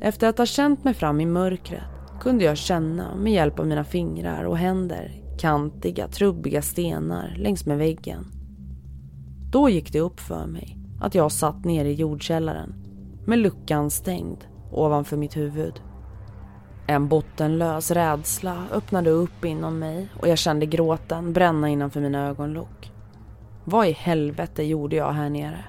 Efter 0.00 0.28
att 0.28 0.38
ha 0.38 0.46
känt 0.46 0.84
mig 0.84 0.94
fram 0.94 1.20
i 1.20 1.26
mörkret 1.26 1.95
kunde 2.20 2.44
jag 2.44 2.56
känna 2.56 3.14
med 3.14 3.32
hjälp 3.32 3.58
av 3.58 3.66
mina 3.66 3.84
fingrar 3.84 4.44
och 4.44 4.58
händer 4.58 5.22
kantiga, 5.38 6.08
trubbiga 6.08 6.62
stenar 6.62 7.34
längs 7.38 7.66
med 7.66 7.78
väggen. 7.78 8.26
Då 9.50 9.68
gick 9.68 9.92
det 9.92 10.00
upp 10.00 10.20
för 10.20 10.46
mig 10.46 10.78
att 11.00 11.14
jag 11.14 11.32
satt 11.32 11.64
nere 11.64 11.88
i 11.88 11.94
jordkällaren 11.94 12.74
med 13.26 13.38
luckan 13.38 13.90
stängd 13.90 14.44
ovanför 14.72 15.16
mitt 15.16 15.36
huvud. 15.36 15.82
En 16.86 17.08
bottenlös 17.08 17.90
rädsla 17.90 18.64
öppnade 18.72 19.10
upp 19.10 19.44
inom 19.44 19.78
mig 19.78 20.08
och 20.20 20.28
jag 20.28 20.38
kände 20.38 20.66
gråten 20.66 21.32
bränna 21.32 21.68
innanför 21.68 22.00
mina 22.00 22.28
ögonlock. 22.28 22.92
Vad 23.64 23.86
i 23.86 23.92
helvete 23.92 24.62
gjorde 24.62 24.96
jag 24.96 25.12
här 25.12 25.30
nere? 25.30 25.64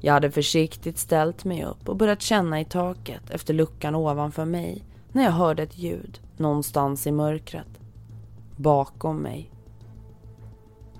Jag 0.00 0.12
hade 0.12 0.30
försiktigt 0.30 0.98
ställt 0.98 1.44
mig 1.44 1.64
upp 1.64 1.88
och 1.88 1.96
börjat 1.96 2.22
känna 2.22 2.60
i 2.60 2.64
taket 2.64 3.30
efter 3.30 3.54
luckan 3.54 3.94
ovanför 3.94 4.44
mig 4.44 4.84
när 5.12 5.24
jag 5.24 5.32
hörde 5.32 5.62
ett 5.62 5.78
ljud 5.78 6.20
någonstans 6.36 7.06
i 7.06 7.12
mörkret. 7.12 7.80
Bakom 8.56 9.16
mig. 9.16 9.50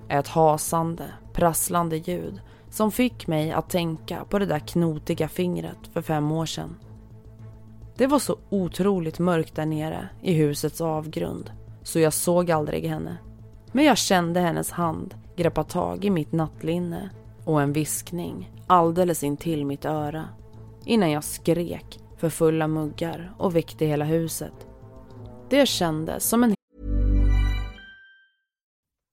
Ett 0.07 0.27
hasande, 0.27 1.05
prasslande 1.33 1.97
ljud 1.97 2.41
som 2.69 2.91
fick 2.91 3.27
mig 3.27 3.51
att 3.51 3.69
tänka 3.69 4.25
på 4.29 4.39
det 4.39 4.45
där 4.45 4.59
knotiga 4.59 5.27
fingret 5.27 5.77
för 5.93 6.01
fem 6.01 6.31
år 6.31 6.45
sedan. 6.45 6.75
Det 7.95 8.07
var 8.07 8.19
så 8.19 8.37
otroligt 8.49 9.19
mörkt 9.19 9.55
där 9.55 9.65
nere 9.65 10.09
i 10.21 10.33
husets 10.33 10.81
avgrund 10.81 11.51
så 11.83 11.99
jag 11.99 12.13
såg 12.13 12.51
aldrig 12.51 12.85
henne. 12.85 13.17
Men 13.71 13.85
jag 13.85 13.97
kände 13.97 14.39
hennes 14.39 14.71
hand 14.71 15.15
greppa 15.35 15.63
tag 15.63 16.05
i 16.05 16.09
mitt 16.09 16.31
nattlinne 16.31 17.09
och 17.45 17.61
en 17.61 17.73
viskning 17.73 18.51
alldeles 18.67 19.23
intill 19.23 19.65
mitt 19.65 19.85
öra 19.85 20.25
innan 20.85 21.11
jag 21.11 21.23
skrek 21.23 21.99
för 22.23 22.29
fulla 22.29 22.67
muggar 22.67 23.33
och 23.37 23.55
väckte 23.55 23.85
hela 23.85 24.05
huset. 24.05 24.53
Det 25.49 25.65
kändes 25.65 26.29
som 26.29 26.43
en 26.43 26.55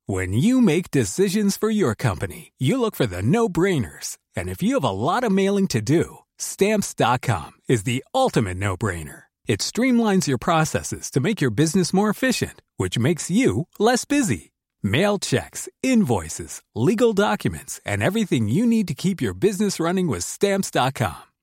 When 0.07 0.35
you 0.35 0.61
make 0.61 0.91
decisions 0.91 1.59
for 1.59 1.71
your 1.71 1.95
company, 1.95 2.53
you 2.59 2.81
look 2.81 2.97
for 2.97 3.07
the 3.07 3.23
no-brainers. 3.23 4.17
And 4.37 4.49
if 4.49 4.63
you 4.63 4.75
have 4.81 4.89
a 4.89 4.93
lot 4.93 5.25
of 5.25 5.33
mailing 5.33 5.69
to 5.69 5.81
do, 5.81 6.19
stamps.com 6.39 7.53
is 7.69 7.83
the 7.83 8.03
ultimate 8.15 8.57
no-brainer. 8.57 9.23
It 9.47 9.61
streamlines 9.61 10.29
your 10.29 10.39
processes 10.39 11.11
to 11.11 11.21
make 11.21 11.41
your 11.41 11.55
business 11.55 11.93
more 11.93 12.11
efficient, 12.11 12.63
which 12.77 12.99
makes 12.99 13.31
you 13.31 13.67
less 13.79 14.05
busy. 14.05 14.51
Mail 14.83 15.19
checks, 15.19 15.69
invoices, 15.83 16.63
legal 16.75 17.13
documents, 17.13 17.81
and 17.85 18.03
everything 18.03 18.49
you 18.49 18.67
need 18.67 18.89
to 18.89 18.95
keep 18.95 19.23
your 19.23 19.35
business 19.35 19.81
running 19.81 20.09
with 20.09 20.25
stamps.com. 20.25 21.30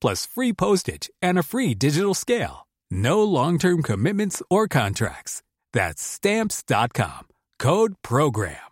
plus 0.00 0.26
free 0.26 0.52
postage 0.52 1.10
and 1.22 1.38
a 1.38 1.42
free 1.42 1.74
digital 1.74 2.14
scale. 2.14 2.66
No 2.90 3.22
long-term 3.22 3.82
commitments 3.82 4.42
or 4.50 4.66
contracts. 4.68 5.42
That's 5.72 6.02
stamps.com. 6.02 7.26
Code 7.58 7.94
program. 8.02 8.70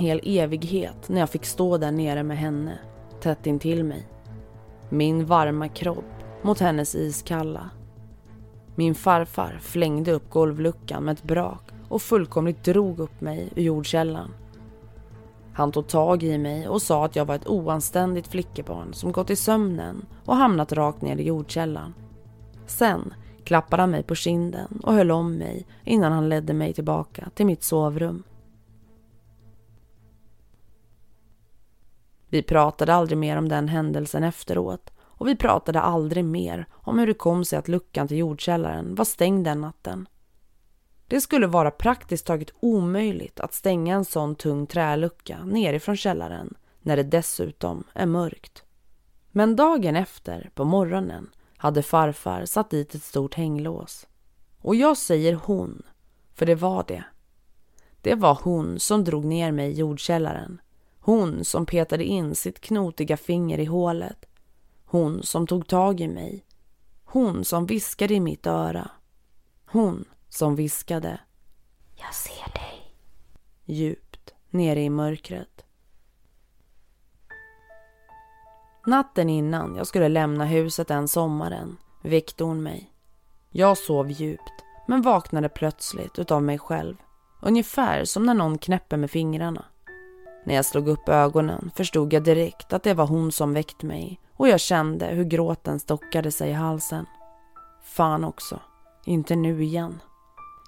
hel 0.00 0.20
evighet 0.24 1.08
när 1.08 1.20
jag 1.20 1.30
fick 1.30 1.44
stå 1.44 1.78
där 1.78 1.90
nere 1.90 2.22
med 2.22 2.38
henne, 2.38 2.78
tätt 3.20 3.46
intill 3.46 3.84
mig. 3.84 4.08
Min 4.88 5.26
varma 5.26 5.68
kropp 5.68 6.04
mot 6.42 6.60
hennes 6.60 6.94
iskalla. 6.94 7.70
Min 8.74 8.94
farfar 8.94 9.58
flängde 9.62 10.12
upp 10.12 10.30
golvluckan 10.30 11.04
med 11.04 11.12
ett 11.12 11.22
brak 11.22 11.62
och 11.88 12.02
fullkomligt 12.02 12.64
drog 12.64 12.98
upp 12.98 13.20
mig 13.20 13.52
ur 13.56 13.62
jordkällan. 13.62 14.30
Han 15.60 15.72
tog 15.72 15.86
tag 15.86 16.22
i 16.22 16.38
mig 16.38 16.68
och 16.68 16.82
sa 16.82 17.04
att 17.04 17.16
jag 17.16 17.24
var 17.24 17.34
ett 17.34 17.48
oanständigt 17.48 18.28
flickebarn 18.28 18.94
som 18.94 19.12
gått 19.12 19.30
i 19.30 19.36
sömnen 19.36 20.06
och 20.24 20.36
hamnat 20.36 20.72
rakt 20.72 21.02
ner 21.02 21.16
i 21.16 21.22
jordkällan. 21.22 21.94
Sen 22.66 23.14
klappade 23.44 23.82
han 23.82 23.90
mig 23.90 24.02
på 24.02 24.14
kinden 24.14 24.80
och 24.82 24.94
höll 24.94 25.10
om 25.10 25.38
mig 25.38 25.66
innan 25.84 26.12
han 26.12 26.28
ledde 26.28 26.52
mig 26.52 26.72
tillbaka 26.72 27.30
till 27.34 27.46
mitt 27.46 27.62
sovrum. 27.62 28.22
Vi 32.28 32.42
pratade 32.42 32.94
aldrig 32.94 33.18
mer 33.18 33.36
om 33.36 33.48
den 33.48 33.68
händelsen 33.68 34.24
efteråt 34.24 34.90
och 35.00 35.28
vi 35.28 35.36
pratade 35.36 35.80
aldrig 35.80 36.24
mer 36.24 36.66
om 36.72 36.98
hur 36.98 37.06
det 37.06 37.14
kom 37.14 37.44
sig 37.44 37.58
att 37.58 37.68
luckan 37.68 38.08
till 38.08 38.18
jordkällaren 38.18 38.94
var 38.94 39.04
stängd 39.04 39.44
den 39.44 39.60
natten. 39.60 40.08
Det 41.10 41.20
skulle 41.20 41.46
vara 41.46 41.70
praktiskt 41.70 42.26
taget 42.26 42.50
omöjligt 42.60 43.40
att 43.40 43.54
stänga 43.54 43.94
en 43.94 44.04
sån 44.04 44.34
tung 44.34 44.66
trälucka 44.66 45.44
nerifrån 45.44 45.96
källaren 45.96 46.54
när 46.80 46.96
det 46.96 47.02
dessutom 47.02 47.84
är 47.92 48.06
mörkt. 48.06 48.64
Men 49.30 49.56
dagen 49.56 49.96
efter, 49.96 50.50
på 50.54 50.64
morgonen, 50.64 51.30
hade 51.56 51.82
farfar 51.82 52.44
satt 52.44 52.70
dit 52.70 52.94
ett 52.94 53.02
stort 53.02 53.34
hänglås. 53.34 54.06
Och 54.58 54.74
jag 54.74 54.96
säger 54.96 55.34
hon, 55.34 55.82
för 56.34 56.46
det 56.46 56.54
var 56.54 56.84
det. 56.88 57.04
Det 58.02 58.14
var 58.14 58.38
hon 58.42 58.78
som 58.78 59.04
drog 59.04 59.24
ner 59.24 59.52
mig 59.52 59.70
i 59.70 59.78
jordkällaren. 59.78 60.60
Hon 60.98 61.44
som 61.44 61.66
petade 61.66 62.04
in 62.04 62.34
sitt 62.34 62.60
knotiga 62.60 63.16
finger 63.16 63.58
i 63.58 63.64
hålet. 63.64 64.26
Hon 64.84 65.22
som 65.22 65.46
tog 65.46 65.68
tag 65.68 66.00
i 66.00 66.08
mig. 66.08 66.44
Hon 67.04 67.44
som 67.44 67.66
viskade 67.66 68.14
i 68.14 68.20
mitt 68.20 68.46
öra. 68.46 68.90
Hon 69.66 70.04
som 70.30 70.56
viskade. 70.56 71.20
Jag 71.96 72.14
ser 72.14 72.52
dig. 72.54 72.94
Djupt 73.64 74.34
nere 74.50 74.80
i 74.80 74.90
mörkret. 74.90 75.64
Natten 78.86 79.30
innan 79.30 79.76
jag 79.76 79.86
skulle 79.86 80.08
lämna 80.08 80.44
huset 80.44 80.88
den 80.88 81.08
sommaren 81.08 81.76
väckte 82.02 82.44
hon 82.44 82.62
mig. 82.62 82.92
Jag 83.50 83.78
sov 83.78 84.10
djupt 84.10 84.64
men 84.86 85.02
vaknade 85.02 85.48
plötsligt 85.48 86.18
utav 86.18 86.42
mig 86.42 86.58
själv. 86.58 86.96
Ungefär 87.42 88.04
som 88.04 88.26
när 88.26 88.34
någon 88.34 88.58
knäpper 88.58 88.96
med 88.96 89.10
fingrarna. 89.10 89.64
När 90.44 90.54
jag 90.54 90.64
slog 90.64 90.88
upp 90.88 91.08
ögonen 91.08 91.70
förstod 91.74 92.12
jag 92.12 92.24
direkt 92.24 92.72
att 92.72 92.82
det 92.82 92.94
var 92.94 93.06
hon 93.06 93.32
som 93.32 93.54
väckt 93.54 93.82
mig 93.82 94.20
och 94.36 94.48
jag 94.48 94.60
kände 94.60 95.06
hur 95.06 95.24
gråten 95.24 95.80
stockade 95.80 96.32
sig 96.32 96.50
i 96.50 96.52
halsen. 96.52 97.06
Fan 97.82 98.24
också, 98.24 98.60
inte 99.04 99.36
nu 99.36 99.62
igen. 99.62 100.00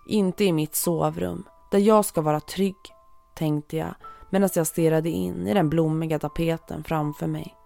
Inte 0.07 0.45
i 0.45 0.53
mitt 0.53 0.75
sovrum, 0.75 1.45
där 1.71 1.79
jag 1.79 2.05
ska 2.05 2.21
vara 2.21 2.41
trygg, 2.41 2.77
tänkte 3.35 3.77
jag 3.77 3.95
medan 4.31 4.49
jag 4.55 4.67
stirrade 4.67 5.09
in 5.09 5.47
i 5.49 5.55
den 5.55 5.69
blommiga 5.71 6.19
tapeten 6.19 6.85
framför 6.85 7.27
mig. 7.27 7.57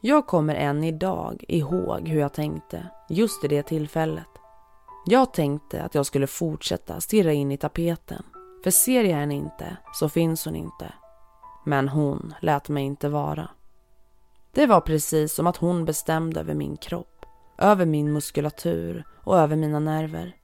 Jag 0.00 0.26
kommer 0.26 0.54
än 0.54 0.84
idag 0.84 1.44
ihåg 1.48 2.08
hur 2.08 2.20
jag 2.20 2.32
tänkte 2.34 2.90
just 3.08 3.44
i 3.44 3.48
det 3.48 3.62
tillfället. 3.62 4.28
Jag 5.06 5.32
tänkte 5.32 5.82
att 5.82 5.94
jag 5.94 6.06
skulle 6.06 6.26
fortsätta 6.26 7.00
stirra 7.00 7.32
in 7.32 7.52
i 7.52 7.56
tapeten. 7.56 8.22
För 8.64 8.70
ser 8.70 9.04
jag 9.04 9.16
henne 9.16 9.34
inte 9.34 9.76
så 9.92 10.08
finns 10.08 10.44
hon 10.44 10.56
inte. 10.56 10.92
Men 11.64 11.88
hon 11.88 12.34
lät 12.40 12.68
mig 12.68 12.84
inte 12.84 13.08
vara. 13.08 13.48
Det 14.52 14.66
var 14.66 14.80
precis 14.80 15.34
som 15.34 15.46
att 15.46 15.56
hon 15.56 15.84
bestämde 15.84 16.40
över 16.40 16.54
min 16.54 16.76
kropp, 16.76 17.26
över 17.58 17.86
min 17.86 18.12
muskulatur 18.12 19.04
och 19.24 19.38
över 19.38 19.56
mina 19.56 19.78
nerver. 19.78 20.36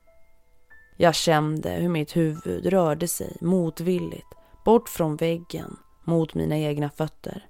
Jag 0.97 1.15
kände 1.15 1.71
hur 1.71 1.89
mitt 1.89 2.17
huvud 2.17 2.67
rörde 2.67 3.09
sig 3.09 3.37
motvilligt 3.41 4.35
bort 4.65 4.89
från 4.89 5.17
väggen 5.17 5.77
mot 6.05 6.35
mina 6.35 6.59
egna 6.59 6.91
fötter. 6.91 7.47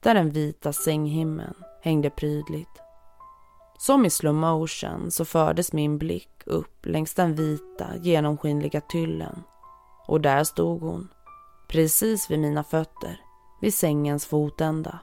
Där 0.00 0.14
den 0.14 0.30
vita 0.30 0.72
sänghimlen 0.72 1.54
hängde 1.82 2.10
prydligt. 2.10 2.80
Som 3.78 4.06
i 4.06 4.10
slow 4.10 4.34
motion 4.34 5.10
så 5.10 5.24
fördes 5.24 5.72
min 5.72 5.98
blick 5.98 6.30
upp 6.46 6.86
längs 6.86 7.14
den 7.14 7.34
vita 7.34 7.86
genomskinliga 7.96 8.80
tyllen. 8.80 9.42
Och 10.06 10.20
där 10.20 10.44
stod 10.44 10.80
hon, 10.80 11.08
precis 11.68 12.30
vid 12.30 12.38
mina 12.38 12.64
fötter, 12.64 13.20
vid 13.60 13.74
sängens 13.74 14.26
fotända. 14.26 14.98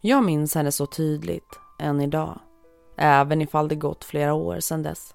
Jag 0.00 0.24
minns 0.24 0.54
henne 0.54 0.72
så 0.72 0.86
tydligt, 0.86 1.58
än 1.78 2.00
idag, 2.00 2.38
även 2.96 3.42
ifall 3.42 3.68
det 3.68 3.74
gått 3.74 4.04
flera 4.04 4.34
år 4.34 4.60
sedan 4.60 4.82
dess. 4.82 5.14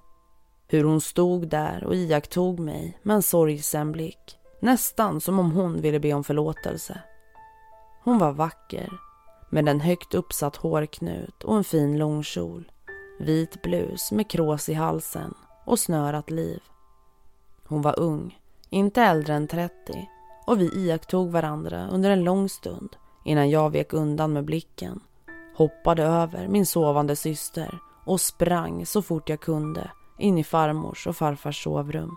Hur 0.66 0.84
hon 0.84 1.00
stod 1.00 1.48
där 1.48 1.84
och 1.84 1.94
iakttog 1.94 2.60
mig 2.60 2.98
med 3.02 3.16
en 3.16 3.22
sorgsen 3.22 3.92
blick, 3.92 4.38
nästan 4.60 5.20
som 5.20 5.38
om 5.38 5.52
hon 5.52 5.80
ville 5.80 6.00
be 6.00 6.12
om 6.12 6.24
förlåtelse. 6.24 7.00
Hon 8.04 8.18
var 8.18 8.32
vacker, 8.32 8.92
med 9.50 9.68
en 9.68 9.80
högt 9.80 10.14
uppsatt 10.14 10.56
hårknut 10.56 11.44
och 11.44 11.56
en 11.56 11.64
fin 11.64 11.98
långkjol 11.98 12.70
vit 13.18 13.62
blus 13.62 14.12
med 14.12 14.30
krås 14.30 14.68
i 14.68 14.74
halsen 14.74 15.34
och 15.64 15.78
snörat 15.78 16.30
liv. 16.30 16.62
Hon 17.64 17.82
var 17.82 17.98
ung, 18.00 18.38
inte 18.70 19.02
äldre 19.02 19.34
än 19.34 19.48
30 19.48 20.08
och 20.46 20.60
vi 20.60 20.70
iakttog 20.74 21.30
varandra 21.30 21.88
under 21.88 22.10
en 22.10 22.24
lång 22.24 22.48
stund 22.48 22.96
innan 23.24 23.50
jag 23.50 23.70
vek 23.70 23.92
undan 23.92 24.32
med 24.32 24.44
blicken, 24.44 25.00
hoppade 25.56 26.02
över 26.02 26.48
min 26.48 26.66
sovande 26.66 27.16
syster 27.16 27.78
och 28.04 28.20
sprang 28.20 28.86
så 28.86 29.02
fort 29.02 29.28
jag 29.28 29.40
kunde 29.40 29.90
in 30.18 30.38
i 30.38 30.44
farmors 30.44 31.06
och 31.06 31.16
farfars 31.16 31.62
sovrum. 31.64 32.16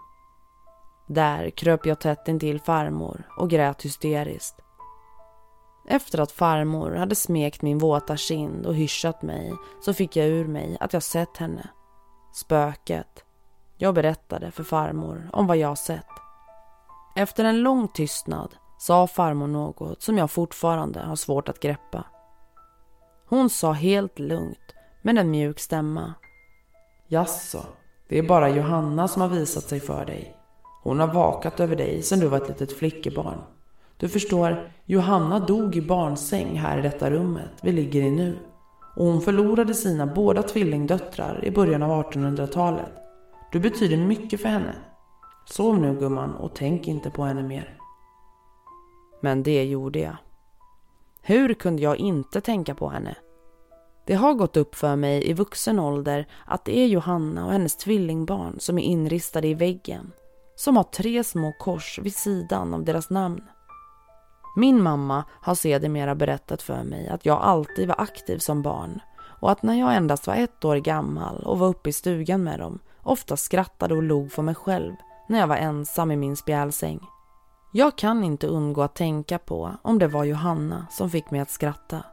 Där 1.08 1.50
kröp 1.50 1.86
jag 1.86 2.00
tätt 2.00 2.28
intill 2.28 2.62
farmor 2.62 3.24
och 3.38 3.50
grät 3.50 3.86
hysteriskt 3.86 4.62
efter 5.88 6.20
att 6.20 6.32
farmor 6.32 6.92
hade 6.92 7.16
smekt 7.16 7.62
min 7.62 7.78
våta 7.78 8.18
kind 8.18 8.66
och 8.66 8.76
hyschat 8.76 9.22
mig 9.22 9.54
så 9.82 9.94
fick 9.94 10.16
jag 10.16 10.28
ur 10.28 10.48
mig 10.48 10.78
att 10.80 10.94
jag 10.94 11.04
sett 11.04 11.38
henne. 11.38 11.70
Spöket. 12.34 13.24
Jag 13.78 13.94
berättade 13.94 14.52
för 14.52 14.64
farmor 14.64 15.30
om 15.34 15.48
vad 15.48 15.58
jag 15.58 15.78
sett. 15.78 16.06
Efter 17.16 17.44
en 17.44 17.62
lång 17.62 17.88
tystnad 17.88 18.56
sa 18.78 19.08
farmor 19.08 19.48
något 19.48 20.02
som 20.02 20.18
jag 20.18 20.32
fortfarande 20.32 21.00
har 21.00 21.16
svårt 21.16 21.50
att 21.50 21.60
greppa. 21.60 22.04
Hon 23.28 23.50
sa 23.50 23.72
helt 23.72 24.20
lugnt 24.20 24.76
med 25.02 25.18
en 25.18 25.32
mjuk 25.32 25.60
stämma. 25.60 26.14
Jaså, 27.08 27.66
det 28.08 28.18
är 28.18 28.24
bara 28.24 28.50
Johanna 28.50 29.08
som 29.08 29.22
har 29.22 29.30
visat 29.30 29.64
sig 29.64 29.80
för 29.80 30.06
dig. 30.06 30.36
Hon 30.84 31.00
har 31.00 31.08
vakat 31.08 31.60
över 31.60 31.76
dig 31.76 32.02
sedan 32.02 32.20
du 32.20 32.28
var 32.28 32.38
ett 32.38 32.48
litet 32.48 32.72
flickebarn. 32.72 33.42
Du 33.98 34.10
förstår, 34.10 34.72
Johanna 34.86 35.40
dog 35.40 35.76
i 35.76 35.82
barnsäng 35.82 36.56
här 36.56 36.80
i 36.80 36.82
detta 36.82 37.10
rummet 37.10 37.52
vi 37.62 37.72
ligger 37.72 38.02
i 38.02 38.12
nu. 38.12 38.38
Och 38.96 39.06
hon 39.06 39.22
förlorade 39.22 39.74
sina 39.74 40.06
båda 40.06 40.44
tvillingdöttrar 40.44 41.46
i 41.46 41.52
början 41.52 41.84
av 41.84 42.12
1800-talet. 42.12 42.92
Du 43.52 43.60
betyder 43.60 43.98
mycket 43.98 44.42
för 44.42 44.50
henne. 44.50 44.76
Sov 45.46 45.80
nu 45.80 45.96
gumman 46.00 46.36
och 46.36 46.56
tänk 46.56 46.88
inte 46.88 47.10
på 47.10 47.24
henne 47.24 47.44
mer. 47.44 47.78
Men 49.22 49.44
det 49.44 49.64
gjorde 49.64 50.00
jag. 50.00 50.16
Hur 51.22 51.54
kunde 51.54 51.82
jag 51.82 51.98
inte 51.98 52.42
tänka 52.42 52.76
på 52.76 52.90
henne? 52.90 53.16
Det 54.08 54.16
har 54.16 54.34
gått 54.34 54.58
upp 54.58 54.76
för 54.76 54.96
mig 54.96 55.30
i 55.30 55.34
vuxen 55.34 55.80
ålder 55.80 56.28
att 56.46 56.66
det 56.66 56.78
är 56.78 56.88
Johanna 56.88 57.46
och 57.46 57.52
hennes 57.52 57.76
tvillingbarn 57.76 58.60
som 58.60 58.78
är 58.78 58.84
inristade 58.84 59.48
i 59.48 59.54
väggen. 59.54 60.12
Som 60.56 60.78
har 60.78 60.84
tre 60.84 61.24
små 61.24 61.52
kors 61.52 62.00
vid 62.04 62.16
sidan 62.16 62.74
av 62.74 62.84
deras 62.84 63.10
namn. 63.10 63.44
Min 64.56 64.84
mamma 64.84 65.24
har 65.42 65.56
sedermera 65.56 66.16
berättat 66.16 66.62
för 66.62 66.84
mig 66.84 67.08
att 67.08 67.26
jag 67.26 67.42
alltid 67.42 67.88
var 67.88 68.02
aktiv 68.02 68.38
som 68.38 68.62
barn 68.62 69.00
och 69.40 69.52
att 69.52 69.64
när 69.64 69.80
jag 69.80 69.96
endast 69.96 70.28
var 70.28 70.36
ett 70.36 70.66
år 70.66 70.76
gammal 70.76 71.44
och 71.44 71.60
var 71.60 71.68
uppe 71.68 71.90
i 71.90 71.94
stugan 71.94 72.44
med 72.44 72.60
dem 72.60 72.80
ofta 73.04 73.38
skrattade 73.38 73.96
och 73.96 74.04
log 74.04 74.32
för 74.32 74.42
mig 74.42 74.56
själv 74.56 74.94
när 75.30 75.40
jag 75.40 75.48
var 75.48 75.56
ensam 75.56 76.12
i 76.12 76.16
min 76.16 76.36
spjälsäng. 76.36 77.00
Jag 77.74 77.98
kan 77.98 78.24
inte 78.24 78.48
undgå 78.48 78.82
att 78.82 78.96
tänka 78.96 79.40
på 79.40 79.72
om 79.82 80.00
det 80.00 80.08
var 80.08 80.24
Johanna 80.24 80.88
som 80.92 81.10
fick 81.10 81.32
mig 81.32 81.40
att 81.40 81.50
skratta. 81.50 82.04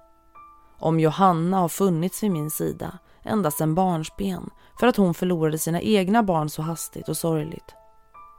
Om 0.79 1.01
Johanna 1.01 1.59
har 1.59 1.69
funnits 1.69 2.23
vid 2.23 2.31
min 2.31 2.51
sida 2.51 2.99
ända 3.23 3.51
sedan 3.51 3.75
barnsben 3.75 4.51
för 4.81 4.87
att 4.87 4.97
hon 4.97 5.15
förlorade 5.15 5.59
sina 5.59 5.81
egna 5.81 6.23
barn 6.23 6.49
så 6.49 6.63
hastigt 6.63 7.09
och 7.09 7.17
sorgligt. 7.17 7.75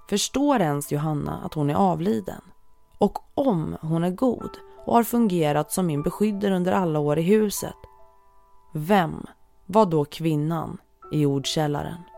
Förstår 0.09 0.61
ens 0.61 0.91
Johanna 0.91 1.41
att 1.45 1.53
hon 1.53 1.69
är 1.69 1.75
avliden? 1.75 2.41
Och 2.97 3.17
om 3.35 3.77
hon 3.81 4.03
är 4.03 4.11
god 4.11 4.49
och 4.85 4.93
har 4.93 5.03
fungerat 5.03 5.71
som 5.71 5.87
min 5.87 6.03
beskyddare 6.03 6.55
under 6.55 6.71
alla 6.71 6.99
år 6.99 7.19
i 7.19 7.21
huset, 7.21 7.75
vem 8.73 9.25
var 9.65 9.85
då 9.85 10.05
kvinnan 10.05 10.77
i 11.11 11.19
jordkällaren? 11.21 12.14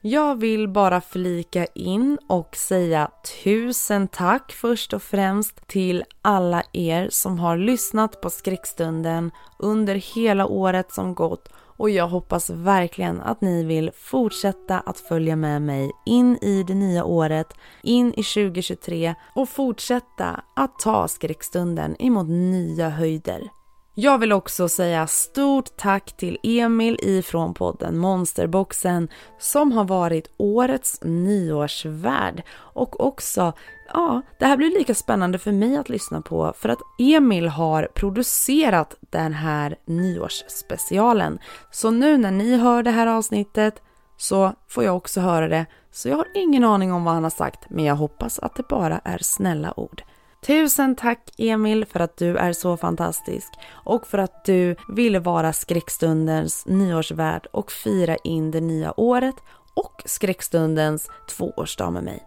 Jag 0.00 0.36
vill 0.40 0.68
bara 0.68 1.00
flika 1.00 1.66
in 1.66 2.18
och 2.28 2.56
säga 2.56 3.10
tusen 3.44 4.08
tack 4.08 4.52
först 4.52 4.92
och 4.92 5.02
främst 5.02 5.68
till 5.68 6.04
alla 6.22 6.62
er 6.72 7.08
som 7.10 7.38
har 7.38 7.56
lyssnat 7.56 8.20
på 8.20 8.30
skräckstunden 8.30 9.30
under 9.58 9.94
hela 9.94 10.46
året 10.46 10.92
som 10.92 11.14
gått 11.14 11.48
och 11.78 11.90
jag 11.90 12.08
hoppas 12.08 12.50
verkligen 12.50 13.20
att 13.20 13.40
ni 13.40 13.64
vill 13.64 13.90
fortsätta 13.94 14.80
att 14.80 14.98
följa 14.98 15.36
med 15.36 15.62
mig 15.62 15.90
in 16.06 16.38
i 16.42 16.62
det 16.62 16.74
nya 16.74 17.04
året, 17.04 17.52
in 17.82 18.08
i 18.08 18.22
2023 18.22 19.14
och 19.34 19.48
fortsätta 19.48 20.40
att 20.56 20.78
ta 20.78 21.08
skräckstunden 21.08 21.96
emot 21.98 22.28
nya 22.28 22.88
höjder. 22.88 23.57
Jag 24.00 24.18
vill 24.18 24.32
också 24.32 24.68
säga 24.68 25.06
stort 25.06 25.76
tack 25.76 26.16
till 26.16 26.38
Emil 26.42 26.98
ifrån 27.02 27.54
podden 27.54 27.98
Monsterboxen 27.98 29.08
som 29.38 29.72
har 29.72 29.84
varit 29.84 30.30
årets 30.36 31.00
nyårsvärd 31.02 32.42
och 32.56 33.06
också 33.06 33.52
Ja, 33.92 34.22
det 34.38 34.46
här 34.46 34.56
blir 34.56 34.78
lika 34.78 34.94
spännande 34.94 35.38
för 35.38 35.52
mig 35.52 35.76
att 35.76 35.88
lyssna 35.88 36.20
på 36.20 36.52
för 36.56 36.68
att 36.68 36.78
Emil 36.98 37.48
har 37.48 37.88
producerat 37.94 38.96
den 39.00 39.32
här 39.32 39.76
nyårsspecialen. 39.84 41.38
Så 41.70 41.90
nu 41.90 42.16
när 42.16 42.30
ni 42.30 42.56
hör 42.56 42.82
det 42.82 42.90
här 42.90 43.06
avsnittet 43.06 43.82
så 44.16 44.52
får 44.68 44.84
jag 44.84 44.96
också 44.96 45.20
höra 45.20 45.48
det. 45.48 45.66
Så 45.90 46.08
jag 46.08 46.16
har 46.16 46.26
ingen 46.34 46.64
aning 46.64 46.92
om 46.92 47.04
vad 47.04 47.14
han 47.14 47.22
har 47.22 47.30
sagt, 47.30 47.70
men 47.70 47.84
jag 47.84 47.94
hoppas 47.94 48.38
att 48.38 48.54
det 48.54 48.68
bara 48.68 48.98
är 49.04 49.18
snälla 49.18 49.80
ord. 49.80 50.02
Tusen 50.46 50.96
tack 50.96 51.30
Emil 51.38 51.84
för 51.84 52.00
att 52.00 52.16
du 52.16 52.36
är 52.36 52.52
så 52.52 52.76
fantastisk 52.76 53.52
och 53.70 54.06
för 54.06 54.18
att 54.18 54.44
du 54.44 54.76
ville 54.88 55.18
vara 55.18 55.52
skräckstundens 55.52 56.66
nyårsvärd 56.66 57.46
och 57.52 57.72
fira 57.72 58.16
in 58.16 58.50
det 58.50 58.60
nya 58.60 59.00
året 59.00 59.34
och 59.74 60.02
skräckstundens 60.04 61.10
tvåårsdag 61.30 61.90
med 61.90 62.04
mig. 62.04 62.22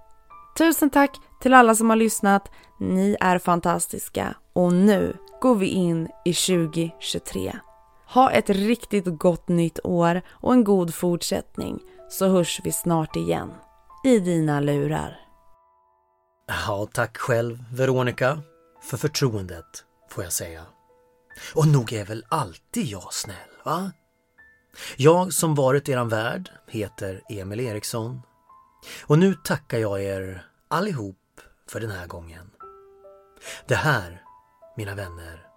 Tusen 0.57 0.89
tack 0.89 1.18
till 1.41 1.53
alla 1.53 1.76
som 1.76 1.89
har 1.89 1.97
lyssnat. 1.97 2.51
Ni 2.80 3.18
är 3.20 3.39
fantastiska 3.39 4.36
och 4.53 4.74
nu 4.74 5.18
går 5.41 5.55
vi 5.55 5.68
in 5.68 6.07
i 6.26 6.34
2023. 6.34 7.53
Ha 8.14 8.32
ett 8.32 8.49
riktigt 8.49 9.05
gott 9.05 9.47
nytt 9.47 9.80
år 9.84 10.22
och 10.30 10.53
en 10.53 10.64
god 10.64 10.93
fortsättning 10.93 11.80
så 12.09 12.28
hörs 12.28 12.62
vi 12.64 12.72
snart 12.72 13.16
igen 13.16 13.51
i 14.03 14.20
dina 14.20 14.59
lurar. 14.59 15.31
Ja, 16.52 16.88
tack 16.93 17.18
själv 17.18 17.64
Veronica 17.74 18.41
för 18.82 18.97
förtroendet 18.97 19.86
får 20.10 20.24
jag 20.24 20.34
säga. 20.34 20.66
Och 21.54 21.68
nog 21.68 21.93
är 21.93 22.06
väl 22.06 22.26
alltid 22.30 22.86
jag 22.86 23.14
snäll, 23.14 23.49
va? 23.64 23.91
Jag 24.97 25.34
som 25.34 25.56
varit 25.56 25.89
eran 25.89 26.10
värd 26.10 26.49
heter 26.68 27.22
Emil 27.30 27.60
Eriksson 27.60 28.22
och 29.02 29.20
nu 29.20 29.36
tackar 29.43 29.78
jag 29.78 30.04
er 30.04 30.45
allihop 30.68 31.41
för 31.68 31.80
den 31.80 31.91
här 31.91 32.08
gången. 32.08 32.52
Det 33.68 33.76
här, 33.76 34.24
mina 34.78 34.95
vänner, 34.95 35.47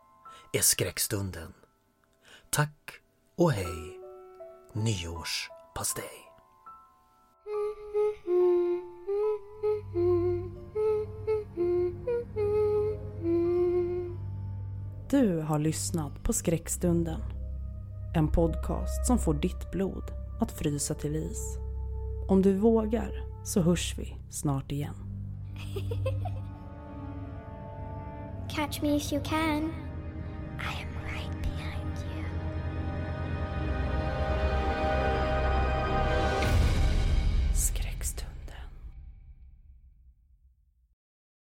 är 0.52 0.60
skräckstunden. 0.60 1.54
Tack 2.50 3.00
och 3.36 3.52
hej, 3.52 4.00
nyårspastej. 4.72 6.23
Du 15.14 15.40
har 15.40 15.58
lyssnat 15.58 16.22
på 16.22 16.32
Skräckstunden. 16.32 17.20
En 18.14 18.28
podcast 18.28 19.06
som 19.06 19.18
får 19.18 19.34
ditt 19.34 19.70
blod 19.72 20.04
att 20.40 20.52
frysa 20.52 20.94
till 20.94 21.16
is. 21.16 21.58
Om 22.28 22.42
du 22.42 22.58
vågar 22.58 23.10
så 23.44 23.60
hörs 23.60 23.94
vi 23.98 24.16
snart 24.30 24.72
igen. 24.72 24.94
Catch 28.54 28.82
me 28.82 28.96
if 28.96 29.12
you 29.12 29.22
can. 29.24 29.72